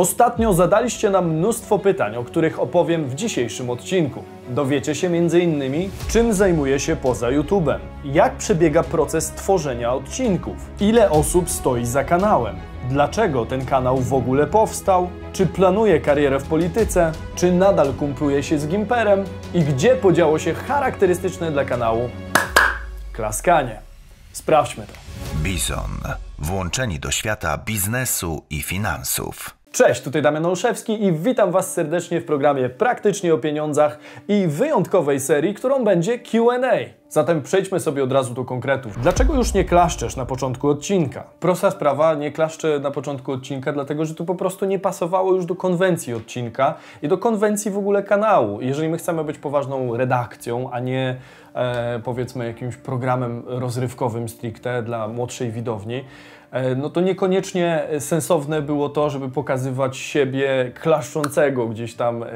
Ostatnio 0.00 0.52
zadaliście 0.52 1.10
nam 1.10 1.30
mnóstwo 1.30 1.78
pytań, 1.78 2.16
o 2.16 2.24
których 2.24 2.60
opowiem 2.60 3.08
w 3.08 3.14
dzisiejszym 3.14 3.70
odcinku. 3.70 4.24
Dowiecie 4.48 4.94
się 4.94 5.06
m.in. 5.06 5.90
czym 6.08 6.32
zajmuję 6.32 6.80
się 6.80 6.96
poza 6.96 7.28
YouTube'em, 7.28 7.78
jak 8.04 8.36
przebiega 8.36 8.82
proces 8.82 9.30
tworzenia 9.30 9.92
odcinków, 9.92 10.56
ile 10.80 11.10
osób 11.10 11.50
stoi 11.50 11.86
za 11.86 12.04
kanałem, 12.04 12.56
dlaczego 12.88 13.46
ten 13.46 13.66
kanał 13.66 13.96
w 13.96 14.14
ogóle 14.14 14.46
powstał, 14.46 15.08
czy 15.32 15.46
planuję 15.46 16.00
karierę 16.00 16.40
w 16.40 16.48
polityce, 16.48 17.12
czy 17.34 17.52
nadal 17.52 17.94
kumpluje 17.94 18.42
się 18.42 18.58
z 18.58 18.68
Gimperem 18.68 19.24
i 19.54 19.60
gdzie 19.60 19.96
podziało 19.96 20.38
się 20.38 20.54
charakterystyczne 20.54 21.52
dla 21.52 21.64
kanału 21.64 22.10
klaskanie. 23.12 23.80
Sprawdźmy 24.32 24.86
to. 24.86 24.92
Bison. 25.34 26.00
Włączeni 26.38 27.00
do 27.00 27.10
świata 27.10 27.58
biznesu 27.58 28.44
i 28.50 28.62
finansów. 28.62 29.59
Cześć, 29.72 30.02
tutaj 30.02 30.22
Damian 30.22 30.46
Olszewski 30.46 31.04
i 31.04 31.12
witam 31.12 31.50
Was 31.50 31.72
serdecznie 31.72 32.20
w 32.20 32.24
programie 32.24 32.68
Praktycznie 32.68 33.34
o 33.34 33.38
Pieniądzach 33.38 33.98
i 34.28 34.46
wyjątkowej 34.46 35.20
serii, 35.20 35.54
którą 35.54 35.84
będzie 35.84 36.18
Q&A. 36.18 36.76
Zatem 37.08 37.42
przejdźmy 37.42 37.80
sobie 37.80 38.04
od 38.04 38.12
razu 38.12 38.34
do 38.34 38.44
konkretów. 38.44 39.02
Dlaczego 39.02 39.34
już 39.34 39.54
nie 39.54 39.64
klaszczesz 39.64 40.16
na 40.16 40.26
początku 40.26 40.68
odcinka? 40.68 41.24
Prosta 41.40 41.70
sprawa, 41.70 42.14
nie 42.14 42.32
klaszczę 42.32 42.80
na 42.80 42.90
początku 42.90 43.32
odcinka, 43.32 43.72
dlatego 43.72 44.04
że 44.04 44.14
to 44.14 44.24
po 44.24 44.34
prostu 44.34 44.66
nie 44.66 44.78
pasowało 44.78 45.34
już 45.34 45.46
do 45.46 45.54
konwencji 45.54 46.14
odcinka 46.14 46.74
i 47.02 47.08
do 47.08 47.18
konwencji 47.18 47.70
w 47.70 47.78
ogóle 47.78 48.02
kanału. 48.02 48.60
Jeżeli 48.60 48.88
my 48.88 48.98
chcemy 48.98 49.24
być 49.24 49.38
poważną 49.38 49.96
redakcją, 49.96 50.70
a 50.70 50.80
nie 50.80 51.16
e, 51.54 52.00
powiedzmy 52.04 52.46
jakimś 52.46 52.76
programem 52.76 53.42
rozrywkowym 53.46 54.28
stricte 54.28 54.82
dla 54.82 55.08
młodszej 55.08 55.50
widowni, 55.50 56.04
no 56.76 56.90
to 56.90 57.00
niekoniecznie 57.00 57.88
sensowne 57.98 58.62
było 58.62 58.88
to, 58.88 59.10
żeby 59.10 59.28
pokazywać 59.28 59.96
siebie 59.96 60.72
klaszczącego 60.80 61.66
gdzieś 61.66 61.94
tam 61.94 62.22
e, 62.22 62.26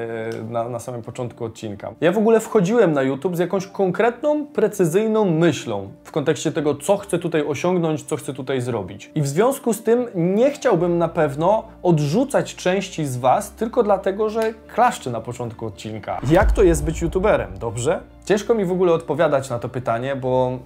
na, 0.50 0.68
na 0.68 0.78
samym 0.78 1.02
początku 1.02 1.44
odcinka. 1.44 1.92
Ja 2.00 2.12
w 2.12 2.18
ogóle 2.18 2.40
wchodziłem 2.40 2.92
na 2.92 3.02
YouTube 3.02 3.36
z 3.36 3.38
jakąś 3.38 3.66
konkretną, 3.66 4.46
precyzyjną 4.46 5.24
myślą 5.24 5.88
w 6.04 6.12
kontekście 6.12 6.52
tego, 6.52 6.74
co 6.74 6.96
chcę 6.96 7.18
tutaj 7.18 7.46
osiągnąć, 7.46 8.02
co 8.02 8.16
chcę 8.16 8.34
tutaj 8.34 8.60
zrobić. 8.60 9.10
I 9.14 9.22
w 9.22 9.28
związku 9.28 9.72
z 9.72 9.82
tym 9.82 10.06
nie 10.14 10.50
chciałbym 10.50 10.98
na 10.98 11.08
pewno 11.08 11.64
odrzucać 11.82 12.54
części 12.54 13.06
z 13.06 13.16
Was 13.16 13.50
tylko 13.50 13.82
dlatego, 13.82 14.30
że 14.30 14.54
klaszczę 14.74 15.10
na 15.10 15.20
początku 15.20 15.66
odcinka. 15.66 16.20
Jak 16.30 16.52
to 16.52 16.62
jest 16.62 16.84
być 16.84 17.02
YouTuberem, 17.02 17.58
dobrze? 17.58 18.00
Ciężko 18.24 18.54
mi 18.54 18.64
w 18.64 18.72
ogóle 18.72 18.92
odpowiadać 18.92 19.50
na 19.50 19.58
to 19.58 19.68
pytanie, 19.68 20.16
bo 20.16 20.58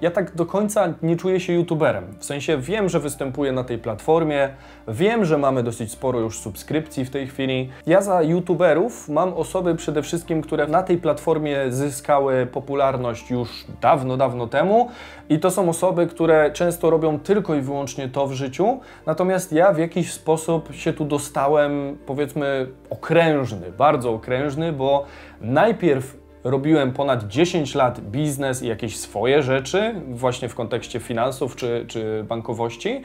ja 0.00 0.10
tak 0.10 0.34
do 0.34 0.46
końca 0.46 0.94
nie 1.02 1.16
czuję 1.16 1.40
się 1.40 1.52
youtuberem. 1.52 2.04
W 2.18 2.24
sensie 2.24 2.58
wiem, 2.58 2.88
że 2.88 3.00
występuję 3.00 3.52
na 3.52 3.64
tej 3.64 3.78
platformie, 3.78 4.48
wiem, 4.88 5.24
że 5.24 5.38
mamy 5.38 5.62
dosyć 5.62 5.92
sporo 5.92 6.20
już 6.20 6.38
subskrypcji 6.38 7.04
w 7.04 7.10
tej 7.10 7.26
chwili. 7.26 7.70
Ja 7.86 8.02
za 8.02 8.22
youtuberów 8.22 9.08
mam 9.08 9.34
osoby 9.34 9.74
przede 9.74 10.02
wszystkim, 10.02 10.42
które 10.42 10.66
na 10.66 10.82
tej 10.82 10.98
platformie 10.98 11.58
zyskały 11.68 12.46
popularność 12.46 13.30
już 13.30 13.64
dawno, 13.80 14.16
dawno 14.16 14.46
temu 14.46 14.90
i 15.28 15.38
to 15.38 15.50
są 15.50 15.68
osoby, 15.68 16.06
które 16.06 16.50
często 16.52 16.90
robią 16.90 17.20
tylko 17.20 17.54
i 17.54 17.60
wyłącznie 17.60 18.08
to 18.08 18.26
w 18.26 18.32
życiu, 18.32 18.80
natomiast 19.06 19.52
ja 19.52 19.72
w 19.72 19.78
jakiś 19.78 20.12
sposób 20.12 20.74
się 20.74 20.92
tu 20.92 21.04
dostałem, 21.04 21.98
powiedzmy, 22.06 22.66
okrężny, 22.90 23.72
bardzo 23.78 24.12
okrężny, 24.12 24.72
bo 24.72 25.04
najpierw 25.40 26.19
robiłem 26.44 26.92
ponad 26.92 27.28
10 27.28 27.74
lat 27.74 28.00
biznes 28.00 28.62
i 28.62 28.68
jakieś 28.68 28.96
swoje 28.96 29.42
rzeczy, 29.42 29.94
właśnie 30.08 30.48
w 30.48 30.54
kontekście 30.54 31.00
finansów 31.00 31.56
czy, 31.56 31.84
czy 31.88 32.24
bankowości. 32.28 33.02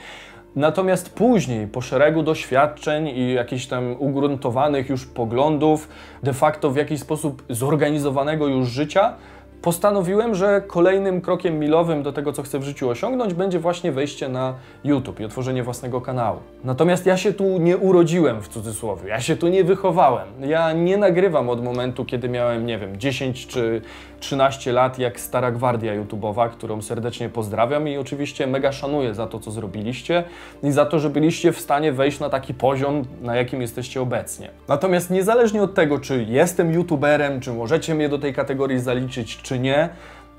Natomiast 0.55 1.15
później, 1.15 1.67
po 1.67 1.81
szeregu 1.81 2.23
doświadczeń 2.23 3.07
i 3.07 3.33
jakichś 3.33 3.65
tam 3.65 3.95
ugruntowanych 3.99 4.89
już 4.89 5.05
poglądów, 5.05 5.89
de 6.23 6.33
facto 6.33 6.71
w 6.71 6.75
jakiś 6.75 6.99
sposób 6.99 7.43
zorganizowanego 7.49 8.47
już 8.47 8.67
życia, 8.67 9.13
postanowiłem, 9.65 10.35
że 10.35 10.61
kolejnym 10.67 11.21
krokiem 11.21 11.59
milowym 11.59 12.03
do 12.03 12.13
tego, 12.13 12.33
co 12.33 12.43
chcę 12.43 12.59
w 12.59 12.63
życiu 12.63 12.89
osiągnąć, 12.89 13.33
będzie 13.33 13.59
właśnie 13.59 13.91
wejście 13.91 14.29
na 14.29 14.53
YouTube 14.83 15.19
i 15.19 15.25
otworzenie 15.25 15.63
własnego 15.63 16.01
kanału. 16.01 16.39
Natomiast 16.63 17.05
ja 17.05 17.17
się 17.17 17.33
tu 17.33 17.57
nie 17.57 17.77
urodziłem 17.77 18.41
w 18.41 18.47
cudzysłowie, 18.47 19.09
ja 19.09 19.21
się 19.21 19.35
tu 19.35 19.47
nie 19.47 19.63
wychowałem. 19.63 20.27
Ja 20.41 20.73
nie 20.73 20.97
nagrywam 20.97 21.49
od 21.49 21.63
momentu, 21.63 22.05
kiedy 22.05 22.29
miałem, 22.29 22.65
nie 22.65 22.77
wiem, 22.77 22.97
10 22.99 23.47
czy 23.47 23.81
13 24.19 24.71
lat, 24.71 24.99
jak 24.99 25.19
stara 25.19 25.51
gwardia 25.51 25.93
YouTubeowa, 25.93 26.49
którą 26.49 26.81
serdecznie 26.81 27.29
pozdrawiam 27.29 27.87
i 27.87 27.97
oczywiście 27.97 28.47
mega 28.47 28.71
szanuję 28.71 29.13
za 29.13 29.27
to, 29.27 29.39
co 29.39 29.51
zrobiliście 29.51 30.23
i 30.63 30.71
za 30.71 30.85
to, 30.85 30.99
że 30.99 31.09
byliście 31.09 31.51
w 31.51 31.59
stanie 31.59 31.91
wejść 31.91 32.19
na 32.19 32.29
taki 32.29 32.53
poziom, 32.53 33.01
na 33.21 33.35
jakim 33.35 33.61
jesteście 33.61 34.01
obecnie. 34.01 34.49
Natomiast 34.67 35.11
niezależnie 35.11 35.63
od 35.63 35.73
tego, 35.73 35.99
czy 35.99 36.25
jestem 36.29 36.73
YouTuberem, 36.73 37.39
czy 37.39 37.53
możecie 37.53 37.95
mnie 37.95 38.09
do 38.09 38.19
tej 38.19 38.33
kategorii 38.33 38.79
zaliczyć, 38.79 39.37
czy 39.41 39.54
nie, 39.59 39.89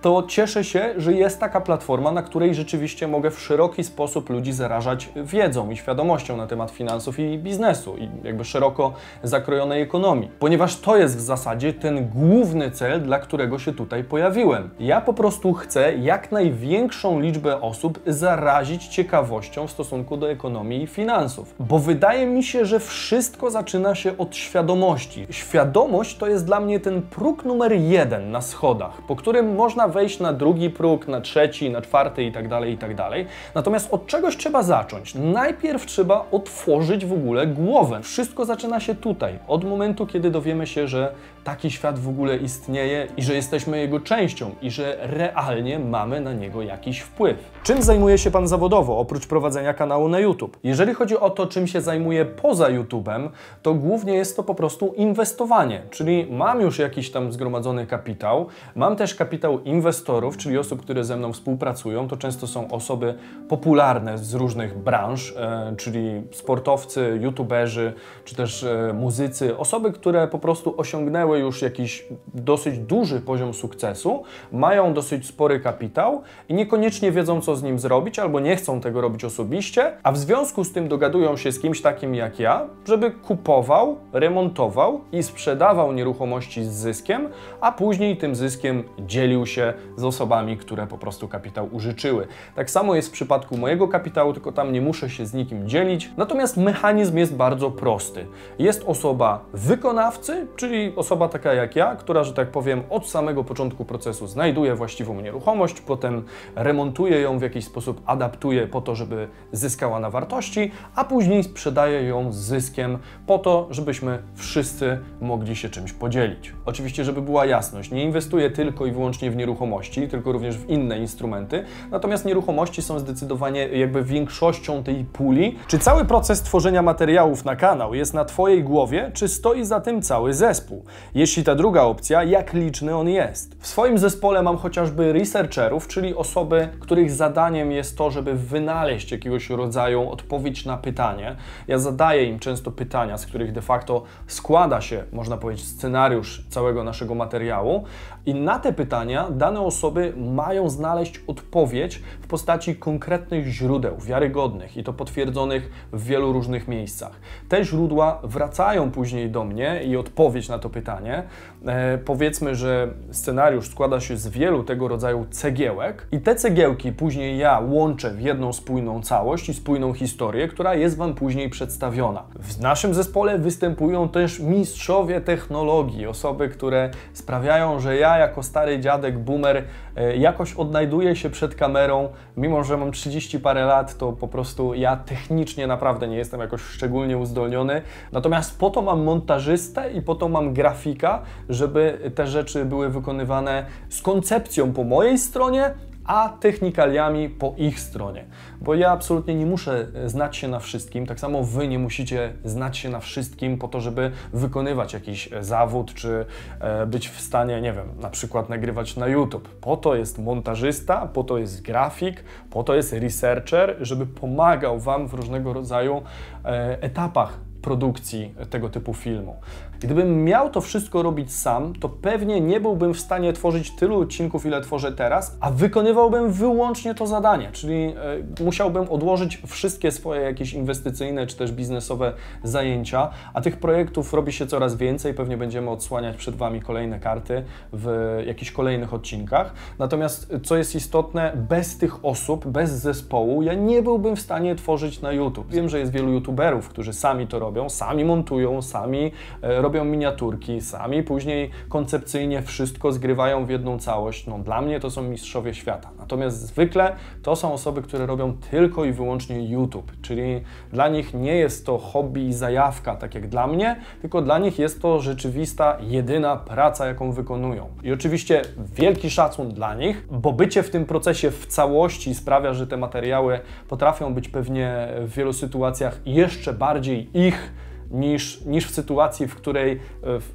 to 0.06 0.22
cieszę 0.28 0.64
się, 0.64 0.94
że 0.96 1.12
jest 1.12 1.40
taka 1.40 1.60
platforma, 1.60 2.12
na 2.12 2.22
której 2.22 2.54
rzeczywiście 2.54 3.08
mogę 3.08 3.30
w 3.30 3.40
szeroki 3.40 3.84
sposób 3.84 4.30
ludzi 4.30 4.52
zarażać 4.52 5.08
wiedzą 5.16 5.70
i 5.70 5.76
świadomością 5.76 6.36
na 6.36 6.46
temat 6.46 6.70
finansów 6.70 7.18
i 7.18 7.38
biznesu 7.38 7.96
i 7.96 8.08
jakby 8.24 8.44
szeroko 8.44 8.92
zakrojonej 9.22 9.82
ekonomii, 9.82 10.30
ponieważ 10.38 10.76
to 10.76 10.96
jest 10.96 11.16
w 11.16 11.20
zasadzie 11.20 11.72
ten 11.72 12.08
główny 12.08 12.70
cel, 12.70 13.02
dla 13.02 13.18
którego 13.18 13.58
się 13.58 13.72
tutaj 13.72 14.04
pojawiłem. 14.04 14.70
Ja 14.80 15.00
po 15.00 15.12
prostu 15.12 15.52
chcę 15.52 15.96
jak 15.96 16.32
największą 16.32 17.20
liczbę 17.20 17.60
osób 17.60 18.00
zarazić 18.06 18.86
ciekawością 18.86 19.66
w 19.66 19.70
stosunku 19.70 20.16
do 20.16 20.30
ekonomii 20.30 20.82
i 20.82 20.86
finansów, 20.86 21.54
bo 21.60 21.78
wydaje 21.78 22.26
mi 22.26 22.44
się, 22.44 22.64
że 22.64 22.80
wszystko 22.80 23.50
zaczyna 23.50 23.94
się 23.94 24.18
od 24.18 24.36
świadomości. 24.36 25.26
Świadomość 25.30 26.16
to 26.16 26.26
jest 26.26 26.44
dla 26.44 26.60
mnie 26.60 26.80
ten 26.80 27.02
próg 27.02 27.44
numer 27.44 27.72
jeden 27.72 28.30
na 28.30 28.40
schodach, 28.40 29.02
po 29.08 29.16
którym 29.16 29.54
można 29.54 29.88
wejść 29.96 30.20
na 30.20 30.32
drugi 30.32 30.70
próg, 30.70 31.08
na 31.08 31.20
trzeci, 31.20 31.70
na 31.70 31.82
czwarty 31.82 32.24
i 32.24 32.32
tak 32.32 32.48
dalej, 32.48 32.72
i 32.72 32.78
tak 32.78 32.94
dalej. 32.94 33.26
Natomiast 33.54 33.92
od 33.94 34.06
czegoś 34.06 34.36
trzeba 34.36 34.62
zacząć. 34.62 35.14
Najpierw 35.14 35.86
trzeba 35.86 36.26
otworzyć 36.32 37.06
w 37.06 37.12
ogóle 37.12 37.46
głowę. 37.46 38.00
Wszystko 38.02 38.44
zaczyna 38.44 38.80
się 38.80 38.94
tutaj, 38.94 39.38
od 39.48 39.64
momentu, 39.64 40.06
kiedy 40.06 40.30
dowiemy 40.30 40.66
się, 40.66 40.88
że 40.88 41.12
taki 41.46 41.70
świat 41.70 41.98
w 41.98 42.08
ogóle 42.08 42.36
istnieje 42.36 43.06
i 43.16 43.22
że 43.22 43.34
jesteśmy 43.34 43.78
jego 43.78 44.00
częścią 44.00 44.50
i 44.62 44.70
że 44.70 44.98
realnie 45.00 45.78
mamy 45.78 46.20
na 46.20 46.32
niego 46.32 46.62
jakiś 46.62 47.00
wpływ. 47.00 47.36
Czym 47.62 47.82
zajmuje 47.82 48.18
się 48.18 48.30
Pan 48.30 48.48
zawodowo, 48.48 48.98
oprócz 48.98 49.26
prowadzenia 49.26 49.74
kanału 49.74 50.08
na 50.08 50.18
YouTube? 50.18 50.56
Jeżeli 50.64 50.94
chodzi 50.94 51.18
o 51.18 51.30
to, 51.30 51.46
czym 51.46 51.66
się 51.66 51.80
zajmuję 51.80 52.24
poza 52.24 52.68
YouTube'em, 52.68 53.28
to 53.62 53.74
głównie 53.74 54.14
jest 54.14 54.36
to 54.36 54.42
po 54.42 54.54
prostu 54.54 54.92
inwestowanie, 54.96 55.82
czyli 55.90 56.26
mam 56.30 56.60
już 56.60 56.78
jakiś 56.78 57.10
tam 57.10 57.32
zgromadzony 57.32 57.86
kapitał, 57.86 58.46
mam 58.74 58.96
też 58.96 59.14
kapitał 59.14 59.62
inwestorów, 59.62 60.36
czyli 60.36 60.58
osób, 60.58 60.82
które 60.82 61.04
ze 61.04 61.16
mną 61.16 61.32
współpracują, 61.32 62.08
to 62.08 62.16
często 62.16 62.46
są 62.46 62.70
osoby 62.70 63.14
popularne 63.48 64.18
z 64.18 64.34
różnych 64.34 64.78
branż, 64.78 65.34
e, 65.36 65.74
czyli 65.76 66.22
sportowcy, 66.32 67.18
youtuberzy, 67.22 67.92
czy 68.24 68.34
też 68.34 68.62
e, 68.62 68.92
muzycy, 68.94 69.58
osoby, 69.58 69.92
które 69.92 70.28
po 70.28 70.38
prostu 70.38 70.74
osiągnęły 70.76 71.35
już 71.38 71.62
jakiś 71.62 72.06
dosyć 72.34 72.78
duży 72.78 73.20
poziom 73.20 73.54
sukcesu, 73.54 74.22
mają 74.52 74.94
dosyć 74.94 75.26
spory 75.26 75.60
kapitał 75.60 76.22
i 76.48 76.54
niekoniecznie 76.54 77.12
wiedzą, 77.12 77.40
co 77.40 77.56
z 77.56 77.62
nim 77.62 77.78
zrobić, 77.78 78.18
albo 78.18 78.40
nie 78.40 78.56
chcą 78.56 78.80
tego 78.80 79.00
robić 79.00 79.24
osobiście, 79.24 79.92
a 80.02 80.12
w 80.12 80.18
związku 80.18 80.64
z 80.64 80.72
tym 80.72 80.88
dogadują 80.88 81.36
się 81.36 81.52
z 81.52 81.60
kimś 81.60 81.82
takim 81.82 82.14
jak 82.14 82.40
ja, 82.40 82.66
żeby 82.84 83.10
kupował, 83.10 83.96
remontował 84.12 85.00
i 85.12 85.22
sprzedawał 85.22 85.92
nieruchomości 85.92 86.64
z 86.64 86.72
zyskiem, 86.72 87.28
a 87.60 87.72
później 87.72 88.16
tym 88.16 88.34
zyskiem 88.34 88.84
dzielił 88.98 89.46
się 89.46 89.74
z 89.96 90.04
osobami, 90.04 90.56
które 90.56 90.86
po 90.86 90.98
prostu 90.98 91.28
kapitał 91.28 91.68
użyczyły. 91.72 92.26
Tak 92.54 92.70
samo 92.70 92.94
jest 92.94 93.08
w 93.08 93.12
przypadku 93.12 93.56
mojego 93.56 93.88
kapitału, 93.88 94.32
tylko 94.32 94.52
tam 94.52 94.72
nie 94.72 94.80
muszę 94.80 95.10
się 95.10 95.26
z 95.26 95.34
nikim 95.34 95.68
dzielić. 95.68 96.10
Natomiast 96.16 96.56
mechanizm 96.56 97.16
jest 97.16 97.36
bardzo 97.36 97.70
prosty. 97.70 98.26
Jest 98.58 98.84
osoba 98.86 99.44
wykonawcy, 99.52 100.46
czyli 100.56 100.92
osoba 100.96 101.25
taka 101.28 101.54
jak 101.54 101.76
ja, 101.76 101.96
która, 101.96 102.24
że 102.24 102.32
tak 102.32 102.50
powiem, 102.50 102.82
od 102.90 103.08
samego 103.08 103.44
początku 103.44 103.84
procesu 103.84 104.26
znajduje 104.26 104.74
właściwą 104.74 105.20
nieruchomość, 105.20 105.80
potem 105.80 106.24
remontuje 106.54 107.20
ją 107.20 107.38
w 107.38 107.42
jakiś 107.42 107.64
sposób, 107.64 108.00
adaptuje 108.06 108.66
po 108.66 108.80
to, 108.80 108.94
żeby 108.94 109.28
zyskała 109.52 110.00
na 110.00 110.10
wartości, 110.10 110.70
a 110.94 111.04
później 111.04 111.44
sprzedaje 111.44 112.02
ją 112.02 112.32
z 112.32 112.36
zyskiem 112.36 112.98
po 113.26 113.38
to, 113.38 113.66
żebyśmy 113.70 114.18
wszyscy 114.34 114.98
mogli 115.20 115.56
się 115.56 115.68
czymś 115.68 115.92
podzielić. 115.92 116.52
Oczywiście, 116.66 117.04
żeby 117.04 117.22
była 117.22 117.46
jasność, 117.46 117.90
nie 117.90 118.04
inwestuję 118.04 118.50
tylko 118.50 118.86
i 118.86 118.92
wyłącznie 118.92 119.30
w 119.30 119.36
nieruchomości, 119.36 120.08
tylko 120.08 120.32
również 120.32 120.58
w 120.58 120.70
inne 120.70 120.98
instrumenty. 120.98 121.64
Natomiast 121.90 122.24
nieruchomości 122.24 122.82
są 122.82 122.98
zdecydowanie 122.98 123.68
jakby 123.68 124.02
większością 124.02 124.82
tej 124.82 125.04
puli. 125.04 125.58
Czy 125.66 125.78
cały 125.78 126.04
proces 126.04 126.42
tworzenia 126.42 126.82
materiałów 126.82 127.44
na 127.44 127.56
kanał 127.56 127.94
jest 127.94 128.14
na 128.14 128.24
Twojej 128.24 128.64
głowie, 128.64 129.10
czy 129.14 129.28
stoi 129.28 129.64
za 129.64 129.80
tym 129.80 130.02
cały 130.02 130.34
zespół? 130.34 130.84
Jeśli 131.16 131.44
ta 131.44 131.54
druga 131.54 131.82
opcja, 131.82 132.24
jak 132.24 132.52
liczny 132.52 132.96
on 132.96 133.08
jest. 133.08 133.56
W 133.60 133.66
swoim 133.66 133.98
zespole 133.98 134.42
mam 134.42 134.56
chociażby 134.56 135.12
researcherów, 135.12 135.88
czyli 135.88 136.14
osoby, 136.14 136.68
których 136.80 137.10
zadaniem 137.10 137.72
jest 137.72 137.98
to, 137.98 138.10
żeby 138.10 138.34
wynaleźć 138.34 139.12
jakiegoś 139.12 139.50
rodzaju 139.50 140.10
odpowiedź 140.10 140.64
na 140.64 140.76
pytanie. 140.76 141.36
Ja 141.68 141.78
zadaję 141.78 142.24
im 142.24 142.38
często 142.38 142.70
pytania, 142.70 143.18
z 143.18 143.26
których 143.26 143.52
de 143.52 143.62
facto 143.62 144.02
składa 144.26 144.80
się, 144.80 145.04
można 145.12 145.36
powiedzieć, 145.36 145.66
scenariusz 145.66 146.44
całego 146.48 146.84
naszego 146.84 147.14
materiału, 147.14 147.84
i 148.26 148.34
na 148.34 148.58
te 148.58 148.72
pytania 148.72 149.30
dane 149.30 149.60
osoby 149.60 150.12
mają 150.16 150.68
znaleźć 150.68 151.20
odpowiedź 151.26 152.02
w 152.20 152.26
postaci 152.26 152.76
konkretnych 152.76 153.46
źródeł, 153.46 153.96
wiarygodnych 153.98 154.76
i 154.76 154.84
to 154.84 154.92
potwierdzonych 154.92 155.70
w 155.92 156.04
wielu 156.04 156.32
różnych 156.32 156.68
miejscach. 156.68 157.20
Te 157.48 157.64
źródła 157.64 158.20
wracają 158.24 158.90
później 158.90 159.30
do 159.30 159.44
mnie 159.44 159.82
i 159.84 159.96
odpowiedź 159.96 160.48
na 160.48 160.58
to 160.58 160.70
pytanie. 160.70 161.22
E, 161.66 161.98
powiedzmy, 161.98 162.54
że 162.54 162.88
scenariusz 163.10 163.70
składa 163.70 164.00
się 164.00 164.16
z 164.16 164.28
wielu 164.28 164.64
tego 164.64 164.88
rodzaju 164.88 165.26
cegiełek, 165.30 166.06
i 166.12 166.20
te 166.20 166.34
cegiełki 166.34 166.92
później 166.92 167.38
ja 167.38 167.60
łączę 167.68 168.10
w 168.10 168.20
jedną 168.20 168.52
spójną 168.52 169.02
całość 169.02 169.48
i 169.48 169.54
spójną 169.54 169.92
historię, 169.92 170.48
która 170.48 170.74
jest 170.74 170.96
Wam 170.96 171.14
później 171.14 171.50
przedstawiona. 171.50 172.22
W 172.34 172.60
naszym 172.60 172.94
zespole 172.94 173.38
występują 173.38 174.08
też 174.08 174.40
mistrzowie 174.40 175.20
technologii, 175.20 176.06
osoby, 176.06 176.48
które 176.48 176.90
sprawiają, 177.12 177.80
że 177.80 177.96
ja 177.96 178.15
jako 178.18 178.42
stary 178.42 178.80
dziadek, 178.80 179.18
boomer, 179.18 179.64
e, 179.96 180.16
jakoś 180.16 180.54
odnajduję 180.54 181.16
się 181.16 181.30
przed 181.30 181.54
kamerą, 181.54 182.08
mimo 182.36 182.64
że 182.64 182.76
mam 182.76 182.92
30 182.92 183.40
parę 183.40 183.64
lat, 183.64 183.98
to 183.98 184.12
po 184.12 184.28
prostu 184.28 184.74
ja 184.74 184.96
technicznie 184.96 185.66
naprawdę 185.66 186.08
nie 186.08 186.16
jestem 186.16 186.40
jakoś 186.40 186.60
szczególnie 186.60 187.18
uzdolniony. 187.18 187.82
Natomiast 188.12 188.58
po 188.58 188.70
to 188.70 188.82
mam 188.82 189.02
montażystę 189.02 189.92
i 189.92 190.02
po 190.02 190.14
to 190.14 190.28
mam 190.28 190.54
grafika, 190.54 191.22
żeby 191.48 192.10
te 192.14 192.26
rzeczy 192.26 192.64
były 192.64 192.88
wykonywane 192.88 193.66
z 193.88 194.02
koncepcją 194.02 194.72
po 194.72 194.84
mojej 194.84 195.18
stronie, 195.18 195.74
a 196.06 196.28
technikaliami 196.28 197.28
po 197.28 197.54
ich 197.56 197.80
stronie. 197.80 198.24
Bo 198.60 198.74
ja 198.74 198.90
absolutnie 198.90 199.34
nie 199.34 199.46
muszę 199.46 199.86
znać 200.06 200.36
się 200.36 200.48
na 200.48 200.58
wszystkim, 200.58 201.06
tak 201.06 201.20
samo 201.20 201.44
Wy 201.44 201.68
nie 201.68 201.78
musicie 201.78 202.32
znać 202.44 202.78
się 202.78 202.88
na 202.88 203.00
wszystkim 203.00 203.58
po 203.58 203.68
to, 203.68 203.80
żeby 203.80 204.10
wykonywać 204.32 204.92
jakiś 204.92 205.28
zawód, 205.40 205.94
czy 205.94 206.26
e, 206.60 206.86
być 206.86 207.08
w 207.08 207.20
stanie, 207.20 207.60
nie 207.60 207.72
wiem, 207.72 207.86
na 208.00 208.10
przykład 208.10 208.48
nagrywać 208.48 208.96
na 208.96 209.06
YouTube. 209.06 209.48
Po 209.48 209.76
to 209.76 209.94
jest 209.94 210.18
montażysta, 210.18 211.06
po 211.06 211.24
to 211.24 211.38
jest 211.38 211.62
grafik, 211.62 212.24
po 212.50 212.64
to 212.64 212.74
jest 212.74 212.92
researcher, 212.92 213.76
żeby 213.80 214.06
pomagał 214.06 214.78
Wam 214.78 215.08
w 215.08 215.14
różnego 215.14 215.52
rodzaju 215.52 216.02
e, 216.44 216.82
etapach 216.82 217.38
produkcji 217.62 218.34
tego 218.50 218.68
typu 218.68 218.94
filmu. 218.94 219.36
Gdybym 219.80 220.24
miał 220.24 220.50
to 220.50 220.60
wszystko 220.60 221.02
robić 221.02 221.32
sam, 221.32 221.72
to 221.74 221.88
pewnie 221.88 222.40
nie 222.40 222.60
byłbym 222.60 222.94
w 222.94 223.00
stanie 223.00 223.32
tworzyć 223.32 223.70
tylu 223.70 224.00
odcinków, 224.00 224.46
ile 224.46 224.60
tworzę 224.60 224.92
teraz, 224.92 225.36
a 225.40 225.50
wykonywałbym 225.50 226.32
wyłącznie 226.32 226.94
to 226.94 227.06
zadanie, 227.06 227.48
czyli 227.52 227.94
y, 228.40 228.44
musiałbym 228.44 228.90
odłożyć 228.90 229.42
wszystkie 229.46 229.92
swoje 229.92 230.20
jakieś 230.20 230.52
inwestycyjne 230.52 231.26
czy 231.26 231.36
też 231.36 231.52
biznesowe 231.52 232.12
zajęcia, 232.42 233.10
a 233.34 233.40
tych 233.40 233.56
projektów 233.56 234.14
robi 234.14 234.32
się 234.32 234.46
coraz 234.46 234.76
więcej, 234.76 235.14
pewnie 235.14 235.36
będziemy 235.36 235.70
odsłaniać 235.70 236.16
przed 236.16 236.36
Wami 236.36 236.60
kolejne 236.60 237.00
karty 237.00 237.44
w 237.72 238.18
jakichś 238.26 238.52
kolejnych 238.52 238.94
odcinkach. 238.94 239.54
Natomiast 239.78 240.32
co 240.44 240.56
jest 240.56 240.74
istotne, 240.74 241.32
bez 241.48 241.78
tych 241.78 242.04
osób, 242.04 242.46
bez 242.46 242.70
zespołu, 242.70 243.42
ja 243.42 243.54
nie 243.54 243.82
byłbym 243.82 244.16
w 244.16 244.20
stanie 244.20 244.54
tworzyć 244.54 245.00
na 245.00 245.12
YouTube. 245.12 245.46
Wiem, 245.50 245.68
że 245.68 245.78
jest 245.78 245.92
wielu 245.92 246.12
YouTuberów, 246.12 246.68
którzy 246.68 246.92
sami 246.92 247.26
to 247.26 247.38
robią, 247.38 247.68
sami 247.68 248.04
montują, 248.04 248.62
sami 248.62 249.06
y, 249.06 249.62
robią 249.66 249.84
miniaturki 249.84 250.60
sami, 250.60 251.02
później 251.02 251.50
koncepcyjnie 251.68 252.42
wszystko 252.42 252.92
zgrywają 252.92 253.46
w 253.46 253.50
jedną 253.50 253.78
całość. 253.78 254.26
No, 254.26 254.38
dla 254.38 254.62
mnie 254.62 254.80
to 254.80 254.90
są 254.90 255.02
mistrzowie 255.02 255.54
świata. 255.54 255.90
Natomiast 255.98 256.40
zwykle 256.40 256.92
to 257.22 257.36
są 257.36 257.52
osoby, 257.52 257.82
które 257.82 258.06
robią 258.06 258.32
tylko 258.50 258.84
i 258.84 258.92
wyłącznie 258.92 259.48
YouTube, 259.48 259.92
czyli 260.02 260.40
dla 260.72 260.88
nich 260.88 261.14
nie 261.14 261.34
jest 261.34 261.66
to 261.66 261.78
hobby 261.78 262.26
i 262.26 262.32
zajawka, 262.32 262.96
tak 262.96 263.14
jak 263.14 263.28
dla 263.28 263.46
mnie, 263.46 263.76
tylko 264.00 264.22
dla 264.22 264.38
nich 264.38 264.58
jest 264.58 264.82
to 264.82 265.00
rzeczywista, 265.00 265.78
jedyna 265.80 266.36
praca, 266.36 266.86
jaką 266.86 267.12
wykonują. 267.12 267.68
I 267.82 267.92
oczywiście 267.92 268.42
wielki 268.74 269.10
szacun 269.10 269.48
dla 269.48 269.74
nich, 269.74 270.06
bo 270.10 270.32
bycie 270.32 270.62
w 270.62 270.70
tym 270.70 270.84
procesie 270.84 271.30
w 271.30 271.46
całości 271.46 272.14
sprawia, 272.14 272.54
że 272.54 272.66
te 272.66 272.76
materiały 272.76 273.40
potrafią 273.68 274.14
być 274.14 274.28
pewnie 274.28 274.88
w 275.00 275.14
wielu 275.14 275.32
sytuacjach 275.32 276.00
jeszcze 276.04 276.52
bardziej 276.52 277.10
ich 277.14 277.52
niż, 277.90 278.44
niż 278.44 278.66
w 278.66 278.70
sytuacji, 278.70 279.26
w 279.26 279.34
której 279.34 279.72
e, 279.72 279.78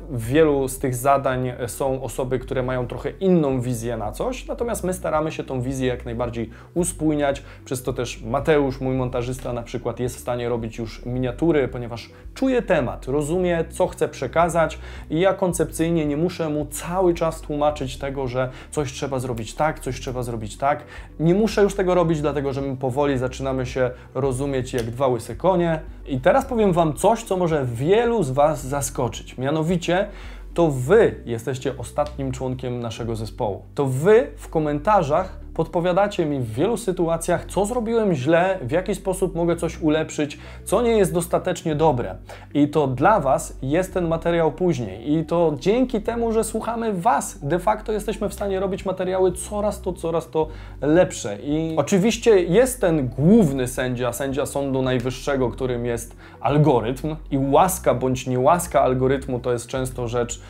w 0.10 0.26
wielu 0.28 0.68
z 0.68 0.80
tych 0.80 0.96
zadań 0.96 1.54
są 1.68 2.04
osoby, 2.04 2.40
które 2.40 2.64
mają 2.64 2.88
trochę 2.88 3.10
inną 3.10 3.62
wizję 3.62 3.98
na 3.98 4.12
coś, 4.12 4.48
natomiast 4.48 4.84
my 4.84 4.94
staramy 4.94 5.32
się 5.32 5.44
tą 5.44 5.62
wizję 5.62 5.88
jak 5.88 6.06
najbardziej 6.06 6.50
uspójniać, 6.74 7.44
przez 7.66 7.84
to 7.84 7.94
też 7.94 8.22
Mateusz, 8.24 8.82
mój 8.82 8.96
montażysta 8.96 9.54
na 9.54 9.64
przykład 9.64 10.00
jest 10.00 10.16
w 10.16 10.20
stanie 10.20 10.50
robić 10.50 10.78
już 10.78 11.06
miniatury, 11.06 11.68
ponieważ 11.68 12.10
czuje 12.34 12.62
temat, 12.62 13.08
rozumie 13.08 13.66
co 13.70 13.88
chce 13.88 14.10
przekazać 14.10 14.80
i 15.10 15.20
ja 15.20 15.34
koncepcyjnie 15.34 16.06
nie 16.06 16.18
muszę 16.18 16.50
mu 16.50 16.66
cały 16.66 17.14
czas 17.14 17.42
tłumaczyć 17.42 17.98
tego, 17.98 18.28
że 18.28 18.50
coś 18.72 18.94
trzeba 18.94 19.20
zrobić 19.20 19.56
tak, 19.56 19.80
coś 19.80 20.00
trzeba 20.00 20.24
zrobić 20.24 20.58
tak. 20.58 20.84
Nie 21.20 21.34
muszę 21.34 21.64
już 21.64 21.76
tego 21.76 21.96
robić, 21.96 22.22
dlatego 22.22 22.54
że 22.54 22.62
my 22.62 22.78
powoli 22.78 23.18
zaczynamy 23.18 23.66
się 23.66 23.92
rozumieć 24.14 24.74
jak 24.74 24.86
dwa 24.86 25.08
łyse 25.08 25.36
konie. 25.36 25.82
I 26.08 26.20
teraz 26.20 26.46
powiem 26.46 26.74
Wam 26.74 26.94
coś, 26.94 27.24
co 27.24 27.38
może 27.38 27.66
wielu 27.66 28.24
z 28.24 28.32
Was 28.32 28.68
zaskoczyć. 28.68 29.38
Mianowicie 29.38 30.08
to 30.54 30.72
Wy 30.72 31.16
jesteście 31.26 31.78
ostatnim 31.78 32.32
członkiem 32.32 32.80
naszego 32.80 33.16
zespołu. 33.16 33.62
To 33.76 33.86
Wy 33.86 34.32
w 34.38 34.50
komentarzach 34.50 35.40
podpowiadacie 35.62 36.26
mi 36.26 36.40
w 36.40 36.54
wielu 36.54 36.78
sytuacjach, 36.78 37.46
co 37.46 37.66
zrobiłem 37.66 38.14
źle, 38.14 38.60
w 38.62 38.72
jaki 38.72 38.96
sposób 38.96 39.36
mogę 39.36 39.56
coś 39.56 39.82
ulepszyć, 39.82 40.40
co 40.64 40.82
nie 40.82 40.92
jest 40.92 41.14
dostatecznie 41.14 41.76
dobre. 41.76 42.16
I 42.54 42.68
to 42.68 42.88
dla 42.88 43.20
Was 43.20 43.58
jest 43.62 43.94
ten 43.94 44.08
materiał 44.08 44.52
później. 44.52 45.14
I 45.14 45.26
to 45.26 45.54
dzięki 45.60 46.02
temu, 46.02 46.32
że 46.32 46.44
słuchamy 46.44 46.94
Was, 46.94 47.40
de 47.46 47.60
facto 47.60 47.92
jesteśmy 47.92 48.30
w 48.30 48.34
stanie 48.34 48.60
robić 48.60 48.86
materiały 48.86 49.32
coraz 49.32 49.82
to, 49.82 49.94
coraz 49.94 50.30
to 50.30 50.48
lepsze. 50.82 51.38
I 51.44 51.74
oczywiście 51.78 52.44
jest 52.44 52.82
ten 52.82 53.08
główny 53.08 53.68
sędzia, 53.68 54.14
sędzia 54.14 54.46
Sądu 54.46 54.82
Najwyższego, 54.82 55.50
którym 55.50 55.86
jest 55.86 56.16
algorytm 56.40 57.16
i 57.32 57.38
łaska 57.38 57.94
bądź 57.94 58.28
niełaska 58.28 58.82
algorytmu 58.82 59.40
to 59.40 59.52
jest 59.52 59.68
często 59.68 60.08
rzecz, 60.08 60.42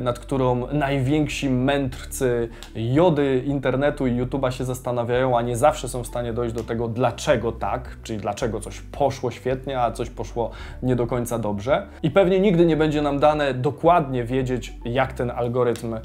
nad 0.00 0.18
którą 0.18 0.66
najwięksi 0.72 1.50
mędrcy 1.50 2.48
jody 2.74 3.42
internetu 3.46 4.06
i 4.06 4.22
YouTube'a 4.22 4.50
się 4.50 4.64
zastanawiają, 4.64 5.38
a 5.38 5.42
nie 5.42 5.56
zawsze 5.56 5.88
są 5.88 6.02
w 6.02 6.06
stanie 6.06 6.32
dojść 6.32 6.54
do 6.54 6.64
tego, 6.64 6.88
dlaczego 6.88 7.52
tak, 7.52 7.96
czyli 8.02 8.18
dlaczego 8.18 8.60
coś 8.60 8.80
poszło 8.80 9.30
świetnie, 9.30 9.80
a 9.80 9.90
coś 9.90 10.10
poszło 10.10 10.50
nie 10.82 10.96
do 10.96 11.06
końca 11.06 11.38
dobrze. 11.38 11.86
I 12.02 12.10
pewnie 12.10 12.40
nigdy 12.40 12.66
nie 12.66 12.76
będzie 12.76 13.02
nam 13.02 13.18
dane 13.18 13.54
dokładnie 13.54 14.24
wiedzieć, 14.24 14.74
jak 14.84 15.12
ten 15.12 15.30
algorytm 15.30 15.94
e, 15.94 16.00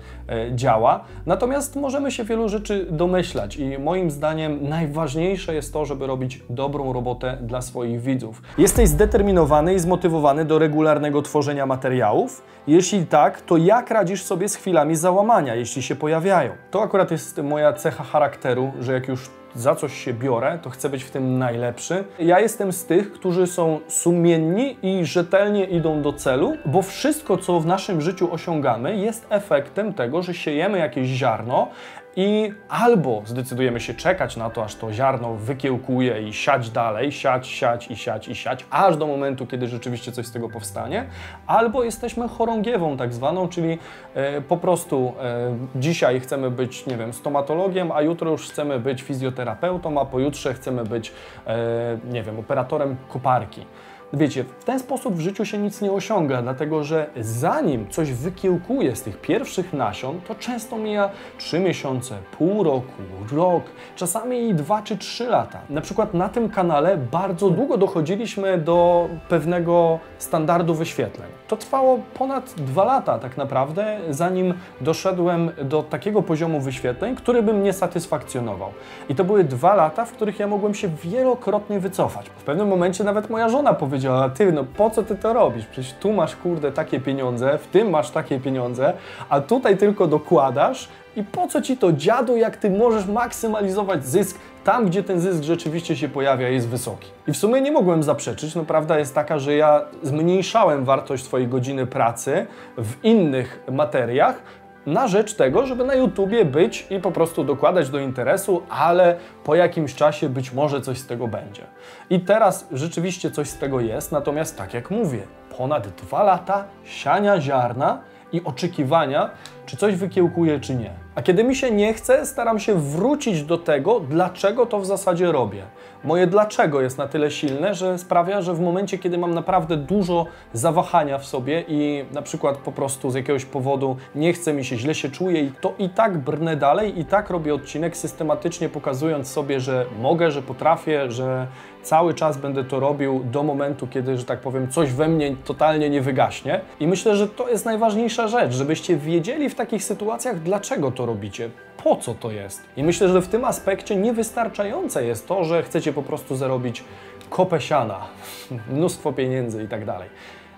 działa. 0.55 1.03
Natomiast 1.25 1.75
możemy 1.75 2.11
się 2.11 2.23
wielu 2.23 2.49
rzeczy 2.49 2.87
domyślać 2.91 3.57
i 3.57 3.79
moim 3.79 4.11
zdaniem 4.11 4.69
najważniejsze 4.69 5.55
jest 5.55 5.73
to, 5.73 5.85
żeby 5.85 6.07
robić 6.07 6.41
dobrą 6.49 6.93
robotę 6.93 7.37
dla 7.41 7.61
swoich 7.61 8.01
widzów. 8.01 8.41
Jesteś 8.57 8.89
zdeterminowany 8.89 9.73
i 9.73 9.79
zmotywowany 9.79 10.45
do 10.45 10.59
regularnego 10.59 11.21
tworzenia 11.21 11.65
materiałów? 11.65 12.43
Jeśli 12.67 13.05
tak, 13.05 13.41
to 13.41 13.57
jak 13.65 13.91
radzisz 13.91 14.23
sobie 14.23 14.49
z 14.49 14.55
chwilami 14.55 14.95
załamania, 14.95 15.55
jeśli 15.55 15.83
się 15.83 15.95
pojawiają? 15.95 16.51
To 16.71 16.81
akurat 16.81 17.11
jest 17.11 17.37
moja 17.37 17.73
cecha 17.73 18.03
charakteru, 18.03 18.71
że 18.79 18.93
jak 18.93 19.07
już 19.07 19.29
za 19.55 19.75
coś 19.75 20.03
się 20.03 20.13
biorę, 20.13 20.59
to 20.61 20.69
chcę 20.69 20.89
być 20.89 21.03
w 21.03 21.11
tym 21.11 21.37
najlepszy. 21.37 22.03
Ja 22.19 22.39
jestem 22.39 22.73
z 22.73 22.85
tych, 22.85 23.11
którzy 23.11 23.47
są 23.47 23.79
sumienni 23.87 24.77
i 24.83 25.05
rzetelnie 25.05 25.65
idą 25.65 26.01
do 26.01 26.13
celu, 26.13 26.57
bo 26.65 26.81
wszystko, 26.81 27.37
co 27.37 27.59
w 27.59 27.65
naszym 27.65 28.01
życiu 28.01 28.33
osiągamy, 28.33 28.97
jest 28.97 29.27
efektem 29.29 29.93
tego, 29.93 30.21
że 30.21 30.33
siejemy 30.33 30.77
jakieś 30.77 31.07
ziarno 31.07 31.67
i 32.15 32.53
albo 32.69 33.21
zdecydujemy 33.25 33.79
się 33.79 33.93
czekać 33.93 34.37
na 34.37 34.49
to, 34.49 34.63
aż 34.63 34.75
to 34.75 34.93
ziarno 34.93 35.35
wykiełkuje 35.35 36.21
i 36.21 36.33
siać 36.33 36.69
dalej, 36.69 37.11
siać, 37.11 37.47
siać 37.47 37.91
i 37.91 37.95
siać 37.95 38.27
i 38.27 38.35
siać, 38.35 38.65
aż 38.69 38.97
do 38.97 39.07
momentu, 39.07 39.47
kiedy 39.47 39.67
rzeczywiście 39.67 40.11
coś 40.11 40.25
z 40.25 40.31
tego 40.31 40.49
powstanie, 40.49 41.05
albo 41.47 41.83
jesteśmy 41.83 42.27
chorągiewą 42.27 42.97
tak 42.97 43.13
zwaną, 43.13 43.47
czyli 43.47 43.77
e, 44.13 44.41
po 44.41 44.57
prostu 44.57 45.13
e, 45.21 45.57
dzisiaj 45.75 46.19
chcemy 46.19 46.51
być, 46.51 46.85
nie 46.85 46.97
wiem, 46.97 47.13
stomatologiem, 47.13 47.91
a 47.91 48.01
jutro 48.01 48.31
już 48.31 48.49
chcemy 48.49 48.79
być 48.79 49.01
fizjoterapeutą, 49.01 50.01
a 50.01 50.05
pojutrze 50.05 50.53
chcemy 50.53 50.83
być, 50.83 51.13
e, 51.47 51.97
nie 52.11 52.23
wiem, 52.23 52.39
operatorem 52.39 52.95
koparki. 53.09 53.65
Wiecie, 54.13 54.43
w 54.59 54.63
ten 54.63 54.79
sposób 54.79 55.15
w 55.15 55.19
życiu 55.19 55.45
się 55.45 55.57
nic 55.57 55.81
nie 55.81 55.91
osiąga, 55.91 56.41
dlatego 56.41 56.83
że 56.83 57.09
zanim 57.19 57.89
coś 57.89 58.11
wykiełkuje 58.11 58.95
z 58.95 59.01
tych 59.01 59.21
pierwszych 59.21 59.73
nasion, 59.73 60.21
to 60.27 60.35
często 60.35 60.77
mija 60.77 61.09
3 61.37 61.59
miesiące, 61.59 62.15
pół 62.37 62.63
roku, 62.63 63.01
rok, 63.35 63.63
czasami 63.95 64.49
i 64.49 64.53
2 64.53 64.81
czy 64.81 64.97
3 64.97 65.25
lata. 65.25 65.59
Na 65.69 65.81
przykład 65.81 66.13
na 66.13 66.29
tym 66.29 66.49
kanale 66.49 66.97
bardzo 66.97 67.49
długo 67.49 67.77
dochodziliśmy 67.77 68.57
do 68.57 69.09
pewnego 69.29 69.99
standardu 70.17 70.73
wyświetleń. 70.73 71.29
To 71.47 71.57
trwało 71.57 71.99
ponad 72.13 72.53
2 72.57 72.83
lata 72.83 73.19
tak 73.19 73.37
naprawdę, 73.37 73.97
zanim 74.09 74.53
doszedłem 74.81 75.51
do 75.63 75.83
takiego 75.83 76.21
poziomu 76.21 76.59
wyświetleń, 76.59 77.15
który 77.15 77.43
by 77.43 77.53
mnie 77.53 77.73
satysfakcjonował. 77.73 78.69
I 79.09 79.15
to 79.15 79.23
były 79.23 79.43
2 79.43 79.75
lata, 79.75 80.05
w 80.05 80.11
których 80.11 80.39
ja 80.39 80.47
mogłem 80.47 80.73
się 80.73 80.87
wielokrotnie 81.03 81.79
wycofać. 81.79 82.29
W 82.29 82.43
pewnym 82.43 82.67
momencie 82.67 83.03
nawet 83.03 83.29
moja 83.29 83.49
żona 83.49 83.73
powiedziała, 83.73 83.94
ty, 84.35 84.51
no 84.51 84.63
po 84.63 84.89
co 84.89 85.03
ty 85.03 85.15
to 85.15 85.33
robisz? 85.33 85.65
Przecież 85.65 85.93
tu 85.93 86.13
masz, 86.13 86.35
kurde, 86.35 86.71
takie 86.71 86.99
pieniądze, 86.99 87.57
w 87.57 87.67
tym 87.67 87.89
masz 87.89 88.09
takie 88.09 88.39
pieniądze, 88.39 88.93
a 89.29 89.41
tutaj 89.41 89.77
tylko 89.77 90.07
dokładasz 90.07 90.87
i 91.15 91.23
po 91.23 91.47
co 91.47 91.61
ci 91.61 91.77
to, 91.77 91.91
dziadu, 91.91 92.37
jak 92.37 92.57
ty 92.57 92.69
możesz 92.69 93.05
maksymalizować 93.05 94.05
zysk 94.05 94.39
tam, 94.63 94.85
gdzie 94.85 95.03
ten 95.03 95.19
zysk 95.19 95.43
rzeczywiście 95.43 95.95
się 95.95 96.09
pojawia, 96.09 96.49
jest 96.49 96.67
wysoki. 96.67 97.09
I 97.27 97.33
w 97.33 97.37
sumie 97.37 97.61
nie 97.61 97.71
mogłem 97.71 98.03
zaprzeczyć. 98.03 98.55
No 98.55 98.65
prawda 98.65 98.99
jest 98.99 99.15
taka, 99.15 99.39
że 99.39 99.55
ja 99.55 99.81
zmniejszałem 100.03 100.85
wartość 100.85 101.23
swojej 101.23 101.47
godziny 101.47 101.87
pracy 101.87 102.45
w 102.77 103.03
innych 103.03 103.63
materiach, 103.71 104.41
na 104.85 105.07
rzecz 105.07 105.33
tego, 105.33 105.65
żeby 105.65 105.83
na 105.83 105.95
YouTubie 105.95 106.45
być 106.45 106.87
i 106.89 106.99
po 106.99 107.11
prostu 107.11 107.43
dokładać 107.43 107.89
do 107.89 107.99
interesu, 107.99 108.63
ale 108.69 109.15
po 109.43 109.55
jakimś 109.55 109.95
czasie 109.95 110.29
być 110.29 110.53
może 110.53 110.81
coś 110.81 110.97
z 110.97 111.07
tego 111.07 111.27
będzie. 111.27 111.63
I 112.09 112.19
teraz 112.19 112.67
rzeczywiście 112.71 113.31
coś 113.31 113.49
z 113.49 113.57
tego 113.57 113.79
jest, 113.79 114.11
natomiast 114.11 114.57
tak 114.57 114.73
jak 114.73 114.91
mówię, 114.91 115.21
ponad 115.57 115.87
dwa 115.87 116.23
lata 116.23 116.63
siania 116.83 117.41
ziarna 117.41 118.01
i 118.35 118.43
oczekiwania, 118.43 119.29
czy 119.65 119.77
coś 119.77 119.95
wykiełkuje, 119.95 120.59
czy 120.59 120.75
nie. 120.75 120.89
A 121.15 121.21
kiedy 121.21 121.43
mi 121.43 121.55
się 121.55 121.71
nie 121.71 121.93
chce, 121.93 122.25
staram 122.25 122.59
się 122.59 122.75
wrócić 122.75 123.43
do 123.43 123.57
tego, 123.57 123.99
dlaczego 123.99 124.65
to 124.65 124.79
w 124.79 124.85
zasadzie 124.85 125.31
robię. 125.31 125.63
Moje 126.03 126.27
dlaczego 126.27 126.81
jest 126.81 126.97
na 126.97 127.07
tyle 127.07 127.31
silne, 127.31 127.73
że 127.73 127.97
sprawia, 127.97 128.41
że 128.41 128.53
w 128.53 128.61
momencie, 128.61 128.97
kiedy 128.97 129.17
mam 129.17 129.33
naprawdę 129.33 129.77
dużo 129.77 130.25
zawahania 130.53 131.17
w 131.17 131.25
sobie 131.25 131.63
i 131.67 132.05
na 132.11 132.21
przykład 132.21 132.57
po 132.57 132.71
prostu 132.71 133.11
z 133.11 133.15
jakiegoś 133.15 133.45
powodu 133.45 133.97
nie 134.15 134.33
chce 134.33 134.53
mi 134.53 134.65
się, 134.65 134.77
źle 134.77 134.95
się 134.95 135.09
czuję, 135.09 135.51
to 135.61 135.73
i 135.79 135.89
tak 135.89 136.17
brnę 136.17 136.55
dalej 136.55 136.99
i 136.99 137.05
tak 137.05 137.29
robię 137.29 137.53
odcinek 137.53 137.97
systematycznie 137.97 138.69
pokazując 138.69 139.27
sobie, 139.27 139.59
że 139.59 139.85
mogę, 140.01 140.31
że 140.31 140.41
potrafię, 140.41 141.11
że 141.11 141.47
cały 141.85 142.13
czas 142.13 142.37
będę 142.37 142.63
to 142.63 142.79
robił 142.79 143.23
do 143.23 143.43
momentu, 143.43 143.87
kiedy, 143.87 144.17
że 144.17 144.25
tak 144.25 144.39
powiem, 144.39 144.71
coś 144.71 144.91
we 144.91 145.07
mnie 145.07 145.35
totalnie 145.45 145.89
nie 145.89 146.01
wygaśnie. 146.01 146.61
I 146.79 146.87
myślę, 146.87 147.15
że 147.15 147.27
to 147.27 147.49
jest 147.49 147.65
najważniejsza 147.65 148.27
rzecz, 148.27 148.53
żebyście 148.53 148.97
wiedzieli 148.97 149.49
w 149.49 149.55
takich 149.55 149.83
sytuacjach, 149.83 150.39
dlaczego 150.39 150.91
to 150.91 151.05
robicie, 151.05 151.49
po 151.83 151.95
co 151.95 152.13
to 152.13 152.31
jest. 152.31 152.61
I 152.77 152.83
myślę, 152.83 153.09
że 153.09 153.21
w 153.21 153.27
tym 153.27 153.45
aspekcie 153.45 153.95
niewystarczające 153.95 155.05
jest 155.05 155.27
to, 155.27 155.43
że 155.43 155.63
chcecie 155.63 155.93
po 155.93 156.03
prostu 156.03 156.35
zarobić 156.35 156.83
kopę 157.29 157.61
siana, 157.61 157.99
mnóstwo 158.73 159.13
pieniędzy 159.13 159.63
i 159.63 159.67
tak 159.67 159.85
dalej. 159.85 160.09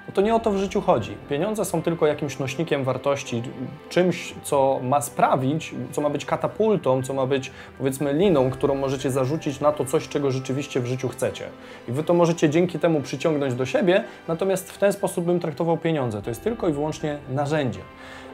No 0.07 0.13
to 0.13 0.21
nie 0.21 0.35
o 0.35 0.39
to 0.39 0.51
w 0.51 0.57
życiu 0.57 0.81
chodzi. 0.81 1.17
Pieniądze 1.29 1.65
są 1.65 1.81
tylko 1.81 2.07
jakimś 2.07 2.39
nośnikiem 2.39 2.83
wartości, 2.83 3.41
czymś, 3.89 4.35
co 4.43 4.79
ma 4.83 5.01
sprawić, 5.01 5.75
co 5.91 6.01
ma 6.01 6.09
być 6.09 6.25
katapultą, 6.25 7.03
co 7.03 7.13
ma 7.13 7.25
być 7.25 7.51
powiedzmy 7.77 8.13
liną, 8.13 8.49
którą 8.49 8.75
możecie 8.75 9.11
zarzucić 9.11 9.59
na 9.59 9.71
to 9.71 9.85
coś, 9.85 10.07
czego 10.07 10.31
rzeczywiście 10.31 10.79
w 10.79 10.85
życiu 10.85 11.09
chcecie. 11.09 11.45
I 11.87 11.91
wy 11.91 12.03
to 12.03 12.13
możecie 12.13 12.49
dzięki 12.49 12.79
temu 12.79 13.01
przyciągnąć 13.01 13.53
do 13.53 13.65
siebie, 13.65 14.03
natomiast 14.27 14.71
w 14.71 14.77
ten 14.77 14.93
sposób 14.93 15.25
bym 15.25 15.39
traktował 15.39 15.77
pieniądze. 15.77 16.21
To 16.21 16.29
jest 16.29 16.43
tylko 16.43 16.69
i 16.69 16.73
wyłącznie 16.73 17.17
narzędzie 17.29 17.79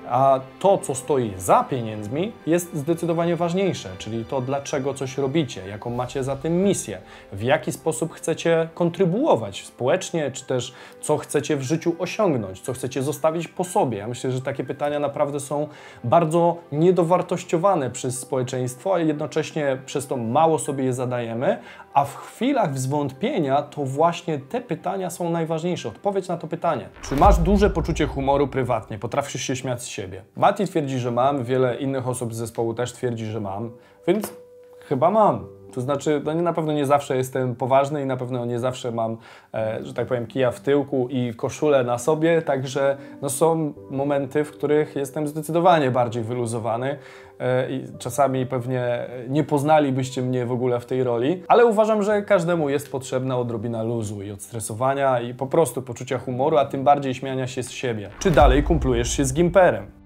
a 0.10 0.40
to, 0.60 0.78
co 0.78 0.96
stoi 0.96 1.34
za 1.38 1.64
pieniędzmi, 1.64 2.32
jest 2.48 2.76
zdecydowanie 2.76 3.36
ważniejsze, 3.36 3.90
czyli 3.98 4.26
to, 4.26 4.42
dlaczego 4.42 4.94
coś 4.94 5.18
robicie, 5.18 5.68
jaką 5.68 5.90
macie 5.90 6.24
za 6.24 6.36
tym 6.36 6.64
misję, 6.64 7.02
w 7.32 7.42
jaki 7.42 7.72
sposób 7.72 8.14
chcecie 8.14 8.70
kontrybuować 8.74 9.66
społecznie, 9.66 10.32
czy 10.32 10.46
też 10.46 10.74
co 11.02 11.18
chcecie 11.18 11.58
w 11.58 11.62
życiu 11.62 11.96
osiągnąć, 12.00 12.62
co 12.62 12.74
chcecie 12.74 13.04
zostawić 13.04 13.48
po 13.48 13.64
sobie. 13.64 13.98
Ja 13.98 14.08
myślę, 14.08 14.32
że 14.32 14.42
takie 14.42 14.64
pytania 14.64 15.00
naprawdę 15.00 15.40
są 15.40 15.68
bardzo 16.04 16.58
niedowartościowane 16.72 17.90
przez 17.90 18.20
społeczeństwo, 18.20 18.96
a 18.96 19.00
jednocześnie 19.00 19.78
przez 19.86 20.08
to 20.08 20.18
mało 20.18 20.60
sobie 20.60 20.84
je 20.84 20.94
zadajemy, 20.94 21.58
a 21.94 22.06
w 22.06 22.16
chwilach 22.16 22.80
zwątpienia 22.80 23.62
to 23.62 23.86
właśnie 23.86 24.40
te 24.40 24.62
pytania 24.62 25.10
są 25.10 25.30
najważniejsze. 25.30 25.90
Odpowiedź 25.90 26.28
na 26.28 26.38
to 26.38 26.48
pytanie. 26.48 26.90
Czy 27.02 27.16
masz 27.16 27.38
duże 27.38 27.70
poczucie 27.70 28.08
humoru 28.08 28.48
prywatnie? 28.48 29.00
Potrafisz 29.00 29.42
się 29.42 29.56
śmiać 29.56 29.82
z 29.82 29.86
siebie? 29.86 30.24
Mati 30.36 30.68
twierdzi, 30.68 31.00
że 31.00 31.12
mam, 31.12 31.44
wiele 31.44 31.76
innych 31.76 32.08
osób 32.08 32.34
z 32.34 32.38
zespołu 32.38 32.74
też 32.74 32.94
twierdzi, 32.94 33.26
że 33.26 33.40
mam, 33.42 33.72
więc 34.08 34.34
chyba 34.80 35.12
mam. 35.12 35.48
To 35.74 35.82
znaczy, 35.82 36.22
no 36.26 36.34
na 36.34 36.54
pewno 36.54 36.74
nie 36.74 36.86
zawsze 36.86 37.18
jestem 37.18 37.56
poważny 37.56 38.02
i 38.02 38.06
na 38.06 38.18
pewno 38.18 38.46
nie 38.46 38.60
zawsze 38.60 38.92
mam, 38.92 39.18
e, 39.54 39.80
że 39.84 39.94
tak 39.94 40.08
powiem, 40.08 40.28
kija 40.28 40.52
w 40.52 40.60
tyłku 40.60 41.08
i 41.12 41.34
koszulę 41.34 41.84
na 41.84 41.98
sobie, 41.98 42.42
także 42.42 42.98
no, 43.22 43.30
są 43.30 43.74
momenty, 43.92 44.44
w 44.44 44.52
których 44.52 44.96
jestem 44.96 45.28
zdecydowanie 45.28 45.92
bardziej 45.92 46.24
wyluzowany 46.24 46.98
e, 47.40 47.72
i 47.72 47.86
czasami 48.00 48.46
pewnie 48.46 49.08
nie 49.30 49.44
poznalibyście 49.44 50.22
mnie 50.22 50.46
w 50.46 50.52
ogóle 50.52 50.80
w 50.80 50.86
tej 50.86 51.04
roli, 51.04 51.44
ale 51.48 51.66
uważam, 51.66 52.04
że 52.04 52.22
każdemu 52.22 52.70
jest 52.70 52.92
potrzebna 52.92 53.38
odrobina 53.38 53.84
luzu 53.84 54.24
i 54.24 54.32
odstresowania 54.32 55.22
i 55.22 55.34
po 55.34 55.48
prostu 55.48 55.82
poczucia 55.82 56.18
humoru, 56.18 56.58
a 56.58 56.66
tym 56.66 56.84
bardziej 56.84 57.14
śmiania 57.14 57.48
się 57.48 57.64
z 57.64 57.72
siebie. 57.72 58.10
Czy 58.20 58.32
dalej 58.32 58.64
kumplujesz 58.64 59.10
się 59.10 59.26
z 59.26 59.34
Gimperem? 59.34 60.04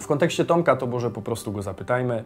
W 0.00 0.06
kontekście 0.06 0.44
Tomka 0.44 0.76
to 0.76 0.86
może 0.86 1.10
po 1.10 1.22
prostu 1.22 1.52
go 1.52 1.62
zapytajmy. 1.62 2.24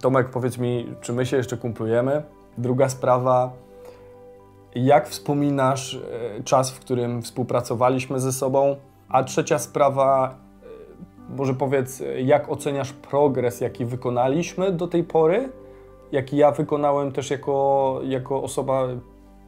Tomek, 0.00 0.30
powiedz 0.30 0.58
mi, 0.58 0.94
czy 1.00 1.12
my 1.12 1.26
się 1.26 1.36
jeszcze 1.36 1.56
kumplujemy? 1.56 2.22
Druga 2.58 2.88
sprawa, 2.88 3.52
jak 4.74 5.08
wspominasz 5.08 5.94
e, 5.94 6.42
czas, 6.42 6.70
w 6.70 6.80
którym 6.80 7.22
współpracowaliśmy 7.22 8.20
ze 8.20 8.32
sobą? 8.32 8.76
A 9.08 9.24
trzecia 9.24 9.58
sprawa, 9.58 10.34
e, 10.62 11.36
może 11.36 11.54
powiedz, 11.54 12.02
jak 12.24 12.48
oceniasz 12.48 12.92
progres, 12.92 13.60
jaki 13.60 13.84
wykonaliśmy 13.84 14.72
do 14.72 14.88
tej 14.88 15.04
pory? 15.04 15.48
Jaki 16.12 16.36
ja 16.36 16.50
wykonałem 16.50 17.12
też 17.12 17.30
jako, 17.30 18.00
jako 18.04 18.42
osoba 18.42 18.86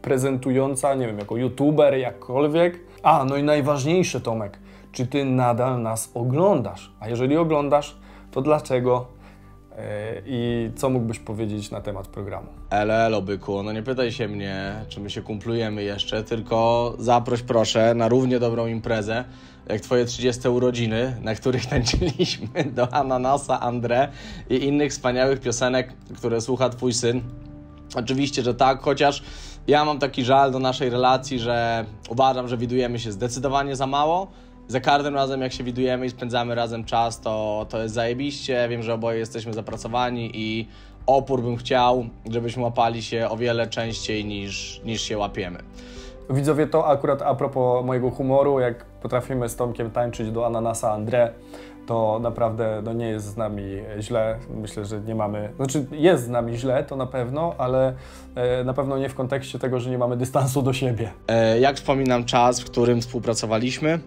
prezentująca, 0.03 0.95
nie 0.95 1.07
wiem, 1.07 1.19
jako 1.19 1.37
youtuber, 1.37 1.95
jakkolwiek. 1.95 2.81
A, 3.03 3.25
no 3.25 3.37
i 3.37 3.43
najważniejsze, 3.43 4.21
Tomek, 4.21 4.59
czy 4.93 5.07
ty 5.07 5.25
nadal 5.25 5.83
nas 5.83 6.11
oglądasz? 6.15 6.93
A 7.01 7.09
jeżeli 7.09 7.37
oglądasz, 7.37 7.99
to 8.31 8.43
dlaczego 8.43 9.07
I 10.27 10.71
co 10.77 10.91
mógłbyś 10.91 11.19
powiedzieć 11.19 11.71
na 11.71 11.81
temat 11.81 12.09
programu? 12.09 12.49
Elo, 12.71 13.23
byku, 13.23 13.63
no 13.63 13.73
nie 13.73 13.83
pytaj 13.83 14.13
się 14.13 14.29
mnie, 14.29 14.85
czy 14.89 15.01
my 15.01 15.11
się 15.11 15.23
kumplujemy 15.23 15.83
jeszcze, 15.83 16.25
tylko 16.25 16.95
zaproś 16.99 17.43
proszę 17.43 17.95
na 17.95 18.09
równie 18.09 18.39
dobrą 18.39 18.67
imprezę, 18.67 19.25
jak 19.69 19.81
twoje 19.81 20.05
30 20.05 20.49
urodziny, 20.49 21.17
na 21.23 21.35
których 21.35 21.67
tańczyliśmy 21.77 22.65
do 22.65 22.95
Ananasa, 22.95 23.61
André 23.61 24.09
i 24.51 24.65
innych 24.65 24.93
wspaniałych 24.93 25.41
piosenek, 25.41 25.93
które 26.17 26.41
słucha 26.41 26.69
twój 26.69 26.93
syn. 26.93 27.23
Oczywiście, 27.95 28.43
że 28.43 28.55
tak, 28.55 28.81
chociaż 28.81 29.23
ja 29.67 29.85
mam 29.85 29.99
taki 29.99 30.25
żal 30.25 30.53
do 30.53 30.59
naszej 30.59 30.91
relacji, 30.91 31.39
że 31.39 31.85
uważam, 32.09 32.49
że 32.49 32.57
widujemy 32.57 32.99
się 32.99 33.13
zdecydowanie 33.13 33.77
za 33.77 33.87
mało, 33.87 34.27
za 34.69 34.81
każdym 34.81 35.15
razem, 35.15 35.41
jak 35.41 35.53
się 35.53 35.65
widujemy 35.65 36.07
i 36.07 36.11
spędzamy 36.11 36.55
razem 36.55 36.85
czas, 36.85 37.21
to, 37.21 37.67
to 37.69 37.83
jest 37.83 37.95
zajebiście. 37.95 38.69
Wiem, 38.71 38.83
że 38.83 38.95
oboje 38.95 39.19
jesteśmy 39.19 39.53
zapracowani 39.53 40.31
i 40.35 40.69
opór 41.07 41.43
bym 41.43 41.57
chciał, 41.57 42.07
żebyśmy 42.31 42.63
łapali 42.63 43.03
się 43.03 43.29
o 43.29 43.37
wiele 43.37 43.67
częściej 43.67 44.25
niż, 44.25 44.81
niż 44.85 45.03
się 45.03 45.19
łapiemy. 45.19 45.59
Widzowie, 46.31 46.67
to 46.67 46.87
akurat 46.87 47.23
a 47.23 47.35
propos 47.35 47.85
mojego 47.85 48.11
humoru, 48.11 48.61
jak 48.61 48.85
potrafimy 48.85 49.49
z 49.49 49.57
Tomkiem 49.57 49.91
tańczyć 49.91 50.31
do 50.31 50.47
Ananasa 50.47 50.99
André, 50.99 51.29
to 51.87 52.19
naprawdę 52.23 52.83
no, 52.85 52.93
nie 52.93 53.09
jest 53.09 53.27
z 53.27 53.37
nami 53.37 53.63
źle. 54.01 54.39
Myślę, 54.51 54.85
że 54.85 55.01
nie 55.01 55.15
mamy, 55.15 55.53
znaczy 55.57 55.87
jest 55.93 56.25
z 56.25 56.29
nami 56.29 56.57
źle, 56.57 56.85
to 56.85 56.97
na 56.97 57.07
pewno, 57.07 57.55
ale 57.59 57.95
e, 58.35 58.65
na 58.65 58.75
pewno 58.75 58.99
nie 58.99 59.09
w 59.09 59.15
kontekście 59.15 59.59
tego, 59.59 59.81
że 59.81 59.91
nie 59.91 59.99
mamy 59.99 60.17
dystansu 60.17 60.63
do 60.63 60.73
siebie. 60.73 61.11
E, 61.29 61.61
jak 61.61 61.77
wspominam 61.77 62.25
czas, 62.25 62.61
w 62.61 62.65
którym 62.65 63.01
współpracowaliśmy, 63.01 63.99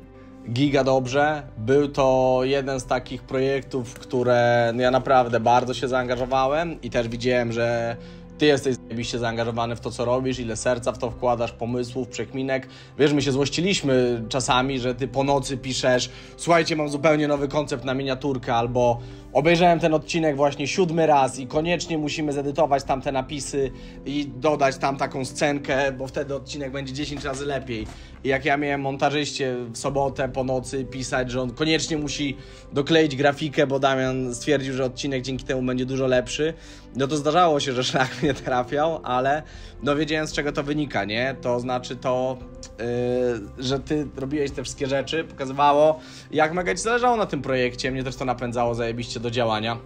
giga 0.51 0.83
dobrze. 0.83 1.43
Był 1.57 1.87
to 1.87 2.39
jeden 2.43 2.79
z 2.79 2.85
takich 2.85 3.23
projektów, 3.23 3.89
w 3.89 3.99
które 3.99 4.71
no 4.75 4.81
ja 4.81 4.91
naprawdę 4.91 5.39
bardzo 5.39 5.73
się 5.73 5.87
zaangażowałem 5.87 6.81
i 6.81 6.89
też 6.89 7.07
widziałem, 7.07 7.51
że 7.51 7.95
ty 8.37 8.45
jesteś 8.45 8.75
zajebiście 8.75 9.19
zaangażowany 9.19 9.75
w 9.75 9.79
to, 9.79 9.91
co 9.91 10.05
robisz, 10.05 10.39
ile 10.39 10.55
serca 10.55 10.91
w 10.91 10.97
to 10.97 11.11
wkładasz, 11.11 11.51
pomysłów, 11.51 12.07
przekminek. 12.07 12.67
Wiesz, 12.99 13.13
my 13.13 13.21
się 13.21 13.31
złościliśmy 13.31 14.23
czasami, 14.29 14.79
że 14.79 14.95
ty 14.95 15.07
po 15.07 15.23
nocy 15.23 15.57
piszesz, 15.57 16.09
słuchajcie, 16.37 16.75
mam 16.75 16.89
zupełnie 16.89 17.27
nowy 17.27 17.47
koncept 17.47 17.83
na 17.83 17.93
miniaturkę, 17.93 18.55
albo 18.55 18.99
obejrzałem 19.33 19.79
ten 19.79 19.93
odcinek 19.93 20.35
właśnie 20.35 20.67
siódmy 20.67 21.07
raz 21.07 21.39
i 21.39 21.47
koniecznie 21.47 21.97
musimy 21.97 22.33
zedytować 22.33 22.83
tam 22.83 23.01
te 23.01 23.11
napisy 23.11 23.71
i 24.05 24.27
dodać 24.35 24.77
tam 24.77 24.97
taką 24.97 25.25
scenkę, 25.25 25.91
bo 25.91 26.07
wtedy 26.07 26.35
odcinek 26.35 26.71
będzie 26.71 26.93
10 26.93 27.23
razy 27.23 27.45
lepiej. 27.45 27.87
I 28.23 28.27
jak 28.27 28.45
ja 28.45 28.57
miałem 28.57 28.81
montażyście 28.81 29.55
w 29.71 29.77
sobotę 29.77 30.29
po 30.29 30.43
nocy 30.43 30.85
pisać, 30.85 31.31
że 31.31 31.41
on 31.41 31.51
koniecznie 31.51 31.97
musi 31.97 32.37
dokleić 32.73 33.15
grafikę, 33.15 33.67
bo 33.67 33.79
Damian 33.79 34.35
stwierdził, 34.35 34.73
że 34.73 34.85
odcinek 34.85 35.21
dzięki 35.21 35.45
temu 35.45 35.61
będzie 35.61 35.85
dużo 35.85 36.07
lepszy, 36.07 36.53
no 36.95 37.07
to 37.07 37.17
zdarzało 37.17 37.59
się, 37.59 37.73
że 37.73 37.83
szlak 37.89 38.09
mnie 38.23 38.33
trafiał, 38.33 38.99
ale 39.03 39.43
no 39.83 39.95
wiedziałem 39.95 40.27
z 40.27 40.33
czego 40.33 40.51
to 40.51 40.63
wynika, 40.63 41.05
nie? 41.05 41.35
To 41.41 41.59
znaczy 41.59 41.95
to, 41.95 42.37
yy, 42.79 43.63
że 43.63 43.79
ty 43.79 44.07
robiłeś 44.15 44.51
te 44.51 44.63
wszystkie 44.63 44.87
rzeczy, 44.87 45.23
pokazywało 45.23 45.99
jak 46.31 46.53
mega 46.53 46.75
ci 46.75 46.81
zależało 46.81 47.17
na 47.17 47.25
tym 47.25 47.41
projekcie, 47.41 47.91
mnie 47.91 48.03
też 48.03 48.15
to 48.15 48.25
napędzało 48.25 48.75
zajebiście 48.75 49.18
do 49.19 49.31
działania 49.31 49.77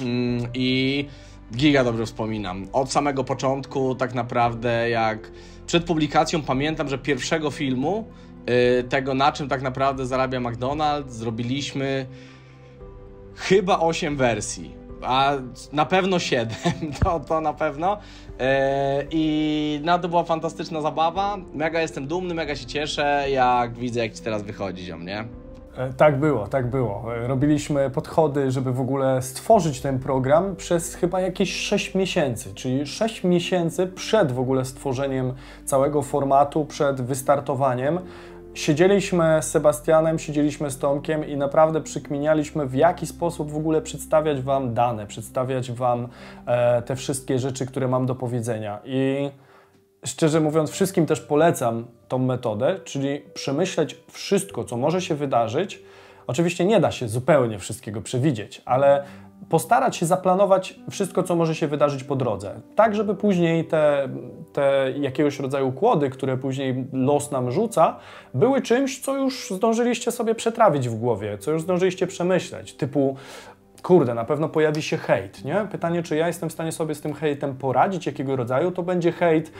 yy, 0.00 0.06
i 0.54 1.08
giga 1.56 1.84
dobrze 1.84 2.06
wspominam. 2.06 2.68
Od 2.72 2.92
samego 2.92 3.24
początku 3.24 3.94
tak 3.94 4.14
naprawdę 4.14 4.90
jak 4.90 5.30
przed 5.66 5.84
publikacją 5.84 6.42
pamiętam, 6.42 6.88
że 6.88 6.98
pierwszego 6.98 7.50
filmu 7.50 8.08
yy, 8.46 8.84
tego 8.84 9.14
na 9.14 9.32
czym 9.32 9.48
tak 9.48 9.62
naprawdę 9.62 10.06
zarabia 10.06 10.40
McDonald's 10.40 11.10
zrobiliśmy 11.10 12.06
chyba 13.36 13.80
8 13.80 14.16
wersji 14.16 14.82
a 15.02 15.32
na 15.72 15.86
pewno 15.86 16.18
7, 16.18 16.56
to, 17.04 17.20
to 17.20 17.40
na 17.40 17.52
pewno. 17.52 17.98
E, 18.40 19.04
I 19.10 19.80
no, 19.84 19.98
to 19.98 20.08
była 20.08 20.24
fantastyczna 20.24 20.80
zabawa. 20.80 21.36
Mega 21.54 21.80
jestem 21.80 22.06
dumny, 22.06 22.34
mega 22.34 22.56
się 22.56 22.66
cieszę, 22.66 23.26
jak 23.30 23.74
widzę, 23.74 24.00
jak 24.00 24.14
ci 24.14 24.22
teraz 24.22 24.42
wychodzi, 24.42 24.84
ziom, 24.84 25.06
nie? 25.06 25.24
E, 25.76 25.92
tak 25.92 26.18
było, 26.18 26.46
tak 26.46 26.66
było. 26.66 27.16
E, 27.16 27.26
robiliśmy 27.26 27.90
podchody, 27.90 28.50
żeby 28.50 28.72
w 28.72 28.80
ogóle 28.80 29.22
stworzyć 29.22 29.80
ten 29.80 29.98
program 29.98 30.56
przez 30.56 30.94
chyba 30.94 31.20
jakieś 31.20 31.56
6 31.56 31.94
miesięcy, 31.94 32.54
czyli 32.54 32.86
6 32.86 33.24
miesięcy 33.24 33.86
przed 33.86 34.32
w 34.32 34.38
ogóle 34.38 34.64
stworzeniem 34.64 35.32
całego 35.64 36.02
formatu, 36.02 36.64
przed 36.64 37.00
wystartowaniem. 37.00 37.98
Siedzieliśmy 38.54 39.38
z 39.42 39.50
Sebastianem, 39.50 40.18
siedzieliśmy 40.18 40.70
z 40.70 40.78
Tomkiem 40.78 41.28
i 41.28 41.36
naprawdę 41.36 41.80
przykminialiśmy, 41.80 42.66
w 42.66 42.74
jaki 42.74 43.06
sposób 43.06 43.50
w 43.50 43.56
ogóle 43.56 43.82
przedstawiać 43.82 44.42
Wam 44.42 44.74
dane, 44.74 45.06
przedstawiać 45.06 45.72
Wam 45.72 46.08
e, 46.46 46.82
te 46.82 46.96
wszystkie 46.96 47.38
rzeczy, 47.38 47.66
które 47.66 47.88
mam 47.88 48.06
do 48.06 48.14
powiedzenia. 48.14 48.78
I 48.84 49.30
szczerze 50.06 50.40
mówiąc, 50.40 50.70
wszystkim 50.70 51.06
też 51.06 51.20
polecam 51.20 51.86
tą 52.08 52.18
metodę, 52.18 52.80
czyli 52.84 53.20
przemyśleć 53.34 53.96
wszystko, 54.10 54.64
co 54.64 54.76
może 54.76 55.00
się 55.00 55.14
wydarzyć. 55.14 55.82
Oczywiście 56.26 56.64
nie 56.64 56.80
da 56.80 56.90
się 56.90 57.08
zupełnie 57.08 57.58
wszystkiego 57.58 58.02
przewidzieć, 58.02 58.62
ale 58.64 59.04
postarać 59.48 59.96
się 59.96 60.06
zaplanować 60.06 60.74
wszystko, 60.90 61.22
co 61.22 61.36
może 61.36 61.54
się 61.54 61.68
wydarzyć 61.68 62.04
po 62.04 62.16
drodze, 62.16 62.60
tak 62.74 62.94
żeby 62.94 63.14
później 63.14 63.64
te, 63.64 64.08
te 64.52 64.92
jakiegoś 64.96 65.40
rodzaju 65.40 65.72
kłody, 65.72 66.10
które 66.10 66.36
później 66.36 66.84
los 66.92 67.30
nam 67.30 67.50
rzuca, 67.50 67.96
były 68.34 68.62
czymś, 68.62 69.00
co 69.00 69.16
już 69.16 69.50
zdążyliście 69.50 70.10
sobie 70.10 70.34
przetrawić 70.34 70.88
w 70.88 70.94
głowie, 70.94 71.38
co 71.38 71.50
już 71.50 71.62
zdążyliście 71.62 72.06
przemyśleć, 72.06 72.74
typu 72.74 73.16
kurde, 73.82 74.14
na 74.14 74.24
pewno 74.24 74.48
pojawi 74.48 74.82
się 74.82 74.96
hejt, 74.96 75.44
nie? 75.44 75.66
Pytanie, 75.72 76.02
czy 76.02 76.16
ja 76.16 76.26
jestem 76.26 76.48
w 76.48 76.52
stanie 76.52 76.72
sobie 76.72 76.94
z 76.94 77.00
tym 77.00 77.14
hejtem 77.14 77.54
poradzić, 77.54 78.06
jakiego 78.06 78.36
rodzaju 78.36 78.70
to 78.70 78.82
będzie 78.82 79.12
hejt, 79.12 79.52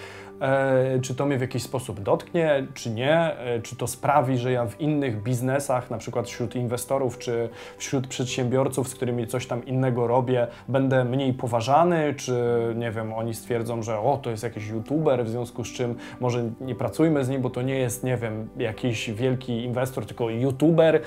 czy 1.03 1.15
to 1.15 1.27
mnie 1.27 1.39
w 1.39 1.41
jakiś 1.41 1.63
sposób 1.63 2.01
dotknie, 2.01 2.67
czy 2.75 2.91
nie, 2.91 3.39
e, 3.39 3.61
czy 3.63 3.77
to 3.77 3.87
sprawi, 3.87 4.39
że 4.39 4.53
ja 4.53 4.67
w 4.67 4.81
innych 4.81 5.23
biznesach, 5.23 5.91
na 5.91 5.99
przykład 5.99 6.29
wśród 6.29 6.55
inwestorów, 6.55 7.19
czy 7.19 7.49
wśród 7.79 8.07
przedsiębiorców, 8.07 8.89
z 8.89 8.95
którymi 8.95 9.27
coś 9.27 9.47
tam 9.47 9.67
innego 9.67 10.07
robię, 10.07 10.47
będę 10.69 11.05
mniej 11.05 11.35
poważany, 11.35 12.15
czy 12.17 12.35
nie 12.77 12.91
wiem, 12.91 13.13
oni 13.13 13.35
stwierdzą, 13.35 13.83
że 13.83 13.99
o, 13.99 14.19
to 14.23 14.31
jest 14.31 14.43
jakiś 14.43 14.69
youtuber, 14.69 15.25
w 15.25 15.29
związku 15.29 15.65
z 15.65 15.69
czym 15.69 15.95
może 16.21 16.51
nie 16.61 16.75
pracujmy 16.75 17.25
z 17.25 17.29
nim, 17.29 17.43
bo 17.43 17.51
to 17.51 17.63
nie 17.63 17.79
jest, 17.79 18.05
nie 18.05 18.17
wiem, 18.17 18.49
jakiś 18.57 19.11
wielki 19.11 19.65
inwestor, 19.65 20.07
tylko 20.07 20.31
youtuber. 20.31 21.01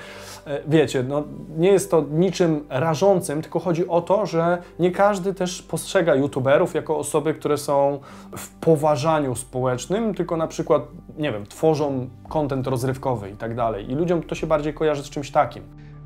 E, 0.46 0.60
wiecie, 0.68 1.02
no 1.02 1.24
nie 1.56 1.68
jest 1.68 1.90
to 1.90 2.04
niczym 2.10 2.66
rażącym, 2.68 3.42
tylko 3.42 3.58
chodzi 3.58 3.88
o 3.88 4.00
to, 4.00 4.26
że 4.26 4.58
nie 4.78 4.90
każdy 4.90 5.34
też 5.34 5.62
postrzega 5.62 6.14
youtuberów 6.14 6.74
jako 6.74 6.98
osoby, 6.98 7.34
które 7.34 7.58
są 7.58 8.00
w 8.36 8.48
poważaniu 8.48 9.25
społecznym, 9.34 10.14
tylko 10.14 10.36
na 10.36 10.46
przykład, 10.46 10.82
nie 11.18 11.32
wiem, 11.32 11.46
tworzą 11.46 12.08
kontent 12.28 12.66
rozrywkowy 12.66 13.30
i 13.30 13.36
tak 13.36 13.54
dalej. 13.54 13.90
I 13.90 13.94
ludziom 13.94 14.22
to 14.22 14.34
się 14.34 14.46
bardziej 14.46 14.74
kojarzy 14.74 15.02
z 15.02 15.10
czymś 15.10 15.30
takim. 15.30 15.62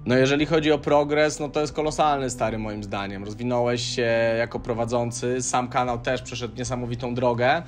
No 0.07 0.17
jeżeli 0.17 0.47
chodzi 0.47 0.73
o 0.73 0.79
progres, 0.79 1.41
no 1.41 1.49
to 1.49 1.61
jest 1.61 1.73
kolosalny 1.73 2.31
stary 2.31 2.59
moim 2.59 2.85
zdaniem. 2.85 3.25
Rozwinąłeś 3.25 3.83
się 3.83 4.11
jako 4.39 4.61
prowadzący, 4.61 5.43
sam 5.43 5.69
kanał 5.69 5.99
też 5.99 6.23
przeszedł 6.23 6.57
niesamowitą 6.57 7.15
drogę 7.15 7.63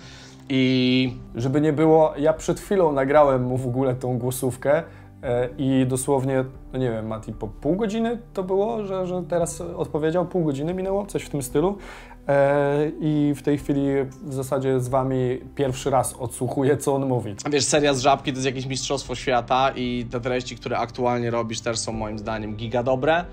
i... 0.49 1.16
Żeby 1.35 1.61
nie 1.61 1.73
było, 1.73 2.14
ja 2.18 2.32
przed 2.32 2.61
chwilą 2.61 2.92
nagrałem 2.92 3.42
mu 3.42 3.56
w 3.56 3.66
ogóle 3.66 3.94
tą 3.94 4.18
głosówkę 4.18 4.82
e, 5.23 5.49
i 5.59 5.87
dosłownie, 5.87 6.44
no 6.73 6.78
nie 6.78 6.90
wiem, 6.90 7.06
Mati, 7.06 7.32
po 7.32 7.48
pół 7.48 7.76
godziny 7.76 8.18
to 8.33 8.42
było, 8.42 8.85
że, 8.85 9.07
że 9.07 9.22
teraz 9.29 9.61
odpowiedział, 9.61 10.26
pół 10.26 10.44
godziny 10.44 10.74
minęło, 10.74 11.07
coś 11.07 11.22
w 11.22 11.31
tym 11.31 11.42
stylu. 11.42 11.79
E, 12.28 12.90
I 13.00 13.32
w 13.37 13.42
tej 13.42 13.58
chwili 13.58 13.87
w 14.22 14.35
zasadzie 14.35 14.80
z 14.80 14.88
Wami 14.88 15.40
pierwszy 15.54 15.90
raz 15.90 16.14
odsłuchuję, 16.18 16.76
co 16.76 16.94
on 16.94 17.06
mówi. 17.06 17.35
Wiesz, 17.50 17.64
seria 17.64 17.94
z 17.94 18.00
Żabki 18.00 18.32
to 18.32 18.37
jest 18.37 18.46
jakieś 18.46 18.66
mistrzostwo 18.66 19.14
świata 19.14 19.72
i 19.76 20.06
te 20.11 20.20
treści, 20.20 20.56
które 20.56 20.78
aktualnie 20.78 21.30
robisz 21.30 21.61
też 21.61 21.78
są 21.78 21.92
moim 21.92 22.18
zdaniem 22.18 22.56
giga 22.56 22.82
dobre. 22.82 23.24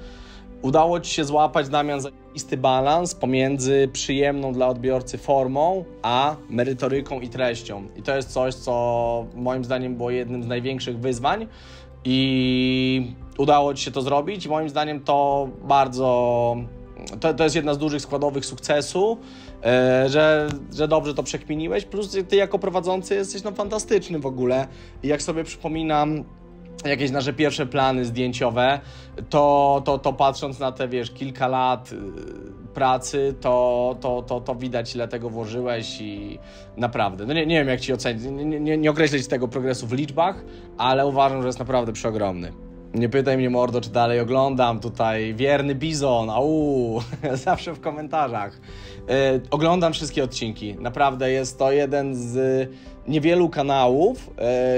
Udało 0.61 0.99
Ci 0.99 1.13
się 1.13 1.25
złapać, 1.25 1.69
Damian, 1.69 2.01
zajisty 2.01 2.57
balans 2.57 3.15
pomiędzy 3.15 3.89
przyjemną 3.93 4.53
dla 4.53 4.67
odbiorcy 4.67 5.17
formą, 5.17 5.85
a 6.01 6.35
merytoryką 6.49 7.19
i 7.19 7.29
treścią. 7.29 7.87
I 7.95 8.01
to 8.01 8.15
jest 8.15 8.29
coś, 8.29 8.55
co 8.55 9.25
moim 9.35 9.65
zdaniem 9.65 9.95
było 9.95 10.11
jednym 10.11 10.43
z 10.43 10.47
największych 10.47 10.99
wyzwań 10.99 11.47
i 12.05 13.13
udało 13.37 13.73
Ci 13.73 13.83
się 13.83 13.91
to 13.91 14.01
zrobić. 14.01 14.47
Moim 14.47 14.69
zdaniem 14.69 14.99
to 14.99 15.49
bardzo 15.63 16.57
to, 17.19 17.33
to 17.33 17.43
jest 17.43 17.55
jedna 17.55 17.73
z 17.73 17.77
dużych 17.77 18.01
składowych 18.01 18.45
sukcesu, 18.45 19.17
e, 19.63 20.09
że, 20.09 20.49
że 20.73 20.87
dobrze 20.87 21.13
to 21.13 21.23
przekminiłeś, 21.23 21.85
plus 21.85 22.17
ty 22.29 22.35
jako 22.35 22.59
prowadzący 22.59 23.15
jesteś 23.15 23.43
no 23.43 23.51
fantastyczny 23.51 24.19
w 24.19 24.25
ogóle. 24.25 24.67
I 25.03 25.07
jak 25.07 25.21
sobie 25.21 25.43
przypominam 25.43 26.23
jakieś 26.85 27.11
nasze 27.11 27.33
pierwsze 27.33 27.65
plany 27.65 28.05
zdjęciowe, 28.05 28.79
to, 29.29 29.81
to, 29.85 29.99
to 29.99 30.13
patrząc 30.13 30.59
na 30.59 30.71
te, 30.71 30.87
wiesz, 30.87 31.11
kilka 31.11 31.47
lat 31.47 31.91
y, 31.91 31.95
pracy, 32.73 33.35
to, 33.41 33.95
to, 34.01 34.21
to, 34.21 34.41
to 34.41 34.55
widać, 34.55 34.95
ile 34.95 35.07
tego 35.07 35.29
włożyłeś 35.29 36.01
i 36.01 36.39
naprawdę, 36.77 37.25
no 37.25 37.33
nie, 37.33 37.45
nie 37.45 37.59
wiem, 37.59 37.67
jak 37.67 37.79
ci 37.79 37.93
ocenić, 37.93 38.23
nie, 38.23 38.59
nie, 38.59 38.77
nie 38.77 38.91
określić 38.91 39.27
tego 39.27 39.47
progresu 39.47 39.87
w 39.87 39.93
liczbach, 39.93 40.43
ale 40.77 41.07
uważam, 41.07 41.41
że 41.41 41.47
jest 41.47 41.59
naprawdę 41.59 41.93
przeogromny. 41.93 42.68
Nie 42.93 43.09
pytaj 43.09 43.37
mnie, 43.37 43.49
mordo, 43.49 43.81
czy 43.81 43.89
dalej 43.89 44.19
oglądam. 44.19 44.79
Tutaj 44.79 45.33
wierny 45.33 45.75
bizon, 45.75 46.29
au, 46.29 47.01
zawsze 47.45 47.73
w 47.73 47.79
komentarzach. 47.79 48.61
Yy, 49.07 49.41
oglądam 49.51 49.93
wszystkie 49.93 50.23
odcinki. 50.23 50.75
Naprawdę 50.79 51.31
jest 51.31 51.59
to 51.59 51.71
jeden 51.71 52.15
z 52.15 52.69
niewielu 53.07 53.49
kanałów, 53.49 54.29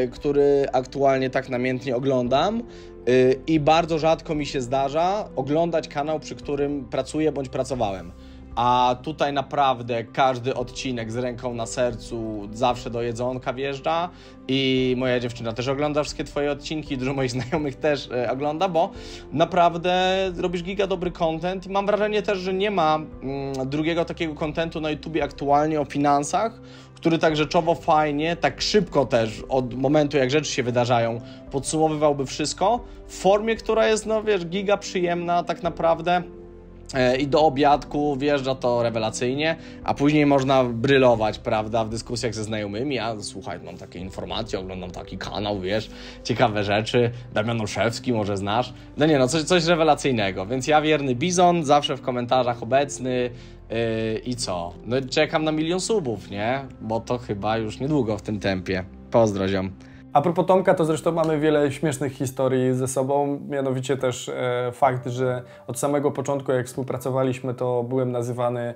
yy, 0.01 0.07
który 0.07 0.65
aktualnie 0.73 1.29
tak 1.29 1.49
namiętnie 1.49 1.95
oglądam. 1.95 2.63
Yy, 3.07 3.41
I 3.47 3.59
bardzo 3.59 3.99
rzadko 3.99 4.35
mi 4.35 4.45
się 4.45 4.61
zdarza 4.61 5.29
oglądać 5.35 5.87
kanał, 5.87 6.19
przy 6.19 6.35
którym 6.35 6.85
pracuję 6.85 7.31
bądź 7.31 7.49
pracowałem. 7.49 8.11
A 8.55 8.95
tutaj 9.03 9.33
naprawdę 9.33 10.03
każdy 10.03 10.55
odcinek 10.55 11.11
z 11.11 11.17
ręką 11.17 11.53
na 11.53 11.65
sercu 11.65 12.49
zawsze 12.53 12.89
do 12.89 13.01
jedzonka 13.01 13.53
wjeżdża. 13.53 14.09
I 14.47 14.95
moja 14.97 15.19
dziewczyna 15.19 15.53
też 15.53 15.67
ogląda 15.67 16.03
wszystkie 16.03 16.23
twoje 16.23 16.51
odcinki, 16.51 16.97
dużo 16.97 17.13
moich 17.13 17.31
znajomych 17.41 17.75
też 17.75 18.09
e, 18.11 18.31
ogląda, 18.31 18.69
bo 18.69 18.91
naprawdę 19.31 20.15
robisz 20.37 20.63
giga 20.63 20.87
dobry 20.87 21.11
content. 21.11 21.67
Mam 21.67 21.85
wrażenie 21.85 22.21
też, 22.21 22.39
że 22.39 22.53
nie 22.53 22.71
ma 22.71 22.95
mm, 22.95 23.69
drugiego 23.69 24.05
takiego 24.05 24.35
kontentu 24.35 24.81
na 24.81 24.89
YouTubie 24.89 25.23
aktualnie 25.23 25.81
o 25.81 25.85
finansach, 25.85 26.61
który 26.95 27.17
tak 27.17 27.35
rzeczowo 27.35 27.75
fajnie, 27.75 28.35
tak 28.35 28.61
szybko 28.61 29.05
też 29.05 29.43
od 29.49 29.73
momentu 29.73 30.17
jak 30.17 30.31
rzeczy 30.31 30.51
się 30.51 30.63
wydarzają, 30.63 31.21
podsumowywałby 31.51 32.25
wszystko. 32.25 32.79
W 33.07 33.17
formie, 33.17 33.55
która 33.55 33.87
jest 33.87 34.05
no 34.05 34.23
wiesz, 34.23 34.45
giga 34.45 34.77
przyjemna 34.77 35.43
tak 35.43 35.63
naprawdę 35.63 36.23
i 37.19 37.27
do 37.27 37.41
obiadku 37.41 38.15
wjeżdża 38.15 38.55
to 38.55 38.83
rewelacyjnie, 38.83 39.55
a 39.83 39.93
później 39.93 40.25
można 40.25 40.63
brylować, 40.63 41.39
prawda, 41.39 41.83
w 41.85 41.89
dyskusjach 41.89 42.33
ze 42.35 42.43
znajomymi, 42.43 42.99
a 42.99 43.15
słuchaj, 43.21 43.59
mam 43.65 43.77
takie 43.77 43.99
informacje, 43.99 44.59
oglądam 44.59 44.91
taki 44.91 45.17
kanał, 45.17 45.59
wiesz, 45.59 45.89
ciekawe 46.23 46.63
rzeczy, 46.63 47.11
Damian 47.33 47.61
Olszewski 47.61 48.13
może 48.13 48.37
znasz, 48.37 48.73
no 48.97 49.05
nie 49.05 49.19
no, 49.19 49.27
coś, 49.27 49.43
coś 49.43 49.65
rewelacyjnego, 49.65 50.45
więc 50.45 50.67
ja 50.67 50.81
wierny 50.81 51.15
Bizon, 51.15 51.63
zawsze 51.63 51.97
w 51.97 52.01
komentarzach 52.01 52.63
obecny 52.63 53.29
yy, 53.69 53.77
i 54.25 54.35
co, 54.35 54.73
no 54.85 54.97
czekam 55.09 55.43
na 55.43 55.51
milion 55.51 55.79
subów, 55.79 56.29
nie, 56.29 56.65
bo 56.81 56.99
to 56.99 57.17
chyba 57.17 57.57
już 57.57 57.79
niedługo 57.79 58.17
w 58.17 58.21
tym 58.21 58.39
tempie, 58.39 58.83
pozdroziom. 59.11 59.71
A 60.13 60.21
propos 60.21 60.45
Tomka, 60.45 60.73
to 60.73 60.85
zresztą 60.85 61.11
mamy 61.11 61.39
wiele 61.39 61.71
śmiesznych 61.71 62.13
historii 62.13 62.73
ze 62.73 62.87
sobą, 62.87 63.39
mianowicie 63.49 63.97
też 63.97 64.29
e, 64.29 64.71
fakt, 64.73 65.07
że 65.07 65.43
od 65.67 65.79
samego 65.79 66.11
początku 66.11 66.51
jak 66.51 66.65
współpracowaliśmy, 66.65 67.53
to 67.53 67.83
byłem 67.83 68.11
nazywany 68.11 68.73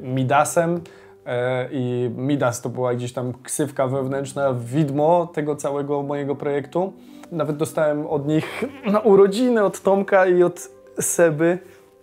Midasem. 0.00 0.80
E, 1.26 1.68
i 1.72 2.10
Midas 2.16 2.60
to 2.60 2.68
była 2.68 2.94
gdzieś 2.94 3.12
tam 3.12 3.32
ksywka 3.42 3.86
wewnętrzna, 3.86 4.54
widmo 4.54 5.26
tego 5.26 5.56
całego 5.56 6.02
mojego 6.02 6.36
projektu. 6.36 6.92
Nawet 7.32 7.56
dostałem 7.56 8.06
od 8.06 8.26
nich 8.26 8.64
na 8.92 9.00
urodziny, 9.00 9.64
od 9.64 9.80
Tomka 9.80 10.26
i 10.26 10.42
od 10.42 10.70
Seby 11.00 11.58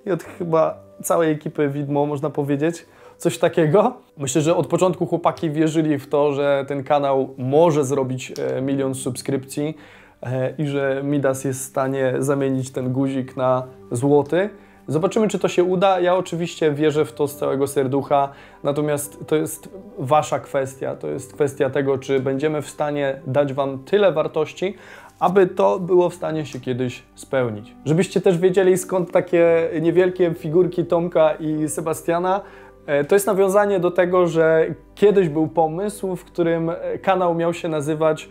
i 0.06 0.12
od 0.12 0.24
chyba 0.24 0.78
całej 1.04 1.32
ekipy 1.32 1.70
widmo, 1.70 2.06
można 2.06 2.30
powiedzieć 2.30 2.86
coś 3.18 3.38
takiego. 3.38 3.94
Myślę, 4.18 4.42
że 4.42 4.56
od 4.56 4.68
początku 4.68 5.06
chłopaki 5.06 5.50
wierzyli 5.50 5.98
w 5.98 6.10
to, 6.10 6.34
że 6.34 6.66
ten 6.68 6.84
kanał 6.84 7.34
może 7.38 7.86
zrobić 7.86 8.34
e, 8.40 8.62
milion 8.62 8.96
subskrypcji 8.96 9.78
e, 10.24 10.54
i 10.58 10.68
że 10.68 11.02
Midas 11.04 11.44
jest 11.44 11.60
w 11.60 11.64
stanie 11.64 12.14
zamienić 12.20 12.72
ten 12.72 12.94
guzik 12.94 13.38
na 13.38 13.64
złoty. 13.92 14.50
Zobaczymy, 14.88 15.28
czy 15.28 15.40
to 15.40 15.48
się 15.48 15.64
uda. 15.64 16.00
Ja 16.00 16.16
oczywiście 16.16 16.72
wierzę 16.72 17.06
w 17.06 17.14
to 17.14 17.28
z 17.28 17.38
całego 17.38 17.68
serducha, 17.68 18.30
natomiast 18.64 19.28
to 19.28 19.36
jest 19.36 19.70
Wasza 19.98 20.40
kwestia. 20.40 20.96
To 20.96 21.08
jest 21.08 21.34
kwestia 21.34 21.70
tego, 21.70 21.98
czy 21.98 22.20
będziemy 22.20 22.62
w 22.62 22.70
stanie 22.70 23.22
dać 23.28 23.54
Wam 23.54 23.80
tyle 23.80 24.12
wartości, 24.12 24.76
aby 25.20 25.48
to 25.48 25.80
było 25.80 26.10
w 26.10 26.14
stanie 26.14 26.46
się 26.46 26.60
kiedyś 26.60 27.04
spełnić. 27.16 27.76
Żebyście 27.86 28.22
też 28.22 28.38
wiedzieli, 28.38 28.78
skąd 28.78 29.12
takie 29.12 29.70
niewielkie 29.82 30.34
figurki 30.34 30.86
Tomka 30.86 31.34
i 31.34 31.70
Sebastiana. 31.70 32.42
E, 32.86 33.04
to 33.04 33.16
jest 33.16 33.28
nawiązanie 33.28 33.80
do 33.80 33.92
tego, 33.92 34.28
że 34.28 34.66
kiedyś 34.96 35.30
był 35.30 35.48
pomysł, 35.48 36.16
w 36.16 36.26
którym 36.26 36.70
e, 36.70 36.98
kanał 36.98 37.36
miał 37.36 37.54
się 37.54 37.68
nazywać 37.68 38.30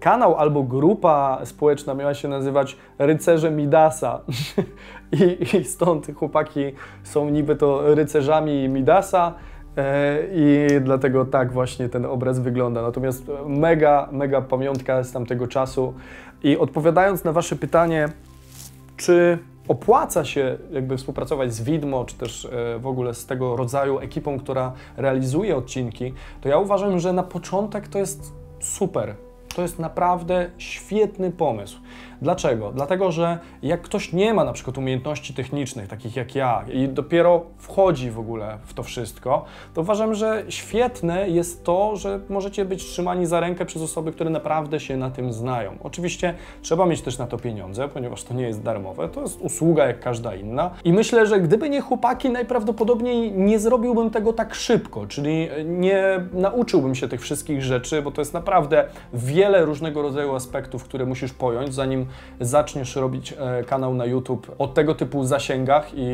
kanał 0.00 0.36
albo 0.36 0.62
grupa 0.62 1.40
społeczna 1.44 1.94
miała 1.94 2.14
się 2.14 2.28
nazywać 2.28 2.76
Rycerze 2.98 3.50
Midasa. 3.50 4.20
I, 5.12 5.56
I, 5.56 5.64
stąd 5.64 6.06
chłopaki 6.14 6.72
są 7.02 7.30
niby 7.30 7.56
to 7.56 7.94
rycerzami 7.94 8.68
Midasa. 8.68 9.34
E, 9.76 10.18
I 10.32 10.66
dlatego 10.80 11.24
tak 11.24 11.52
właśnie 11.52 11.88
ten 11.88 12.06
obraz 12.06 12.38
wygląda. 12.38 12.82
Natomiast 12.82 13.24
mega, 13.46 14.08
mega 14.12 14.40
pamiątka 14.40 15.02
z 15.02 15.12
tamtego 15.12 15.46
czasu. 15.46 15.94
I 16.42 16.58
odpowiadając 16.58 17.24
na 17.24 17.32
Wasze 17.32 17.56
pytanie, 17.56 18.08
czy 18.96 19.38
opłaca 19.70 20.24
się 20.24 20.58
jakby 20.72 20.96
współpracować 20.96 21.54
z 21.54 21.62
Widmo, 21.62 22.04
czy 22.04 22.16
też 22.16 22.44
e, 22.44 22.78
w 22.78 22.86
ogóle 22.86 23.14
z 23.14 23.26
tego 23.26 23.56
rodzaju 23.56 23.98
ekipą, 23.98 24.38
która 24.38 24.72
realizuje 24.96 25.56
odcinki, 25.56 26.14
to 26.40 26.48
ja 26.48 26.58
uważam, 26.58 26.98
że 26.98 27.12
na 27.12 27.22
początek 27.22 27.88
to 27.88 27.98
jest 27.98 28.32
super. 28.60 29.14
To 29.54 29.62
jest 29.62 29.78
naprawdę 29.78 30.50
świetny 30.58 31.30
pomysł. 31.30 31.80
Dlaczego? 32.22 32.72
Dlatego, 32.72 33.12
że 33.12 33.38
jak 33.62 33.82
ktoś 33.82 34.12
nie 34.12 34.34
ma 34.34 34.44
na 34.44 34.52
przykład 34.52 34.78
umiejętności 34.78 35.34
technicznych, 35.34 35.88
takich 35.88 36.16
jak 36.16 36.34
ja, 36.34 36.64
i 36.72 36.88
dopiero 36.88 37.42
wchodzi 37.58 38.10
w 38.10 38.18
ogóle 38.18 38.58
w 38.64 38.74
to 38.74 38.82
wszystko, 38.82 39.44
to 39.74 39.80
uważam, 39.80 40.14
że 40.14 40.44
świetne 40.48 41.28
jest 41.28 41.64
to, 41.64 41.96
że 41.96 42.20
możecie 42.28 42.64
być 42.64 42.84
trzymani 42.84 43.26
za 43.26 43.40
rękę 43.40 43.64
przez 43.64 43.82
osoby, 43.82 44.12
które 44.12 44.30
naprawdę 44.30 44.80
się 44.80 44.96
na 44.96 45.10
tym 45.10 45.32
znają. 45.32 45.76
Oczywiście 45.82 46.34
trzeba 46.62 46.86
mieć 46.86 47.02
też 47.02 47.18
na 47.18 47.26
to 47.26 47.38
pieniądze, 47.38 47.88
ponieważ 47.88 48.24
to 48.24 48.34
nie 48.34 48.44
jest 48.44 48.62
darmowe, 48.62 49.08
to 49.08 49.20
jest 49.20 49.40
usługa 49.40 49.86
jak 49.86 50.00
każda 50.00 50.34
inna. 50.34 50.70
I 50.84 50.92
myślę, 50.92 51.26
że 51.26 51.40
gdyby 51.40 51.70
nie 51.70 51.80
chłopaki, 51.80 52.30
najprawdopodobniej 52.30 53.32
nie 53.32 53.58
zrobiłbym 53.58 54.10
tego 54.10 54.32
tak 54.32 54.54
szybko, 54.54 55.06
czyli 55.06 55.48
nie 55.64 56.20
nauczyłbym 56.32 56.94
się 56.94 57.08
tych 57.08 57.20
wszystkich 57.20 57.62
rzeczy, 57.62 58.02
bo 58.02 58.10
to 58.10 58.20
jest 58.20 58.34
naprawdę 58.34 58.84
wiele 59.14 59.64
różnego 59.64 60.02
rodzaju 60.02 60.34
aspektów, 60.34 60.84
które 60.84 61.06
musisz 61.06 61.32
pojąć, 61.32 61.74
zanim 61.74 62.06
zaczniesz 62.40 62.96
robić 62.96 63.32
e, 63.38 63.64
kanał 63.64 63.94
na 63.94 64.04
YouTube 64.04 64.54
o 64.58 64.66
tego 64.66 64.94
typu 64.94 65.24
zasięgach 65.24 65.90
i 65.94 66.08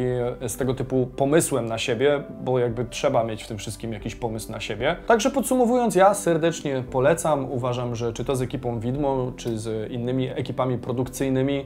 z 0.48 0.56
tego 0.56 0.74
typu 0.74 1.06
pomysłem 1.16 1.66
na 1.66 1.78
siebie, 1.78 2.22
bo 2.44 2.58
jakby 2.58 2.84
trzeba 2.84 3.24
mieć 3.24 3.44
w 3.44 3.48
tym 3.48 3.58
wszystkim 3.58 3.92
jakiś 3.92 4.14
pomysł 4.14 4.52
na 4.52 4.60
siebie. 4.60 4.96
Także 5.06 5.30
podsumowując, 5.30 5.94
ja 5.94 6.14
serdecznie 6.14 6.84
polecam. 6.90 7.52
Uważam, 7.52 7.94
że 7.94 8.12
czy 8.12 8.24
to 8.24 8.36
z 8.36 8.42
ekipą 8.42 8.80
Widmo, 8.80 9.32
czy 9.36 9.58
z 9.58 9.92
innymi 9.92 10.28
ekipami 10.28 10.78
produkcyjnymi, 10.78 11.64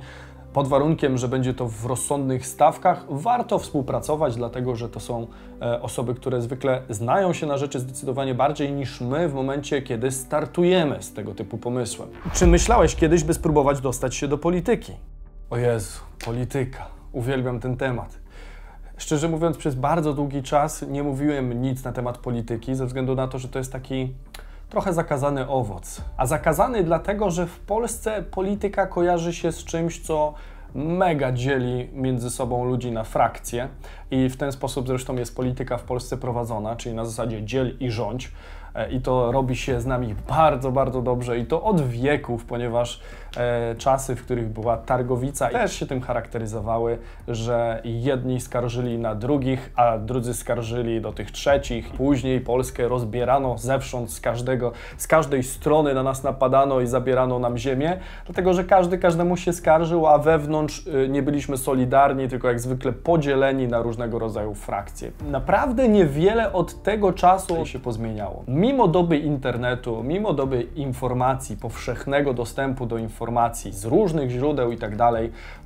pod 0.53 0.69
warunkiem, 0.69 1.19
że 1.19 1.29
będzie 1.29 1.55
to 1.55 1.69
w 1.69 1.87
rozsądnych 1.87 2.47
stawkach, 2.47 3.05
warto 3.11 3.59
współpracować, 3.59 4.37
dlatego 4.37 4.77
że 4.77 4.89
to 4.89 5.01
są 5.01 5.27
e, 5.63 5.83
osoby, 5.83 6.15
które 6.15 6.43
zwykle 6.43 6.83
znają 6.89 7.33
się 7.33 7.47
na 7.47 7.59
rzeczy 7.59 7.81
zdecydowanie 7.81 8.35
bardziej 8.35 8.73
niż 8.73 9.01
my 9.01 9.29
w 9.29 9.35
momencie, 9.35 9.83
kiedy 9.83 10.11
startujemy 10.11 11.03
z 11.03 11.13
tego 11.13 11.35
typu 11.35 11.59
pomysłem. 11.59 12.09
Czy 12.33 12.47
myślałeś 12.47 12.97
kiedyś, 12.97 13.25
by 13.25 13.35
spróbować 13.35 13.81
dostać 13.81 14.15
się 14.15 14.29
do 14.29 14.39
polityki? 14.39 14.93
O 15.51 15.57
Jezu, 15.57 16.01
polityka. 16.25 16.87
Uwielbiam 17.13 17.61
ten 17.61 17.77
temat. 17.77 18.19
Szczerze 18.97 19.29
mówiąc, 19.29 19.57
przez 19.57 19.75
bardzo 19.75 20.15
długi 20.15 20.43
czas 20.43 20.85
nie 20.89 21.03
mówiłem 21.03 21.63
nic 21.63 21.85
na 21.85 21.93
temat 21.93 22.19
polityki, 22.19 22.75
ze 22.75 22.87
względu 22.87 23.15
na 23.15 23.29
to, 23.29 23.39
że 23.39 23.49
to 23.49 23.59
jest 23.59 23.73
taki 23.73 24.15
trochę 24.71 24.93
zakazany 24.93 25.49
owoc. 25.49 26.01
A 26.17 26.27
zakazany 26.27 26.85
dlatego, 26.85 27.31
że 27.31 27.47
w 27.47 27.61
Polsce 27.61 28.23
polityka 28.23 28.87
kojarzy 28.87 29.33
się 29.35 29.53
z 29.53 29.65
czymś, 29.65 30.01
co 30.01 30.35
mega 30.75 31.33
dzieli 31.33 31.89
między 31.93 32.31
sobą 32.31 32.65
ludzi 32.65 32.93
na 32.93 33.05
frakcje 33.05 33.69
i 34.11 34.29
w 34.29 34.37
ten 34.37 34.53
sposób 34.53 34.87
zresztą 34.87 35.17
jest 35.17 35.37
polityka 35.37 35.79
w 35.79 35.83
Polsce 35.83 36.17
prowadzona, 36.17 36.77
czyli 36.77 36.95
na 36.95 37.05
zasadzie 37.05 37.45
dziel 37.45 37.77
i 37.81 37.91
rządź. 37.91 38.33
E, 38.75 38.91
i 38.91 39.01
to 39.01 39.33
robi 39.33 39.57
się 39.57 39.81
z 39.81 39.87
nami 39.87 40.15
bardzo, 40.29 40.73
bardzo 40.73 41.03
dobrze 41.03 41.39
i 41.39 41.47
to 41.47 41.63
od 41.63 41.81
wieków, 41.81 42.45
ponieważ 42.45 43.01
e, 43.37 43.75
czasy, 43.79 44.17
w 44.17 44.25
których 44.25 44.49
była 44.49 44.77
targowica 44.77 45.49
też 45.49 45.73
się 45.73 45.87
tym 45.87 46.01
charakteryzowały, 46.01 46.99
że 47.29 47.81
jedni 47.85 48.41
skarżyli 48.41 48.99
na 48.99 49.15
drugich, 49.15 49.73
a 49.77 49.99
drudzy 49.99 50.35
skarżyli 50.35 51.01
do 51.01 51.13
tych 51.13 51.31
trzecich. 51.31 51.91
Później 51.91 52.41
Polskę 52.41 52.89
rozbierano 52.89 53.59
zewsząd, 53.59 54.13
z 54.13 54.21
każdego, 54.21 54.73
z 54.97 55.07
każdej 55.07 55.43
strony 55.43 55.95
na 55.95 56.03
nas 56.03 56.23
napadano 56.23 56.81
i 56.81 56.87
zabierano 56.87 57.39
nam 57.39 57.59
ziemię, 57.59 57.97
dlatego 58.27 58.55
że 58.55 58.65
każdy 58.65 58.99
każdemu 58.99 59.37
się 59.37 59.53
skarżył, 59.53 60.07
a 60.07 60.19
wewnątrz 60.19 60.87
y, 60.87 61.09
nie 61.09 61.23
byliśmy 61.23 61.57
solidarni, 61.57 62.29
tylko 62.29 62.49
jak 62.49 62.61
zwykle 62.61 62.93
podzieleni 62.93 63.69
na 63.69 63.83
różnego 63.83 64.19
rodzaju 64.19 64.55
frakcje. 64.55 65.11
Naprawdę 65.31 65.89
niewiele 65.89 66.53
od 66.53 66.83
tego 66.83 67.13
czasu 67.13 67.67
się 67.67 67.79
pozmieniało 67.79 68.45
mimo 68.61 68.89
doby 68.89 69.19
internetu, 69.19 70.03
mimo 70.03 70.33
doby 70.33 70.63
informacji, 70.77 71.57
powszechnego 71.57 72.35
dostępu 72.35 72.87
do 72.87 72.99
informacji 72.99 73.73
z 73.73 73.85
różnych 73.85 74.31
źródeł 74.31 74.73
i 74.73 74.77
tak 74.77 74.97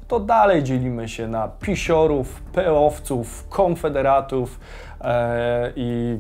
to 0.09 0.20
dalej 0.20 0.62
dzielimy 0.62 1.09
się 1.09 1.28
na 1.28 1.48
pisiorów, 1.48 2.42
peowców, 2.42 3.48
konfederatów 3.48 4.61
e, 5.00 5.72
i, 5.76 6.18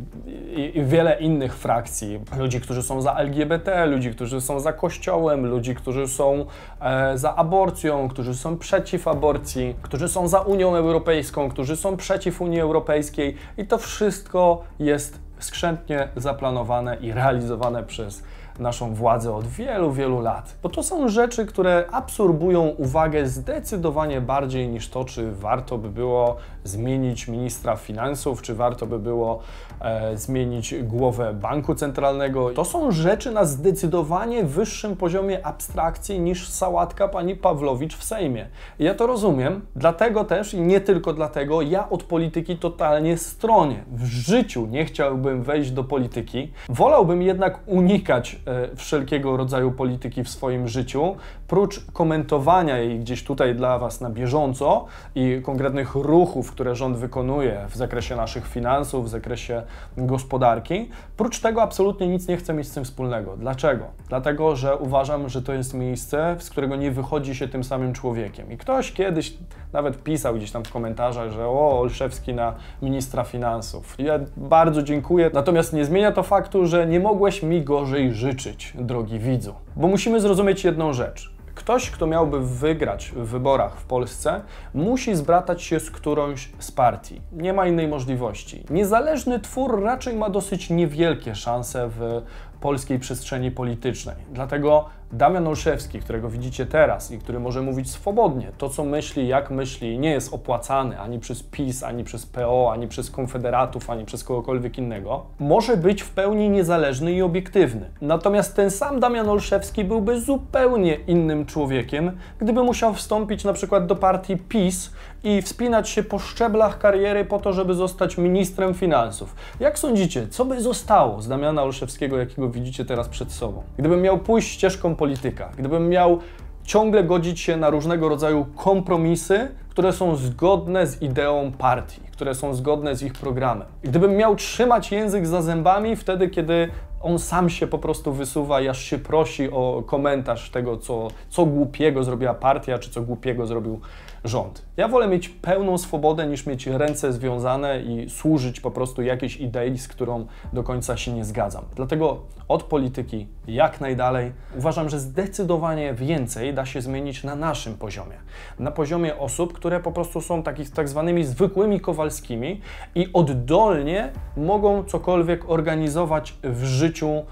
i, 0.56 0.78
i, 0.78 0.84
wiele 0.84 1.20
innych 1.20 1.56
frakcji. 1.56 2.20
Ludzi, 2.38 2.60
którzy 2.60 2.82
są 2.82 3.02
za 3.02 3.14
LGBT, 3.14 3.86
ludzi, 3.86 4.10
którzy 4.10 4.40
są 4.40 4.60
za 4.60 4.72
kościołem, 4.72 5.46
ludzi, 5.46 5.74
którzy 5.74 6.08
są 6.08 6.46
e, 6.80 7.18
za 7.18 7.36
aborcją, 7.36 8.08
którzy 8.08 8.34
są 8.34 8.58
przeciw 8.58 9.08
aborcji, 9.08 9.74
którzy 9.82 10.08
są 10.08 10.28
za 10.28 10.40
Unią 10.40 10.76
Europejską, 10.76 11.50
którzy 11.50 11.76
są 11.76 11.96
przeciw 11.96 12.40
Unii 12.40 12.60
Europejskiej 12.60 13.36
i 13.58 13.66
to 13.66 13.78
wszystko 13.78 14.62
jest 14.78 15.23
skrzętnie 15.44 16.08
zaplanowane 16.16 16.96
i 16.96 17.12
realizowane 17.12 17.82
przez 17.82 18.22
naszą 18.58 18.94
władzę 18.94 19.34
od 19.34 19.46
wielu, 19.46 19.92
wielu 19.92 20.20
lat. 20.20 20.56
Bo 20.62 20.68
to 20.68 20.82
są 20.82 21.08
rzeczy, 21.08 21.46
które 21.46 21.84
absorbują 21.92 22.62
uwagę 22.62 23.26
zdecydowanie 23.26 24.20
bardziej 24.20 24.68
niż 24.68 24.88
to, 24.88 25.04
czy 25.04 25.32
warto 25.32 25.78
by 25.78 25.88
było 25.88 26.36
zmienić 26.64 27.28
ministra 27.28 27.76
finansów, 27.76 28.42
czy 28.42 28.54
warto 28.54 28.86
by 28.86 28.98
było 28.98 29.40
e, 29.80 30.16
zmienić 30.16 30.74
głowę 30.82 31.34
banku 31.34 31.74
centralnego. 31.74 32.50
To 32.50 32.64
są 32.64 32.90
rzeczy 32.90 33.30
na 33.30 33.44
zdecydowanie 33.44 34.44
wyższym 34.44 34.96
poziomie 34.96 35.46
abstrakcji 35.46 36.20
niż 36.20 36.48
sałatka 36.48 37.08
pani 37.08 37.36
Pawlowicz 37.36 37.96
w 37.96 38.04
Sejmie. 38.04 38.46
Ja 38.78 38.94
to 38.94 39.06
rozumiem, 39.06 39.66
dlatego 39.76 40.24
też 40.24 40.54
i 40.54 40.60
nie 40.60 40.80
tylko 40.80 41.12
dlatego 41.12 41.62
ja 41.62 41.90
od 41.90 42.02
polityki 42.02 42.56
totalnie 42.56 43.18
stronię. 43.18 43.84
W 43.92 44.04
życiu 44.04 44.66
nie 44.66 44.84
chciałbym 44.84 45.42
wejść 45.42 45.70
do 45.70 45.84
polityki. 45.84 46.52
Wolałbym 46.68 47.22
jednak 47.22 47.60
unikać 47.66 48.40
wszelkiego 48.76 49.36
rodzaju 49.36 49.72
polityki 49.72 50.24
w 50.24 50.28
swoim 50.28 50.68
życiu, 50.68 51.16
prócz 51.48 51.80
komentowania 51.92 52.78
jej 52.78 52.98
gdzieś 52.98 53.24
tutaj 53.24 53.54
dla 53.54 53.78
Was 53.78 54.00
na 54.00 54.10
bieżąco 54.10 54.86
i 55.14 55.40
konkretnych 55.44 55.94
ruchów, 55.94 56.52
które 56.52 56.74
rząd 56.74 56.96
wykonuje 56.96 57.66
w 57.68 57.76
zakresie 57.76 58.16
naszych 58.16 58.46
finansów, 58.46 59.04
w 59.04 59.08
zakresie 59.08 59.62
gospodarki, 59.96 60.88
prócz 61.16 61.40
tego 61.40 61.62
absolutnie 61.62 62.06
nic 62.06 62.28
nie 62.28 62.36
chcę 62.36 62.54
mieć 62.54 62.68
z 62.68 62.74
tym 62.74 62.84
wspólnego. 62.84 63.36
Dlaczego? 63.36 63.84
Dlatego, 64.08 64.56
że 64.56 64.76
uważam, 64.76 65.28
że 65.28 65.42
to 65.42 65.52
jest 65.52 65.74
miejsce, 65.74 66.36
z 66.38 66.50
którego 66.50 66.76
nie 66.76 66.90
wychodzi 66.90 67.34
się 67.34 67.48
tym 67.48 67.64
samym 67.64 67.92
człowiekiem. 67.92 68.52
I 68.52 68.56
ktoś 68.56 68.92
kiedyś 68.92 69.34
nawet 69.72 70.02
pisał 70.02 70.34
gdzieś 70.34 70.50
tam 70.50 70.64
w 70.64 70.72
komentarzach, 70.72 71.30
że 71.30 71.46
o, 71.46 71.80
Olszewski 71.80 72.34
na 72.34 72.54
ministra 72.82 73.24
finansów. 73.24 73.94
Ja 73.98 74.18
bardzo 74.36 74.82
dziękuję, 74.82 75.30
natomiast 75.34 75.72
nie 75.72 75.84
zmienia 75.84 76.12
to 76.12 76.22
faktu, 76.22 76.66
że 76.66 76.86
nie 76.86 77.00
mogłeś 77.00 77.42
mi 77.42 77.62
gorzej 77.62 78.12
życzyć, 78.34 78.72
drogi 78.78 79.18
widzu. 79.18 79.54
Bo 79.76 79.88
musimy 79.88 80.20
zrozumieć 80.20 80.64
jedną 80.64 80.92
rzecz. 80.92 81.34
Ktoś, 81.54 81.90
kto 81.90 82.06
miałby 82.06 82.40
wygrać 82.40 83.12
w 83.16 83.26
wyborach 83.26 83.76
w 83.76 83.84
Polsce, 83.84 84.40
musi 84.74 85.14
zbratać 85.14 85.62
się 85.62 85.80
z 85.80 85.90
którąś 85.90 86.48
z 86.58 86.72
partii. 86.72 87.20
Nie 87.32 87.52
ma 87.52 87.66
innej 87.66 87.88
możliwości. 87.88 88.64
Niezależny 88.70 89.40
twór 89.40 89.82
raczej 89.82 90.16
ma 90.16 90.30
dosyć 90.30 90.70
niewielkie 90.70 91.34
szanse 91.34 91.88
w 91.88 92.22
polskiej 92.60 92.98
przestrzeni 92.98 93.50
politycznej. 93.50 94.16
Dlatego 94.32 94.84
Damian 95.14 95.46
Olszewski, 95.46 96.00
którego 96.00 96.30
widzicie 96.30 96.66
teraz 96.66 97.10
i 97.10 97.18
który 97.18 97.40
może 97.40 97.62
mówić 97.62 97.90
swobodnie, 97.90 98.52
to 98.58 98.68
co 98.68 98.84
myśli, 98.84 99.28
jak 99.28 99.50
myśli, 99.50 99.98
nie 99.98 100.10
jest 100.10 100.34
opłacany 100.34 101.00
ani 101.00 101.18
przez 101.18 101.42
PiS, 101.42 101.82
ani 101.82 102.04
przez 102.04 102.26
PO, 102.26 102.72
ani 102.72 102.88
przez 102.88 103.10
Konfederatów, 103.10 103.90
ani 103.90 104.04
przez 104.04 104.24
kogokolwiek 104.24 104.78
innego, 104.78 105.26
może 105.38 105.76
być 105.76 106.02
w 106.02 106.10
pełni 106.10 106.50
niezależny 106.50 107.12
i 107.12 107.22
obiektywny. 107.22 107.90
Natomiast 108.00 108.56
ten 108.56 108.70
sam 108.70 109.00
Damian 109.00 109.28
Olszewski 109.28 109.84
byłby 109.84 110.20
zupełnie 110.20 110.94
innym 110.94 111.46
człowiekiem, 111.46 112.12
gdyby 112.38 112.62
musiał 112.62 112.94
wstąpić 112.94 113.44
na 113.44 113.52
przykład 113.52 113.86
do 113.86 113.96
partii 113.96 114.36
PiS 114.36 114.92
i 115.24 115.42
wspinać 115.42 115.88
się 115.88 116.02
po 116.02 116.18
szczeblach 116.18 116.78
kariery 116.78 117.24
po 117.24 117.38
to, 117.38 117.52
żeby 117.52 117.74
zostać 117.74 118.18
ministrem 118.18 118.74
finansów. 118.74 119.34
Jak 119.60 119.78
sądzicie, 119.78 120.28
co 120.28 120.44
by 120.44 120.60
zostało 120.60 121.22
z 121.22 121.28
Damiana 121.28 121.62
Olszewskiego, 121.62 122.18
jakiego 122.18 122.48
widzicie 122.48 122.84
teraz 122.84 123.08
przed 123.08 123.32
sobą? 123.32 123.62
Gdybym 123.78 124.02
miał 124.02 124.18
pójść 124.18 124.52
ścieżką 124.52 124.96
polityka, 125.04 125.50
gdybym 125.58 125.88
miał 125.88 126.18
ciągle 126.64 127.04
godzić 127.04 127.40
się 127.40 127.56
na 127.56 127.70
różnego 127.70 128.08
rodzaju 128.08 128.46
kompromisy, 128.56 129.48
które 129.68 129.92
są 129.92 130.16
zgodne 130.16 130.86
z 130.86 131.02
ideą 131.02 131.52
partii, 131.58 132.00
które 132.12 132.34
są 132.34 132.54
zgodne 132.54 132.96
z 132.96 133.02
ich 133.02 133.12
programem. 133.12 133.68
Gdybym 133.82 134.16
miał 134.16 134.36
trzymać 134.36 134.92
język 134.92 135.26
za 135.26 135.42
zębami 135.42 135.96
wtedy, 135.96 136.28
kiedy 136.28 136.68
on 137.02 137.18
sam 137.18 137.50
się 137.50 137.66
po 137.66 137.78
prostu 137.78 138.12
wysuwa 138.12 138.60
i 138.60 138.68
aż 138.68 138.78
się 138.78 138.98
prosi 138.98 139.50
o 139.50 139.82
komentarz 139.86 140.50
tego, 140.50 140.76
co, 140.76 141.08
co 141.28 141.46
głupiego 141.46 142.04
zrobiła 142.04 142.34
partia, 142.34 142.78
czy 142.78 142.90
co 142.90 143.02
głupiego 143.02 143.46
zrobił 143.46 143.80
rząd. 144.24 144.64
Ja 144.76 144.88
wolę 144.88 145.08
mieć 145.08 145.28
pełną 145.28 145.78
swobodę 145.78 146.26
niż 146.26 146.46
mieć 146.46 146.66
ręce 146.66 147.12
związane 147.12 147.82
i 147.82 148.10
służyć 148.10 148.60
po 148.60 148.70
prostu 148.70 149.02
jakiejś 149.02 149.36
idei, 149.36 149.78
z 149.78 149.88
którą 149.88 150.26
do 150.52 150.62
końca 150.62 150.96
się 150.96 151.12
nie 151.12 151.24
zgadzam. 151.24 151.64
Dlatego 151.74 152.22
od 152.48 152.62
polityki 152.62 153.26
jak 153.46 153.80
najdalej 153.80 154.32
uważam, 154.56 154.88
że 154.88 155.00
zdecydowanie 155.00 155.94
więcej 155.94 156.54
da 156.54 156.66
się 156.66 156.80
zmienić 156.80 157.24
na 157.24 157.36
naszym 157.36 157.74
poziomie. 157.74 158.16
Na 158.58 158.70
poziomie 158.70 159.18
osób, 159.18 159.52
które 159.52 159.80
po 159.80 159.92
prostu 159.92 160.20
są 160.20 160.42
takich, 160.42 160.70
tak 160.70 160.88
zwanymi 160.88 161.24
zwykłymi 161.24 161.80
Kowalskimi 161.80 162.60
i 162.94 163.08
oddolnie 163.12 164.12
mogą 164.36 164.84
cokolwiek 164.84 165.50
organizować 165.50 166.34
w 166.42 166.64
życiu 166.64 167.22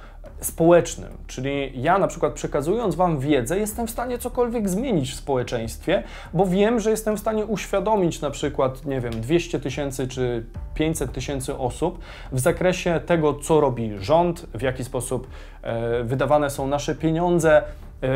społecznym, 0.41 1.13
czyli 1.27 1.83
ja 1.83 1.99
na 1.99 2.07
przykład 2.07 2.33
przekazując 2.33 2.95
Wam 2.95 3.19
wiedzę, 3.19 3.59
jestem 3.59 3.87
w 3.87 3.91
stanie 3.91 4.19
cokolwiek 4.19 4.69
zmienić 4.69 5.13
w 5.13 5.15
społeczeństwie, 5.15 6.03
bo 6.35 6.47
wiem, 6.47 6.81
że 6.81 6.91
jestem 6.91 7.17
w 7.17 7.21
stanie 7.21 7.47
uświadomić 7.47 8.21
na 8.21 8.31
przykład, 8.31 8.87
nie 8.87 9.01
wiem, 9.01 9.21
200 9.21 9.61
tysięcy 9.61 10.09
czy 10.09 10.47
500 10.75 11.13
tysięcy 11.13 11.59
osób 11.59 11.99
w 12.33 12.41
zakresie 12.41 13.01
tego, 13.07 13.35
co 13.35 13.61
robi 13.61 13.93
rząd, 13.99 14.47
w 14.55 14.63
jaki 14.63 14.85
sposób 14.85 15.27
e, 15.63 16.05
wydawane 16.05 16.51
są 16.51 16.67
nasze 16.67 16.95
pieniądze, 16.95 17.63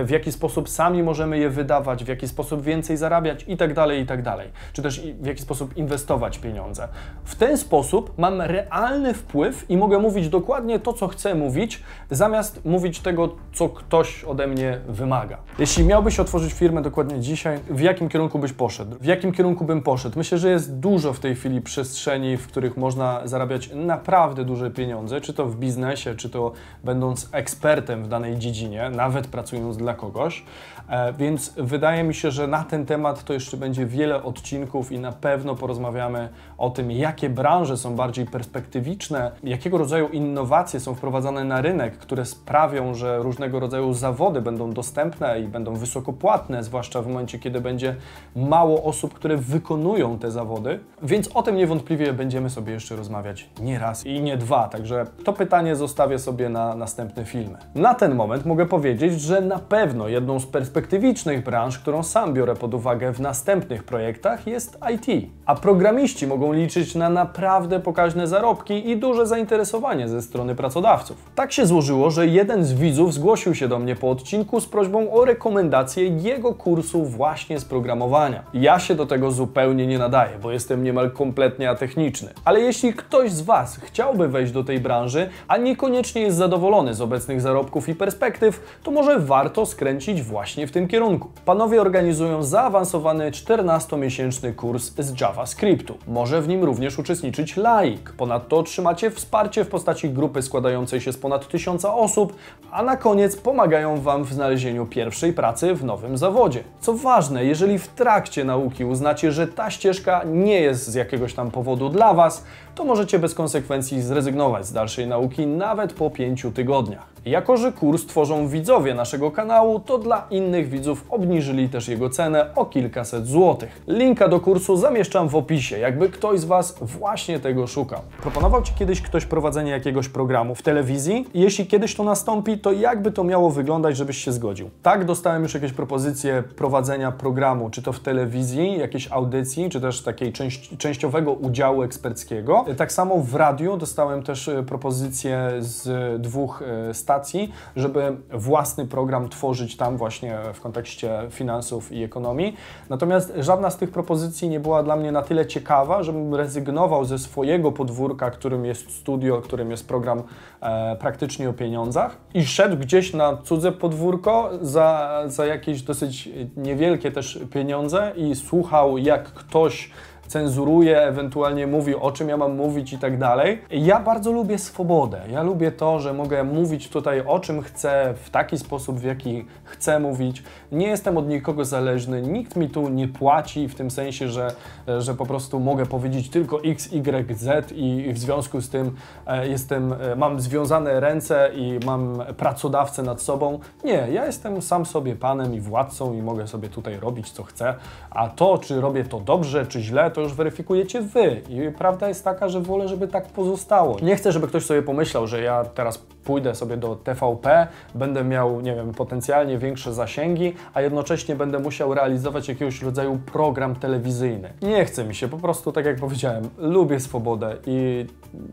w 0.05 0.11
jaki 0.11 0.33
sposób 0.33 0.69
sami 0.69 1.03
możemy 1.03 1.39
je 1.39 1.51
wydawać, 1.51 2.05
w 2.05 2.09
jaki 2.09 2.29
sposób 2.29 2.63
więcej 2.63 2.97
zarabiać 2.97 3.45
i 3.49 3.57
tak 3.57 3.75
dalej, 3.75 4.03
i 4.03 4.07
tak 4.07 4.23
dalej. 4.23 4.49
Czy 4.73 4.83
też 4.83 5.01
w 5.01 5.27
jaki 5.27 5.43
sposób 5.43 5.77
inwestować 5.77 6.39
pieniądze. 6.39 6.89
W 7.25 7.35
ten 7.35 7.59
sposób 7.59 8.19
mam 8.19 8.41
realny 8.41 9.15
wpływ 9.15 9.71
i 9.71 9.77
mogę 9.77 9.99
mówić 9.99 10.29
dokładnie 10.29 10.79
to, 10.79 10.93
co 10.93 11.09
chcę 11.09 11.35
mówić, 11.35 11.83
zamiast 12.11 12.65
mówić 12.65 13.01
tego, 13.01 13.37
co 13.53 13.69
ktoś 13.69 14.25
ode 14.25 14.47
mnie 14.47 14.79
wymaga. 14.89 15.39
Jeśli 15.59 15.85
miałbyś 15.85 16.21
otworzyć 16.21 16.53
firmę 16.53 16.83
dokładnie 16.83 17.21
dzisiaj, 17.21 17.59
w 17.71 17.81
jakim 17.81 18.09
kierunku 18.09 18.39
byś 18.39 18.53
poszedł? 18.53 18.97
W 19.01 19.05
jakim 19.05 19.33
kierunku 19.33 19.65
bym 19.65 19.83
poszedł? 19.83 20.19
Myślę, 20.19 20.39
że 20.39 20.51
jest 20.51 20.79
dużo 20.79 21.13
w 21.13 21.21
tej 21.21 21.35
chwili 21.35 21.61
przestrzeni, 21.61 22.37
w 22.37 22.47
których 22.47 22.77
można 22.77 23.21
zarabiać 23.25 23.71
naprawdę 23.75 24.45
duże 24.45 24.71
pieniądze, 24.71 25.21
czy 25.21 25.35
to 25.35 25.47
w 25.47 25.57
biznesie, 25.57 26.15
czy 26.15 26.31
to 26.31 26.53
będąc 26.85 27.29
ekspertem 27.33 28.05
w 28.05 28.09
danej 28.09 28.39
dziedzinie, 28.39 28.91
nawet 28.91 29.27
pracując 29.27 29.76
dla 29.77 29.95
kogoś. 29.95 30.45
E, 30.89 31.13
więc 31.13 31.53
wydaje 31.57 32.05
mi 32.05 32.15
się, 32.15 32.31
że 32.31 32.47
na 32.47 32.65
ten 32.65 32.87
temat 32.87 33.25
to 33.25 33.33
jeszcze 33.33 33.57
będzie 33.57 33.87
wiele 33.87 34.23
odcinków 34.23 34.93
i 34.93 34.99
na 34.99 35.13
pewno 35.13 35.55
porozmawiamy 35.55 36.29
o 36.59 36.71
tym, 36.71 36.91
jakie 36.91 37.31
branże 37.31 37.77
są 37.77 37.97
bardziej 37.97 38.27
perspektywiczne, 38.27 39.31
jakiego 39.45 39.79
rodzaju 39.79 40.09
innowacje 40.09 40.81
są 40.81 40.95
wprowadzane 40.95 41.45
na 41.45 41.61
rynek, 41.61 41.99
które 41.99 42.25
sprawią, 42.25 42.95
że 42.95 43.19
różnego 43.19 43.61
rodzaju 43.61 43.93
zawody 43.93 44.43
będą 44.43 44.73
dostępne 44.73 45.41
i 45.41 45.49
będą 45.49 45.75
wysokopłatne, 45.75 46.65
zwłaszcza 46.65 47.03
w 47.03 47.07
momencie, 47.07 47.39
kiedy 47.39 47.61
będzie 47.61 47.97
mało 48.37 48.85
osób, 48.85 49.15
które 49.15 49.37
wykonują 49.37 50.19
te 50.19 50.31
zawody. 50.31 50.81
Więc 51.03 51.31
o 51.35 51.43
tym 51.43 51.57
niewątpliwie 51.57 52.13
będziemy 52.13 52.51
sobie 52.51 52.73
jeszcze 52.73 52.97
rozmawiać 52.97 53.51
nie 53.61 53.79
raz 53.79 54.07
i 54.07 54.21
nie 54.21 54.37
dwa, 54.37 54.69
także 54.69 55.07
to 55.25 55.33
pytanie 55.33 55.77
zostawię 55.77 56.19
sobie 56.19 56.49
na 56.49 56.75
następne 56.75 57.25
filmy. 57.25 57.59
Na 57.75 57.95
ten 57.95 58.15
moment 58.15 58.47
mogę 58.47 58.67
powiedzieć, 58.67 59.21
że 59.21 59.41
na 59.41 59.59
pewno 59.59 60.09
jedną 60.09 60.41
z 60.41 60.47
perspektywicznych 60.77 61.45
branż, 61.45 61.79
którą 61.79 62.03
sam 62.03 62.35
biorę 62.35 62.55
pod 62.55 62.75
uwagę 62.75 63.13
w 63.13 63.21
następnych 63.21 63.85
projektach, 63.85 64.47
jest 64.47 64.79
IT. 64.95 65.31
A 65.47 65.55
programiści 65.55 66.27
mogą 66.27 66.53
liczyć 66.53 66.95
na 66.95 67.09
naprawdę 67.09 67.81
pokaźne 67.81 68.27
zarobki 68.27 68.91
i 68.91 68.97
duże 68.97 69.27
zainteresowanie 69.27 70.09
ze 70.09 70.23
strony 70.23 70.55
pracodawców. 70.55 71.17
Tak 71.35 71.53
się 71.53 71.67
złożyło, 71.67 72.11
że 72.11 72.27
jeden 72.27 72.65
z 72.65 72.73
widzów 72.73 73.15
zgłosił 73.15 73.55
się 73.55 73.69
do 73.69 73.79
mnie 73.79 73.97
po 73.97 74.11
odcinku 74.11 74.61
z 74.61 74.67
prośbą 74.67 75.13
o 75.13 75.25
rekomendację 75.25 76.09
jego 76.09 76.55
kursu 76.55 77.05
właśnie 77.05 77.61
z 77.61 77.65
programowania. 77.65 78.43
Ja 78.55 78.79
się 78.79 78.95
do 78.95 79.07
tego 79.07 79.31
zupełnie 79.31 79.87
nie 79.87 79.99
nadaję, 79.99 80.39
bo 80.43 80.53
jestem 80.53 80.85
niemal 80.85 81.11
kompletnie 81.11 81.71
atechniczny. 81.71 82.33
Ale 82.45 82.61
jeśli 82.61 82.95
ktoś 82.95 83.31
z 83.31 83.43
Was 83.43 83.77
chciałby 83.77 84.29
wejść 84.29 84.53
do 84.53 84.65
tej 84.65 84.81
branży, 84.81 85.29
a 85.49 85.57
niekoniecznie 85.57 86.23
jest 86.23 86.37
zadowolony 86.37 86.95
z 86.95 87.01
obecnych 87.01 87.41
zarobków 87.41 87.89
i 87.89 87.95
perspektyw, 87.95 88.79
to 88.83 88.91
może 88.91 89.19
warto 89.19 89.67
skręcić 89.67 90.23
właśnie 90.23 90.66
w 90.67 90.73
tym 90.73 90.89
kierunku. 90.89 91.29
Panowie 91.45 91.81
organizują 91.81 92.43
zaawansowany 92.43 93.31
14-miesięczny 93.31 94.55
kurs 94.55 94.93
z 94.99 95.21
JavaScriptu. 95.21 95.95
Może 96.09 96.43
w 96.43 96.49
nim 96.49 96.65
również 96.65 96.99
uczestniczyć 96.99 97.57
laik. 97.57 98.13
Ponadto 98.13 98.59
otrzymacie 98.59 99.11
wsparcie 99.11 99.65
w 99.65 99.69
postaci 99.69 100.11
grupy 100.11 100.43
składającej 100.43 101.01
się 101.01 101.13
z 101.13 101.19
ponad 101.19 101.49
tysiąca 101.49 101.95
osób, 101.95 102.37
a 102.71 102.83
na 102.83 102.97
koniec 102.97 103.37
pomagają 103.37 104.01
Wam 104.01 104.25
w 104.25 104.33
znalezieniu 104.33 104.87
pierwszej 104.87 105.33
pracy 105.33 105.75
w 105.75 105.85
nowym 105.85 106.19
zawodzie. 106.19 106.65
Co 106.81 106.95
ważne, 106.95 107.45
jeżeli 107.45 107.79
w 107.79 107.89
trakcie 107.89 108.45
nauki 108.45 108.85
uznacie, 108.85 109.33
że 109.33 109.49
ta 109.49 109.71
ścieżka 109.71 110.23
nie 110.25 110.61
jest 110.61 110.89
z 110.89 110.95
jakiegoś 110.95 111.35
tam 111.35 111.51
powodu 111.51 111.89
dla 111.89 112.15
Was, 112.15 112.45
to 112.75 112.85
możecie 112.85 113.19
bez 113.19 113.35
konsekwencji 113.35 114.03
zrezygnować 114.03 114.67
z 114.67 114.73
dalszej 114.73 115.07
nauki 115.07 115.47
nawet 115.47 115.93
po 115.93 116.11
pięciu 116.11 116.53
tygodniach. 116.53 117.16
Jako, 117.27 117.57
że 117.57 117.73
kurs 117.73 118.07
tworzą 118.07 118.49
widzowie 118.49 118.95
naszego 118.95 119.31
kanału, 119.31 119.81
to 119.81 119.99
dla 119.99 120.27
innych 120.31 120.69
widzów 120.69 121.05
obniżyli 121.11 121.69
też 121.69 121.89
jego 121.89 122.11
cenę 122.11 122.55
o 122.55 122.67
kilkaset 122.67 123.27
złotych. 123.27 123.83
Linka 123.89 124.29
do 124.29 124.41
kursu 124.41 124.77
zamieszczam 124.77 125.29
w 125.29 125.35
opisie, 125.35 125.79
jakby 125.79 126.09
ktoś 126.09 126.41
z 126.41 126.45
Was 126.45 126.79
właśnie 126.81 127.41
tego 127.41 127.67
szukał. 127.67 128.01
Proponował 128.23 128.63
Ci 128.63 128.75
kiedyś 128.75 129.03
ktoś 129.03 129.25
prowadzenie 129.27 129.71
jakiegoś 129.71 130.09
programu 130.09 130.55
w 130.55 130.63
telewizji? 130.63 131.29
Jeśli 131.35 131.67
kiedyś 131.67 131.95
to 131.95 132.05
nastąpi, 132.05 132.59
to 132.59 132.73
jakby 132.73 133.13
to 133.13 133.25
miało 133.25 133.51
wyglądać, 133.51 133.97
żebyś 133.97 134.25
się 134.25 134.33
zgodził? 134.33 134.71
Tak, 134.83 135.05
dostałem 135.05 135.43
już 135.43 135.55
jakieś 135.55 135.73
propozycje 135.73 136.43
prowadzenia 136.57 137.13
programu, 137.13 137.71
czy 137.71 137.83
to 137.83 137.93
w 137.93 138.01
telewizji, 138.01 138.79
jakiejś 138.79 139.13
audycji, 139.13 139.71
czy 139.71 139.81
też 139.81 140.03
takiej 140.03 140.33
częściowego 140.79 141.33
udziału 141.33 141.83
eksperckiego. 141.83 142.65
Tak 142.77 142.93
samo 142.93 143.19
w 143.19 143.35
radiu 143.35 143.77
dostałem 143.77 144.23
też 144.23 144.49
e, 144.49 144.63
propozycje 144.63 145.53
z 145.59 146.23
dwóch 146.23 146.63
e, 146.63 146.95
stacji 146.95 147.16
stacji, 147.17 147.53
żeby 147.77 148.17
własny 148.31 148.87
program 148.87 149.29
tworzyć 149.29 149.77
tam 149.77 149.97
właśnie 149.97 150.39
w 150.55 150.61
kontekście 150.61 151.11
finansów 151.31 151.93
i 151.93 152.03
ekonomii. 152.03 152.57
Natomiast 152.91 153.33
żadna 153.39 153.71
z 153.71 153.77
tych 153.77 153.91
propozycji 153.91 154.49
nie 154.49 154.61
była 154.61 154.83
dla 154.83 154.97
mnie 154.97 155.13
na 155.13 155.23
tyle 155.23 155.47
ciekawa, 155.47 156.03
żebym 156.03 156.35
rezygnował 156.35 157.05
ze 157.05 157.19
swojego 157.19 157.73
podwórka, 157.73 158.31
którym 158.31 158.65
jest 158.65 158.91
studio, 158.91 159.41
którym 159.41 159.71
jest 159.71 159.89
program 159.89 160.23
e, 160.61 160.97
praktycznie 160.97 161.51
o 161.51 161.53
pieniądzach 161.53 162.17
i 162.35 162.47
szedł 162.47 162.77
gdzieś 162.77 163.15
na 163.15 163.37
cudze 163.37 163.73
podwórko 163.73 164.51
za, 164.61 165.23
za 165.27 165.47
jakieś 165.47 165.83
dosyć 165.83 166.29
niewielkie 166.57 167.13
też 167.13 167.41
pieniądze 167.51 168.13
i 168.17 168.35
słuchał, 168.35 168.99
jak 168.99 169.25
ktoś 169.25 169.91
cenzuruje, 170.27 171.03
ewentualnie 171.03 171.67
mówi 171.67 171.95
o 171.95 172.13
czym 172.13 172.29
ja 172.29 172.37
mam 172.37 172.57
mówić 172.57 172.93
i 172.93 172.99
tak 172.99 173.19
dalej. 173.19 173.63
Ja 173.71 174.01
bardzo 174.01 174.33
lubię 174.33 174.59
swobodę. 174.59 175.21
Ja 175.31 175.43
lubię 175.43 175.73
to, 175.73 176.01
że 176.01 176.13
mogę 176.13 176.45
mówić 176.45 176.89
tutaj 176.89 177.23
o 177.27 177.41
czym 177.41 177.63
chcę, 177.63 178.15
w 178.23 178.31
taki 178.31 178.59
sposób, 178.59 178.99
w 178.99 179.05
jaki 179.05 179.45
chcę 179.65 180.01
mówić. 180.01 180.43
Nie 180.73 180.87
jestem 180.87 181.19
od 181.19 181.29
nikogo 181.29 181.65
zależny, 181.65 182.23
nikt 182.23 182.57
mi 182.57 182.71
tu 182.71 182.89
nie 182.89 183.09
płaci 183.09 183.69
w 183.69 183.75
tym 183.75 183.91
sensie, 183.91 184.29
że, 184.29 184.51
że 184.99 185.15
po 185.15 185.27
prostu 185.27 185.61
mogę 185.61 185.87
powiedzieć 185.87 186.31
tylko 186.31 186.63
X, 186.65 186.93
Y, 186.93 187.39
Z 187.39 187.73
i 187.73 188.13
w 188.13 188.19
związku 188.19 188.61
z 188.61 188.69
tym 188.69 188.97
e, 189.27 189.49
jestem, 189.49 189.93
e, 189.93 190.17
mam 190.17 190.41
związane 190.41 191.01
ręce 191.01 191.51
i 191.55 191.79
mam 191.87 192.23
pracodawcę 192.37 193.03
nad 193.03 193.23
sobą. 193.23 193.59
Nie, 193.85 194.09
ja 194.13 194.27
jestem 194.27 194.63
sam 194.63 194.87
sobie 194.87 195.17
panem 195.17 195.55
i 195.55 195.61
władcą 195.61 196.15
i 196.15 196.23
mogę 196.23 196.47
sobie 196.47 196.69
tutaj 196.69 197.01
robić 197.01 197.31
co 197.31 197.43
chcę, 197.43 197.75
a 198.11 198.29
to, 198.29 198.59
czy 198.59 198.81
robię 198.81 199.05
to 199.05 199.21
dobrze, 199.21 199.67
czy 199.67 199.81
źle, 199.81 200.11
to 200.17 200.21
już 200.21 200.35
weryfikujecie 200.35 201.01
Wy. 201.01 201.43
I 201.49 201.73
prawda 201.79 202.09
jest 202.09 202.25
taka, 202.25 202.49
że 202.49 202.61
wolę, 202.61 202.89
żeby 202.89 203.09
tak 203.09 203.27
pozostało. 203.27 203.97
Nie 204.03 204.17
chcę, 204.17 204.33
żeby 204.33 204.49
ktoś 204.49 204.65
sobie 204.65 204.83
pomyślał, 204.83 205.27
że 205.27 205.41
ja 205.41 205.65
teraz 205.65 205.99
pójdę 206.27 206.55
sobie 206.55 206.77
do 206.77 206.97
TVP, 206.97 207.67
będę 207.95 208.25
miał, 208.25 208.61
nie 208.61 208.75
wiem, 208.75 208.93
potencjalnie 208.93 209.59
większe 209.59 209.95
zasięgi, 209.95 210.55
a 210.75 210.81
jednocześnie 210.81 211.37
będę 211.37 211.59
musiał 211.59 211.95
realizować 211.95 212.49
jakiegoś 212.49 212.83
rodzaju 212.83 213.19
program 213.33 213.77
telewizyjny. 213.77 214.53
Nie 214.63 214.85
chce 214.85 215.05
mi 215.05 215.15
się, 215.15 215.29
po 215.29 215.39
prostu 215.39 215.73
tak 215.73 215.85
jak 215.87 215.97
powiedziałem, 215.97 216.49
lubię 216.59 217.01
swobodę 217.01 217.57
i 217.67 218.07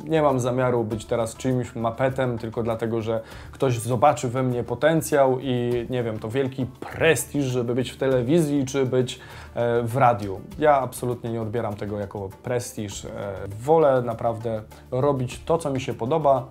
nie 0.04 0.22
mam 0.22 0.40
zamiaru 0.40 0.84
być 0.84 1.06
teraz 1.06 1.36
czyimś 1.36 1.76
mapetem, 1.76 2.38
tylko 2.38 2.64
dlatego, 2.64 3.02
że 3.02 3.22
ktoś 3.52 3.80
zobaczy 3.80 4.30
we 4.30 4.44
mnie 4.44 4.64
potencjał 4.64 5.40
i 5.42 5.86
nie 5.90 6.04
wiem, 6.04 6.20
to 6.20 6.30
wielki 6.30 6.66
prestiż, 6.66 7.46
żeby 7.46 7.76
być 7.76 7.92
w 7.92 7.98
telewizji 7.98 8.66
czy 8.66 8.86
być 8.86 9.20
e, 9.56 9.84
w 9.84 9.98
radiu. 9.98 10.42
Ja 10.60 10.80
absolutnie 10.82 11.32
nie 11.32 11.42
odbieram 11.42 11.74
tego 11.76 12.00
jako 12.00 12.30
prestiż. 12.44 13.06
E, 13.06 13.10
wolę 13.60 14.02
naprawdę 14.02 14.62
robić 14.92 15.42
to, 15.46 15.58
co 15.58 15.72
mi 15.72 15.82
się 15.82 15.94
podoba, 15.94 16.48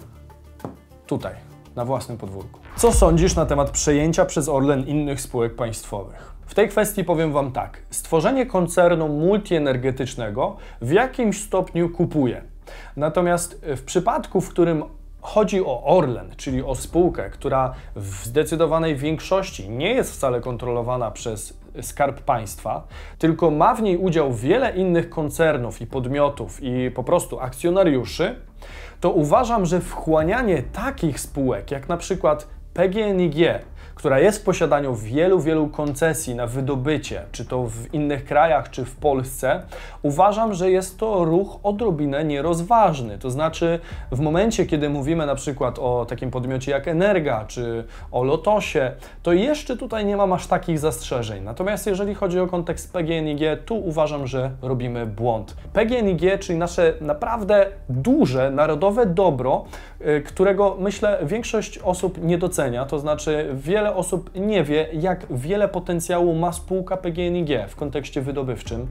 tutaj, 1.13 1.35
na 1.77 1.85
własnym 1.85 2.19
podwórku. 2.19 2.61
Co 2.77 2.93
sądzisz 2.93 3.37
na 3.37 3.47
temat 3.47 3.71
przejęcia 3.71 4.25
przez 4.25 4.49
Orlen 4.49 4.87
innych 4.87 5.21
spółek 5.21 5.57
państwowych? 5.57 6.33
W 6.47 6.55
tej 6.55 6.69
kwestii 6.69 7.05
powiem 7.05 7.33
Wam 7.33 7.53
tak. 7.53 7.79
Stworzenie 7.91 8.47
koncernu 8.47 9.09
multienergetycznego 9.09 10.57
w 10.81 10.91
jakimś 10.91 11.43
stopniu 11.43 11.91
kupuje. 11.91 12.43
Natomiast 12.97 13.61
w 13.77 13.83
przypadku, 13.83 14.41
w 14.41 14.49
którym 14.49 14.85
chodzi 15.21 15.65
o 15.65 15.85
Orlen, 15.85 16.31
czyli 16.37 16.63
o 16.63 16.75
spółkę, 16.75 17.31
która 17.31 17.75
w 17.97 18.25
zdecydowanej 18.25 18.97
większości 18.97 19.71
nie 19.71 19.95
jest 19.95 20.13
wcale 20.13 20.41
kontrolowana 20.41 21.11
przez 21.11 21.59
Skarb 21.83 22.21
Państwa, 22.21 22.87
tylko 23.19 23.51
ma 23.51 23.75
w 23.75 23.83
niej 23.83 23.97
udział 23.97 24.33
wiele 24.33 24.77
innych 24.77 25.11
koncernów 25.11 25.81
i 25.81 25.87
podmiotów 25.87 26.63
i 26.63 26.91
po 26.91 27.05
prostu 27.05 27.41
akcjonariuszy, 27.41 28.37
to 29.01 29.11
uważam, 29.11 29.67
że 29.67 29.81
wchłanianie 29.81 30.63
takich 30.63 31.21
spółek 31.21 31.71
jak 31.71 31.89
na 31.89 31.97
przykład 31.97 32.47
PGNiG, 32.75 33.37
która 33.95 34.19
jest 34.19 34.41
w 34.41 34.45
posiadaniu 34.45 34.95
wielu, 34.95 35.41
wielu 35.41 35.69
koncesji 35.69 36.35
na 36.35 36.47
wydobycie, 36.47 37.23
czy 37.33 37.45
to 37.45 37.63
w 37.63 37.95
innych 37.95 38.25
krajach, 38.25 38.71
czy 38.71 38.85
w 38.85 38.97
Polsce, 38.97 39.63
uważam, 40.03 40.55
że 40.55 40.71
jest 40.71 40.99
to 40.99 41.25
ruch 41.25 41.59
odrobinę 41.63 42.25
nierozważny. 42.25 43.19
To 43.19 43.31
znaczy, 43.31 43.81
w 44.13 44.21
momencie, 44.21 44.67
kiedy 44.67 44.89
mówimy 44.89 45.27
na 45.27 45.35
przykład 45.35 45.79
o 45.79 46.07
takim 46.09 46.31
podmiocie 46.31 46.73
jak 46.73 46.89
Energa, 46.89 47.45
czy 47.49 47.85
o 48.13 48.25
Lotosie, 48.25 48.93
to 49.23 49.33
jeszcze 49.33 49.77
tutaj 49.77 50.07
nie 50.07 50.17
mam 50.17 50.33
aż 50.33 50.47
takich 50.47 50.79
zastrzeżeń. 50.79 51.45
Natomiast 51.45 51.87
jeżeli 51.87 52.15
chodzi 52.15 52.41
o 52.41 52.47
kontekst 52.47 52.93
PGNiG, 52.93 53.41
tu 53.65 53.77
uważam, 53.77 54.27
że 54.27 54.51
robimy 54.63 55.07
błąd. 55.07 55.57
PGNiG, 55.73 56.41
czyli 56.41 56.59
nasze 56.59 56.95
naprawdę 57.01 57.67
duże, 57.89 58.51
narodowe 58.51 59.07
dobro, 59.07 59.65
którego 60.25 60.77
myślę 60.81 61.19
większość 61.23 61.79
osób 61.79 62.25
nie 62.25 62.39
docenia, 62.39 62.85
to 62.85 62.99
znaczy 62.99 63.49
wiele 63.55 63.95
osób 63.95 64.31
nie 64.35 64.65
wie, 64.65 64.89
jak 64.93 65.27
wiele 65.31 65.69
potencjału 65.69 66.35
ma 66.35 66.53
spółka 66.53 66.97
PGNiG 66.97 67.49
w 67.69 67.77
kontekście 67.77 68.23
wydobywczym 68.23 68.87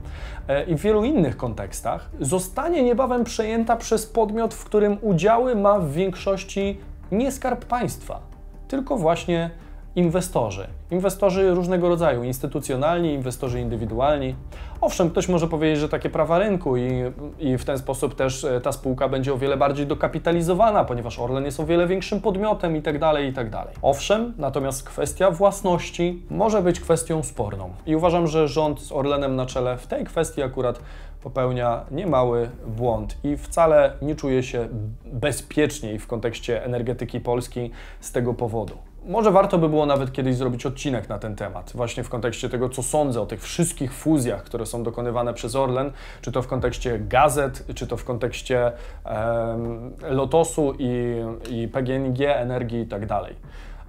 e, 0.48 0.64
i 0.64 0.74
w 0.74 0.80
wielu 0.80 1.04
innych 1.04 1.36
kontekstach, 1.36 2.10
zostanie 2.20 2.82
niebawem 2.82 3.24
przejęta 3.24 3.76
przez 3.76 4.06
podmiot, 4.06 4.54
w 4.54 4.64
którym 4.64 4.98
udziały 5.00 5.56
ma 5.56 5.78
w 5.78 5.92
większości 5.92 6.78
nie 7.12 7.32
skarb 7.32 7.64
państwa, 7.64 8.20
tylko 8.68 8.96
właśnie 8.96 9.50
inwestorzy. 9.96 10.66
Inwestorzy 10.90 11.54
różnego 11.54 11.88
rodzaju, 11.88 12.24
instytucjonalni, 12.24 13.12
inwestorzy 13.12 13.60
indywidualni. 13.60 14.34
Owszem, 14.80 15.10
ktoś 15.10 15.28
może 15.28 15.48
powiedzieć, 15.48 15.78
że 15.78 15.88
takie 15.88 16.10
prawa 16.10 16.38
rynku 16.38 16.76
i, 16.76 16.90
i 17.38 17.58
w 17.58 17.64
ten 17.64 17.78
sposób 17.78 18.14
też 18.14 18.44
e, 18.44 18.60
ta 18.60 18.72
spółka 18.72 19.08
będzie 19.08 19.32
o 19.32 19.38
wiele 19.38 19.56
bardziej 19.56 19.86
dokapitalizowana, 19.86 20.84
ponieważ 20.84 21.18
Orlen 21.18 21.44
jest 21.44 21.60
o 21.60 21.66
wiele 21.66 21.86
większym 21.86 22.20
podmiotem 22.20 22.76
i 22.76 22.82
tak 22.82 22.98
dalej, 22.98 23.28
i 23.28 23.32
tak. 23.32 23.42
Owszem, 23.82 24.34
natomiast 24.38 24.88
kwestia 24.88 25.30
własności 25.30 26.22
może 26.30 26.62
być 26.62 26.80
kwestią 26.80 27.22
sporną. 27.22 27.70
I 27.86 27.96
uważam, 27.96 28.26
że 28.26 28.48
rząd 28.48 28.80
z 28.80 28.92
Orlenem 28.92 29.36
na 29.36 29.46
czele 29.46 29.76
w 29.78 29.86
tej 29.86 30.04
kwestii 30.04 30.42
akurat 30.42 30.80
popełnia 31.22 31.84
niemały 31.90 32.50
błąd 32.66 33.16
i 33.24 33.36
wcale 33.36 33.92
nie 34.02 34.16
czuje 34.16 34.42
się 34.42 34.68
bezpieczniej 35.04 35.98
w 35.98 36.06
kontekście 36.06 36.64
energetyki 36.64 37.20
Polski 37.20 37.70
z 38.00 38.12
tego 38.12 38.34
powodu. 38.34 38.91
Może 39.06 39.30
warto 39.30 39.58
by 39.58 39.68
było 39.68 39.86
nawet 39.86 40.12
kiedyś 40.12 40.36
zrobić 40.36 40.66
odcinek 40.66 41.08
na 41.08 41.18
ten 41.18 41.36
temat, 41.36 41.72
właśnie 41.74 42.04
w 42.04 42.08
kontekście 42.08 42.48
tego, 42.48 42.68
co 42.68 42.82
sądzę 42.82 43.20
o 43.20 43.26
tych 43.26 43.42
wszystkich 43.42 43.94
fuzjach, 43.94 44.42
które 44.42 44.66
są 44.66 44.82
dokonywane 44.82 45.34
przez 45.34 45.56
Orlen, 45.56 45.92
czy 46.20 46.32
to 46.32 46.42
w 46.42 46.46
kontekście 46.46 46.98
gazet, 46.98 47.64
czy 47.74 47.86
to 47.86 47.96
w 47.96 48.04
kontekście 48.04 48.72
um, 49.04 49.92
Lotosu 50.02 50.74
i, 50.78 51.22
i 51.50 51.68
PGNiG, 51.68 52.20
energii 52.20 52.80
i 52.80 52.86
tak 52.86 53.06
dalej 53.06 53.34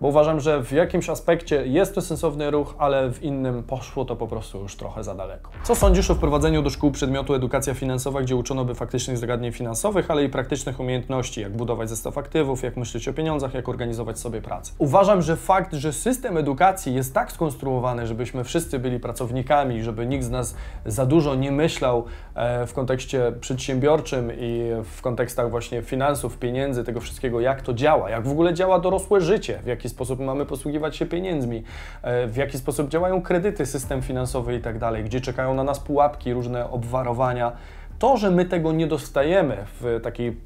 bo 0.04 0.10
uważam, 0.10 0.40
że 0.40 0.64
w 0.64 0.72
jakimś 0.72 1.10
aspekcie 1.10 1.68
jest 1.68 1.96
to 1.96 2.02
sensowny 2.02 2.52
ruch, 2.52 2.76
ale 2.78 3.12
w 3.12 3.24
innym 3.24 3.64
poszło 3.64 4.06
to 4.06 4.16
po 4.16 4.28
prostu 4.28 4.60
już 4.60 4.76
trochę 4.76 5.04
za 5.04 5.16
daleko. 5.16 5.52
Co 5.64 5.76
sądzisz 5.76 6.12
o 6.12 6.16
wprowadzeniu 6.16 6.62
do 6.62 6.70
szkół 6.70 6.92
przedmiotu 6.92 7.34
edukacja 7.34 7.74
finansowa, 7.74 8.22
gdzie 8.22 8.36
uczono 8.36 8.66
by 8.66 8.76
faktycznych 8.76 9.18
zagadnień 9.18 9.52
finansowych, 9.52 10.12
ale 10.12 10.24
i 10.24 10.30
praktycznych 10.30 10.80
umiejętności, 10.80 11.42
jak 11.42 11.58
budować 11.58 11.90
zestaw 11.90 12.18
aktywów, 12.18 12.64
jak 12.64 12.78
myśleć 12.78 13.08
o 13.08 13.14
pieniądzach, 13.14 13.54
jak 13.54 13.70
organizować 13.70 14.20
sobie 14.20 14.42
pracę? 14.42 14.74
Uważam, 14.78 15.22
że 15.22 15.36
fakt, 15.36 15.74
że 15.74 15.94
system 15.94 16.38
edukacji 16.38 16.96
jest 16.96 17.14
tak 17.14 17.32
skonstruowany, 17.32 18.08
żebyśmy 18.08 18.44
wszyscy 18.44 18.80
byli 18.80 19.00
pracownikami, 19.00 19.84
żeby 19.84 20.06
nikt 20.06 20.26
z 20.26 20.30
nas 20.30 20.56
za 20.86 21.06
dużo 21.06 21.36
nie 21.36 21.52
myślał 21.52 22.06
e, 22.36 22.68
w 22.68 22.74
kontekście 22.74 23.34
przedsiębiorczym 23.42 24.32
i 24.40 24.72
w 24.84 25.02
kontekstach 25.02 25.50
właśnie 25.50 25.82
finansów, 25.82 26.38
pieniędzy, 26.38 26.84
tego 26.84 27.00
wszystkiego, 27.00 27.42
jak 27.42 27.62
to 27.62 27.74
działa, 27.74 28.10
jak 28.10 28.28
w 28.28 28.32
ogóle 28.32 28.54
działa 28.54 28.80
dorosłe 28.80 29.22
życie, 29.22 29.60
w 29.64 29.68
jaki 29.68 29.93
sposób 29.94 30.20
mamy 30.20 30.46
posługiwać 30.46 30.96
się 30.96 31.06
pieniędzmi, 31.06 31.64
e, 32.02 32.28
w 32.28 32.36
jaki 32.36 32.58
sposób 32.58 32.90
działają 32.90 33.22
kredyty, 33.22 33.66
system 33.66 34.02
finansowy 34.02 34.56
i 34.56 34.62
tak 34.62 34.80
dalej, 34.80 35.04
gdzie 35.04 35.22
czekają 35.22 35.54
na 35.54 35.64
nas 35.64 35.80
pułapki, 35.80 36.34
różne 36.34 36.70
obwarowania. 36.70 37.52
To, 38.00 38.18
że 38.18 38.32
my 38.32 38.46
tego 38.46 38.72
nie 38.72 38.88
dostajemy 38.88 39.58
w 39.82 40.00
takiej 40.04 40.38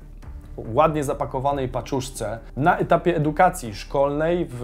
ładnie 0.58 1.04
zapakowanej 1.04 1.68
paczuszce 1.68 2.40
na 2.58 2.78
etapie 2.78 3.16
edukacji 3.16 3.76
szkolnej, 3.76 4.48
w 4.50 4.64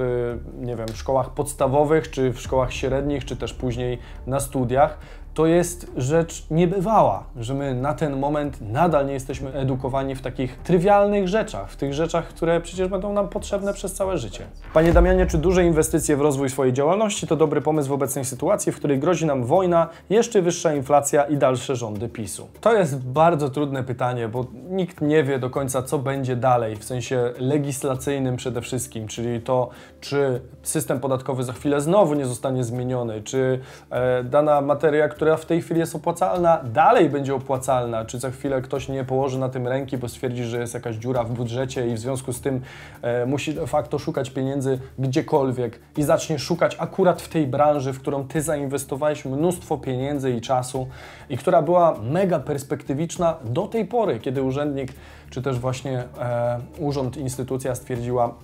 nie 0.59 0.75
wiem, 0.75 0.87
szkołach 0.93 1.29
podstawowych, 1.29 2.09
czy 2.11 2.31
w 2.31 2.41
szkołach 2.41 2.73
średnich, 2.73 3.25
czy 3.25 3.35
też 3.35 3.53
później 3.53 3.99
na 4.27 4.39
studiach, 4.39 4.97
to 5.33 5.45
jest 5.45 5.91
rzecz 5.97 6.45
niebywała, 6.51 7.23
że 7.37 7.53
my 7.53 7.75
na 7.75 7.93
ten 7.93 8.19
moment 8.19 8.61
nadal 8.61 9.07
nie 9.07 9.13
jesteśmy 9.13 9.53
edukowani 9.53 10.15
w 10.15 10.21
takich 10.21 10.57
trywialnych 10.57 11.27
rzeczach, 11.27 11.71
w 11.71 11.75
tych 11.75 11.93
rzeczach, 11.93 12.27
które 12.27 12.61
przecież 12.61 12.87
będą 12.87 13.13
nam 13.13 13.29
potrzebne 13.29 13.73
przez 13.73 13.93
całe 13.93 14.17
życie. 14.17 14.43
Panie 14.73 14.93
Damianie, 14.93 15.25
czy 15.25 15.37
duże 15.37 15.65
inwestycje 15.65 16.17
w 16.17 16.21
rozwój 16.21 16.49
swojej 16.49 16.73
działalności 16.73 17.27
to 17.27 17.35
dobry 17.35 17.61
pomysł 17.61 17.89
w 17.89 17.91
obecnej 17.91 18.25
sytuacji, 18.25 18.71
w 18.71 18.75
której 18.75 18.99
grozi 18.99 19.25
nam 19.25 19.43
wojna, 19.43 19.89
jeszcze 20.09 20.41
wyższa 20.41 20.73
inflacja 20.73 21.23
i 21.23 21.37
dalsze 21.37 21.75
rządy 21.75 22.09
PiSu? 22.09 22.47
To 22.61 22.73
jest 22.73 23.07
bardzo 23.07 23.49
trudne 23.49 23.83
pytanie, 23.83 24.27
bo 24.27 24.45
nikt 24.69 25.01
nie 25.01 25.23
wie 25.23 25.39
do 25.39 25.49
końca, 25.49 25.83
co 25.83 25.99
będzie 25.99 26.35
dalej, 26.35 26.75
w 26.75 26.83
sensie 26.83 27.33
legislacyjnym 27.37 28.35
przede 28.35 28.61
wszystkim, 28.61 29.07
czyli 29.07 29.41
to, 29.41 29.69
czy 30.01 30.41
system 30.63 30.99
podatkowy 30.99 31.43
za 31.43 31.53
chwilę 31.53 31.81
znowu 31.81 32.13
nie 32.13 32.25
zostanie 32.25 32.63
zmieniony, 32.63 33.21
czy 33.21 33.59
e, 33.89 34.23
dana 34.23 34.61
materia, 34.61 35.09
która 35.09 35.22
która 35.23 35.37
w 35.37 35.45
tej 35.45 35.61
chwili 35.61 35.79
jest 35.79 35.95
opłacalna, 35.95 36.61
dalej 36.63 37.09
będzie 37.09 37.35
opłacalna, 37.35 38.05
czy 38.05 38.19
za 38.19 38.31
chwilę 38.31 38.61
ktoś 38.61 38.89
nie 38.89 39.03
położy 39.03 39.39
na 39.39 39.49
tym 39.49 39.67
ręki, 39.67 39.97
bo 39.97 40.09
stwierdzi, 40.09 40.43
że 40.43 40.59
jest 40.59 40.73
jakaś 40.73 40.95
dziura 40.95 41.23
w 41.23 41.31
budżecie 41.31 41.87
i 41.87 41.93
w 41.93 41.99
związku 41.99 42.33
z 42.33 42.41
tym 42.41 42.61
e, 43.01 43.25
musi 43.25 43.53
de 43.53 43.67
facto 43.67 43.99
szukać 43.99 44.29
pieniędzy 44.29 44.79
gdziekolwiek 44.99 45.79
i 45.97 46.03
zacznie 46.03 46.39
szukać 46.39 46.75
akurat 46.79 47.21
w 47.21 47.27
tej 47.27 47.47
branży, 47.47 47.93
w 47.93 47.99
którą 47.99 48.27
Ty 48.27 48.41
zainwestowałeś 48.41 49.25
mnóstwo 49.25 49.77
pieniędzy 49.77 50.31
i 50.31 50.41
czasu 50.41 50.87
i 51.29 51.37
która 51.37 51.61
była 51.61 51.95
mega 52.01 52.39
perspektywiczna 52.39 53.35
do 53.43 53.67
tej 53.67 53.85
pory, 53.85 54.19
kiedy 54.19 54.41
urzędnik, 54.41 54.93
czy 55.29 55.41
też 55.41 55.59
właśnie 55.59 56.03
e, 56.19 56.59
urząd, 56.79 57.17
instytucja 57.17 57.75
stwierdziła, 57.75 58.35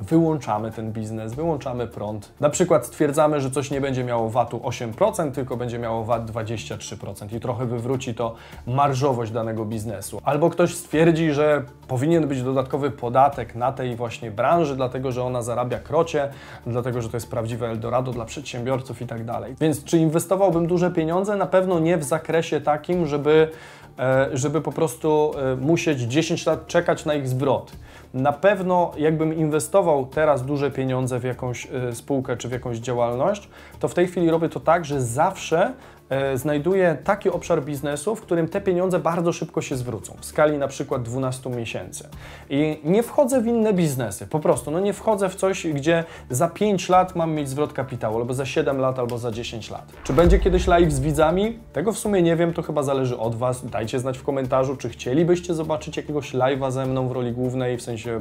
wyłączamy 0.00 0.70
ten 0.70 0.92
biznes, 0.92 1.34
wyłączamy 1.34 1.86
prąd. 1.86 2.32
Na 2.40 2.50
przykład 2.50 2.86
stwierdzamy, 2.86 3.40
że 3.40 3.50
coś 3.50 3.70
nie 3.70 3.80
będzie 3.80 4.04
miało 4.04 4.30
VAT-u 4.30 4.58
8%, 4.58 5.32
tylko 5.32 5.56
będzie 5.56 5.78
miało 5.78 6.04
VAT 6.04 6.30
23% 6.30 7.36
i 7.36 7.40
trochę 7.40 7.66
wywróci 7.66 8.14
to 8.14 8.34
marżowość 8.66 9.32
danego 9.32 9.64
biznesu. 9.64 10.20
Albo 10.24 10.50
ktoś 10.50 10.74
stwierdzi, 10.74 11.32
że 11.32 11.64
powinien 11.88 12.28
być 12.28 12.42
dodatkowy 12.42 12.90
podatek 12.90 13.54
na 13.54 13.72
tej 13.72 13.96
właśnie 13.96 14.30
branży, 14.30 14.76
dlatego 14.76 15.12
że 15.12 15.24
ona 15.24 15.42
zarabia 15.42 15.78
krocie, 15.78 16.28
dlatego 16.66 17.02
że 17.02 17.08
to 17.08 17.16
jest 17.16 17.30
prawdziwe 17.30 17.68
Eldorado 17.68 18.12
dla 18.12 18.24
przedsiębiorców 18.24 19.02
i 19.02 19.06
tak 19.06 19.24
dalej. 19.24 19.54
Więc 19.60 19.84
czy 19.84 19.98
inwestowałbym 19.98 20.66
duże 20.66 20.90
pieniądze? 20.90 21.36
Na 21.36 21.46
pewno 21.46 21.78
nie 21.78 21.96
w 21.96 22.04
zakresie 22.04 22.60
takim, 22.60 23.06
żeby 23.06 23.50
e, 23.98 24.28
żeby 24.32 24.60
po 24.60 24.72
prostu 24.72 25.32
e, 25.38 25.56
musieć 25.56 26.00
10 26.00 26.46
lat 26.46 26.66
czekać 26.66 27.04
na 27.04 27.14
ich 27.14 27.28
zwrot. 27.28 27.72
Na 28.14 28.32
pewno 28.32 28.92
jakbym 28.96 29.34
inwestował 29.34 30.06
teraz 30.06 30.44
duże 30.44 30.70
pieniądze 30.70 31.18
w 31.18 31.24
jakąś 31.24 31.68
y, 31.90 31.94
spółkę 31.94 32.36
czy 32.36 32.48
w 32.48 32.52
jakąś 32.52 32.78
działalność, 32.78 33.48
to 33.80 33.88
w 33.88 33.94
tej 33.94 34.06
chwili 34.06 34.30
robię 34.30 34.48
to 34.48 34.60
tak, 34.60 34.84
że 34.84 35.00
zawsze 35.00 35.72
e, 36.10 36.38
znajduję 36.38 36.96
taki 37.04 37.30
obszar 37.30 37.62
biznesu, 37.62 38.14
w 38.14 38.20
którym 38.20 38.48
te 38.48 38.60
pieniądze 38.60 38.98
bardzo 38.98 39.32
szybko 39.32 39.62
się 39.62 39.76
zwrócą, 39.76 40.16
w 40.20 40.24
skali 40.24 40.58
na 40.58 40.68
przykład 40.68 41.02
12 41.02 41.50
miesięcy. 41.50 42.08
I 42.50 42.80
nie 42.84 43.02
wchodzę 43.02 43.40
w 43.42 43.46
inne 43.46 43.72
biznesy, 43.72 44.26
po 44.26 44.40
prostu, 44.40 44.70
no 44.70 44.80
nie 44.80 44.92
wchodzę 44.92 45.28
w 45.28 45.34
coś, 45.34 45.66
gdzie 45.66 46.04
za 46.30 46.48
5 46.48 46.88
lat 46.88 47.16
mam 47.16 47.32
mieć 47.32 47.48
zwrot 47.48 47.72
kapitału, 47.72 48.18
albo 48.18 48.34
za 48.34 48.46
7 48.46 48.78
lat, 48.78 48.98
albo 48.98 49.18
za 49.18 49.30
10 49.30 49.70
lat. 49.70 49.92
Czy 50.04 50.12
będzie 50.12 50.38
kiedyś 50.38 50.66
live 50.66 50.92
z 50.92 51.00
widzami? 51.00 51.58
Tego 51.72 51.92
w 51.92 51.98
sumie 51.98 52.22
nie 52.22 52.36
wiem, 52.36 52.52
to 52.52 52.62
chyba 52.62 52.82
zależy 52.82 53.18
od 53.18 53.34
Was. 53.34 53.66
Dajcie 53.66 53.98
znać 53.98 54.18
w 54.18 54.22
komentarzu, 54.22 54.76
czy 54.76 54.88
chcielibyście 54.88 55.54
zobaczyć 55.54 55.96
jakiegoś 55.96 56.34
live'a 56.34 56.70
ze 56.70 56.86
mną 56.86 57.08
w 57.08 57.12
roli 57.12 57.32
głównej, 57.32 57.76
w 57.76 57.82
sensie, 57.82 58.20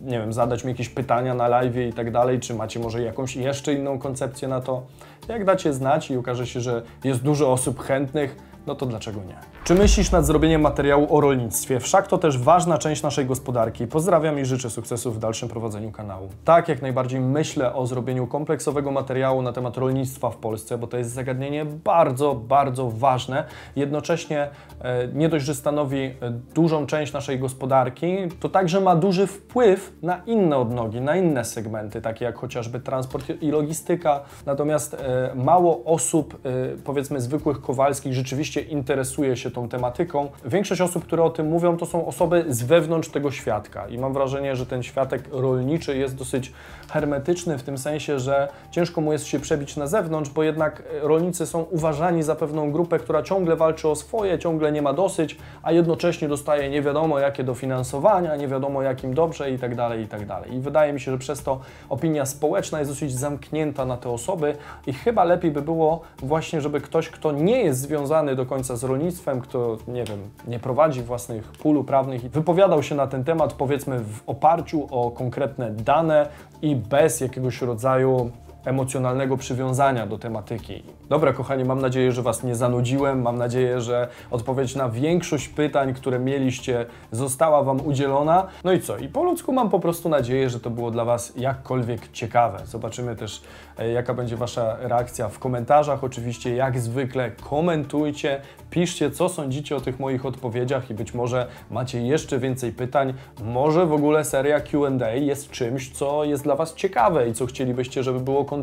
nie 0.00 0.18
wiem, 0.18 0.32
zadać 0.32 0.64
mi 0.64 0.70
jakieś 0.70 0.88
pytania 0.88 1.34
na 1.34 1.48
live 1.48 1.76
i 1.76 1.92
tak 1.92 2.10
dalej, 2.10 2.40
czy 2.40 2.54
macie 2.54 2.80
może 2.80 3.02
jakąś 3.02 3.36
jeszcze 3.36 3.74
inną 3.74 3.98
koncepcję 3.98 4.48
na 4.48 4.60
to. 4.60 4.82
Jak 5.28 5.44
dacie 5.44 5.72
znać 5.72 6.10
i 6.10 6.16
okaże 6.16 6.46
się, 6.46 6.60
że 6.60 6.82
jest 7.04 7.22
dużo 7.22 7.52
osób 7.52 7.80
chętnych, 7.80 8.36
no 8.66 8.74
to 8.74 8.86
dlaczego 8.86 9.20
nie? 9.24 9.36
Czy 9.64 9.74
myślisz 9.74 10.10
nad 10.10 10.26
zrobieniem 10.26 10.60
materiału 10.60 11.16
o 11.16 11.20
rolnictwie? 11.20 11.80
Wszak 11.80 12.06
to 12.06 12.18
też 12.18 12.38
ważna 12.38 12.78
część 12.78 13.02
naszej 13.02 13.26
gospodarki. 13.26 13.86
Pozdrawiam 13.86 14.38
i 14.38 14.44
życzę 14.44 14.70
sukcesów 14.70 15.16
w 15.16 15.18
dalszym 15.18 15.48
prowadzeniu 15.48 15.90
kanału. 15.90 16.28
Tak, 16.44 16.68
jak 16.68 16.82
najbardziej 16.82 17.20
myślę 17.20 17.74
o 17.74 17.86
zrobieniu 17.86 18.26
kompleksowego 18.26 18.90
materiału 18.90 19.42
na 19.42 19.52
temat 19.52 19.76
rolnictwa 19.76 20.30
w 20.30 20.36
Polsce, 20.36 20.78
bo 20.78 20.86
to 20.86 20.98
jest 20.98 21.10
zagadnienie 21.10 21.64
bardzo, 21.64 22.34
bardzo 22.34 22.90
ważne. 22.90 23.44
Jednocześnie 23.76 24.48
e, 24.80 25.08
nie 25.08 25.28
dość, 25.28 25.44
że 25.44 25.54
stanowi 25.54 25.98
e, 26.00 26.14
dużą 26.54 26.86
część 26.86 27.12
naszej 27.12 27.38
gospodarki, 27.38 28.16
to 28.40 28.48
także 28.48 28.80
ma 28.80 28.96
duży 28.96 29.26
wpływ 29.26 29.92
na 30.02 30.22
inne 30.26 30.56
odnogi, 30.56 31.00
na 31.00 31.16
inne 31.16 31.44
segmenty, 31.44 32.00
takie 32.00 32.24
jak 32.24 32.38
chociażby 32.38 32.80
transport 32.80 33.42
i 33.42 33.50
logistyka. 33.50 34.20
Natomiast 34.46 34.94
e, 34.94 35.32
mało 35.34 35.84
osób, 35.84 36.38
powiedzmy 36.84 37.20
zwykłych 37.20 37.60
kowalskich, 37.60 38.14
rzeczywiście 38.14 38.60
interesuje 38.60 39.36
się 39.36 39.47
tą 39.50 39.68
tematyką. 39.68 40.28
Większość 40.44 40.80
osób, 40.80 41.04
które 41.04 41.22
o 41.22 41.30
tym 41.30 41.48
mówią, 41.48 41.76
to 41.76 41.86
są 41.86 42.06
osoby 42.06 42.44
z 42.48 42.62
wewnątrz 42.62 43.08
tego 43.08 43.30
świadka 43.30 43.88
i 43.88 43.98
mam 43.98 44.12
wrażenie, 44.12 44.56
że 44.56 44.66
ten 44.66 44.82
światek 44.82 45.22
rolniczy 45.32 45.96
jest 45.96 46.16
dosyć 46.16 46.52
hermetyczny 46.90 47.58
w 47.58 47.62
tym 47.62 47.78
sensie, 47.78 48.18
że 48.18 48.48
ciężko 48.70 49.00
mu 49.00 49.12
jest 49.12 49.26
się 49.26 49.40
przebić 49.40 49.76
na 49.76 49.86
zewnątrz, 49.86 50.30
bo 50.30 50.42
jednak 50.42 50.82
rolnicy 51.02 51.46
są 51.46 51.62
uważani 51.62 52.22
za 52.22 52.34
pewną 52.34 52.72
grupę, 52.72 52.98
która 52.98 53.22
ciągle 53.22 53.56
walczy 53.56 53.88
o 53.88 53.96
swoje, 53.96 54.38
ciągle 54.38 54.72
nie 54.72 54.82
ma 54.82 54.92
dosyć, 54.92 55.38
a 55.62 55.72
jednocześnie 55.72 56.28
dostaje 56.28 56.70
nie 56.70 56.82
wiadomo 56.82 57.18
jakie 57.18 57.44
dofinansowania, 57.44 58.36
nie 58.36 58.48
wiadomo 58.48 58.82
jakim 58.82 59.14
dobrze 59.14 59.50
i 59.50 59.58
tak 59.58 59.74
dalej, 59.74 60.02
i 60.02 60.08
tak 60.08 60.26
dalej. 60.26 60.54
I 60.54 60.60
wydaje 60.60 60.92
mi 60.92 61.00
się, 61.00 61.10
że 61.10 61.18
przez 61.18 61.42
to 61.42 61.60
opinia 61.88 62.26
społeczna 62.26 62.78
jest 62.78 62.90
dosyć 62.90 63.12
zamknięta 63.12 63.84
na 63.84 63.96
te 63.96 64.10
osoby 64.10 64.56
i 64.86 64.92
chyba 64.92 65.24
lepiej 65.24 65.50
by 65.50 65.62
było 65.62 66.00
właśnie, 66.22 66.60
żeby 66.60 66.80
ktoś, 66.80 67.10
kto 67.10 67.32
nie 67.32 67.62
jest 67.62 67.80
związany 67.80 68.36
do 68.36 68.46
końca 68.46 68.76
z 68.76 68.84
rolnictwem, 68.84 69.37
kto, 69.40 69.78
nie 69.88 70.04
wiem, 70.04 70.18
nie 70.48 70.58
prowadzi 70.58 71.02
własnych 71.02 71.52
pól 71.52 71.84
prawnych 71.84 72.24
i 72.24 72.28
wypowiadał 72.28 72.82
się 72.82 72.94
na 72.94 73.06
ten 73.06 73.24
temat, 73.24 73.52
powiedzmy, 73.52 73.98
w 74.00 74.22
oparciu 74.26 74.86
o 74.90 75.10
konkretne 75.10 75.70
dane 75.70 76.28
i 76.62 76.76
bez 76.76 77.20
jakiegoś 77.20 77.62
rodzaju 77.62 78.30
emocjonalnego 78.68 79.36
przywiązania 79.36 80.06
do 80.06 80.18
tematyki. 80.18 80.82
Dobra, 81.08 81.32
kochani, 81.32 81.64
mam 81.64 81.80
nadzieję, 81.80 82.12
że 82.12 82.22
Was 82.22 82.44
nie 82.44 82.54
zanudziłem. 82.54 83.22
Mam 83.22 83.38
nadzieję, 83.38 83.80
że 83.80 84.08
odpowiedź 84.30 84.74
na 84.74 84.88
większość 84.88 85.48
pytań, 85.48 85.94
które 85.94 86.18
mieliście, 86.18 86.86
została 87.12 87.62
Wam 87.62 87.86
udzielona. 87.86 88.46
No 88.64 88.72
i 88.72 88.80
co? 88.80 88.96
I 88.96 89.08
po 89.08 89.24
ludzku 89.24 89.52
mam 89.52 89.70
po 89.70 89.80
prostu 89.80 90.08
nadzieję, 90.08 90.50
że 90.50 90.60
to 90.60 90.70
było 90.70 90.90
dla 90.90 91.04
Was 91.04 91.32
jakkolwiek 91.36 92.12
ciekawe. 92.12 92.58
Zobaczymy 92.66 93.16
też, 93.16 93.42
e, 93.78 93.88
jaka 93.88 94.14
będzie 94.14 94.36
Wasza 94.36 94.76
reakcja 94.80 95.28
w 95.28 95.38
komentarzach. 95.38 96.04
Oczywiście, 96.04 96.54
jak 96.54 96.78
zwykle, 96.78 97.30
komentujcie, 97.30 98.40
piszcie, 98.70 99.10
co 99.10 99.28
sądzicie 99.28 99.76
o 99.76 99.80
tych 99.80 100.00
moich 100.00 100.26
odpowiedziach 100.26 100.90
i 100.90 100.94
być 100.94 101.14
może 101.14 101.46
macie 101.70 102.02
jeszcze 102.02 102.38
więcej 102.38 102.72
pytań. 102.72 103.14
Może 103.44 103.86
w 103.86 103.92
ogóle 103.92 104.24
seria 104.24 104.60
QA 104.60 105.10
jest 105.14 105.50
czymś, 105.50 105.90
co 105.90 106.24
jest 106.24 106.44
dla 106.44 106.56
Was 106.56 106.74
ciekawe 106.74 107.28
i 107.28 107.32
co 107.34 107.46
chcielibyście, 107.46 108.02
żeby 108.02 108.20
było 108.20 108.44
kontynuowane. 108.44 108.57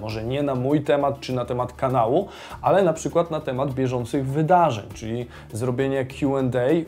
Może 0.00 0.24
nie 0.24 0.42
na 0.42 0.54
mój 0.54 0.80
temat 0.80 1.20
czy 1.20 1.32
na 1.32 1.44
temat 1.44 1.72
kanału, 1.72 2.28
ale 2.62 2.82
na 2.82 2.92
przykład 2.92 3.30
na 3.30 3.40
temat 3.40 3.74
bieżących 3.74 4.26
wydarzeń, 4.26 4.84
czyli 4.94 5.26
zrobienie 5.52 6.04
QA, 6.04 6.40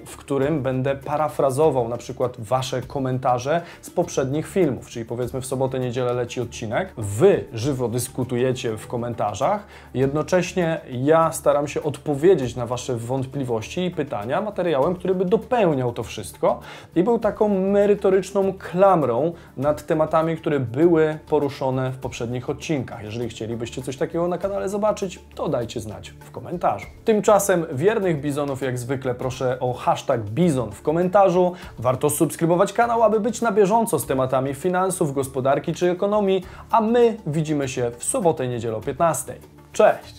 w 0.06 0.16
którym 0.16 0.62
będę 0.62 0.96
parafrazował 0.96 1.88
na 1.88 1.96
przykład 1.96 2.36
Wasze 2.38 2.82
komentarze 2.82 3.62
z 3.80 3.90
poprzednich 3.90 4.48
filmów, 4.48 4.88
czyli 4.88 5.04
powiedzmy 5.04 5.40
w 5.40 5.46
sobotę, 5.46 5.78
niedzielę 5.78 6.12
leci 6.12 6.40
odcinek, 6.40 6.92
Wy 6.96 7.44
żywo 7.52 7.88
dyskutujecie 7.88 8.76
w 8.76 8.86
komentarzach, 8.86 9.66
jednocześnie 9.94 10.80
ja 10.90 11.32
staram 11.32 11.68
się 11.68 11.82
odpowiedzieć 11.82 12.56
na 12.56 12.66
Wasze 12.66 12.96
wątpliwości 12.96 13.84
i 13.84 13.90
pytania 13.90 14.40
materiałem, 14.40 14.94
który 14.94 15.14
by 15.14 15.24
dopełniał 15.24 15.92
to 15.92 16.02
wszystko. 16.02 16.60
I 16.96 17.02
był 17.02 17.18
taką 17.18 17.48
merytoryczną 17.48 18.52
klamrą 18.58 19.32
nad 19.56 19.86
tematami, 19.86 20.36
które 20.36 20.60
były 20.60 21.18
poruszone 21.28 21.90
w 21.90 21.98
poprzednich 22.32 22.50
odcinkach. 22.50 23.04
Jeżeli 23.04 23.28
chcielibyście 23.28 23.82
coś 23.82 23.96
takiego 23.96 24.28
na 24.28 24.38
kanale 24.38 24.68
zobaczyć, 24.68 25.18
to 25.34 25.48
dajcie 25.48 25.80
znać 25.80 26.10
w 26.10 26.30
komentarzu. 26.30 26.86
Tymczasem 27.04 27.66
wiernych 27.72 28.20
bizonów 28.20 28.62
jak 28.62 28.78
zwykle 28.78 29.14
proszę 29.14 29.60
o 29.60 29.72
hashtag 29.72 30.20
bizon 30.20 30.72
w 30.72 30.82
komentarzu. 30.82 31.52
Warto 31.78 32.10
subskrybować 32.10 32.72
kanał, 32.72 33.02
aby 33.02 33.20
być 33.20 33.40
na 33.40 33.52
bieżąco 33.52 33.98
z 33.98 34.06
tematami 34.06 34.54
finansów, 34.54 35.14
gospodarki 35.14 35.74
czy 35.74 35.90
ekonomii, 35.90 36.42
a 36.70 36.80
my 36.80 37.16
widzimy 37.26 37.68
się 37.68 37.90
w 37.98 38.04
sobotę 38.04 38.48
niedzielę 38.48 38.76
o 38.76 38.80
15. 38.80 39.34
Cześć! 39.72 40.14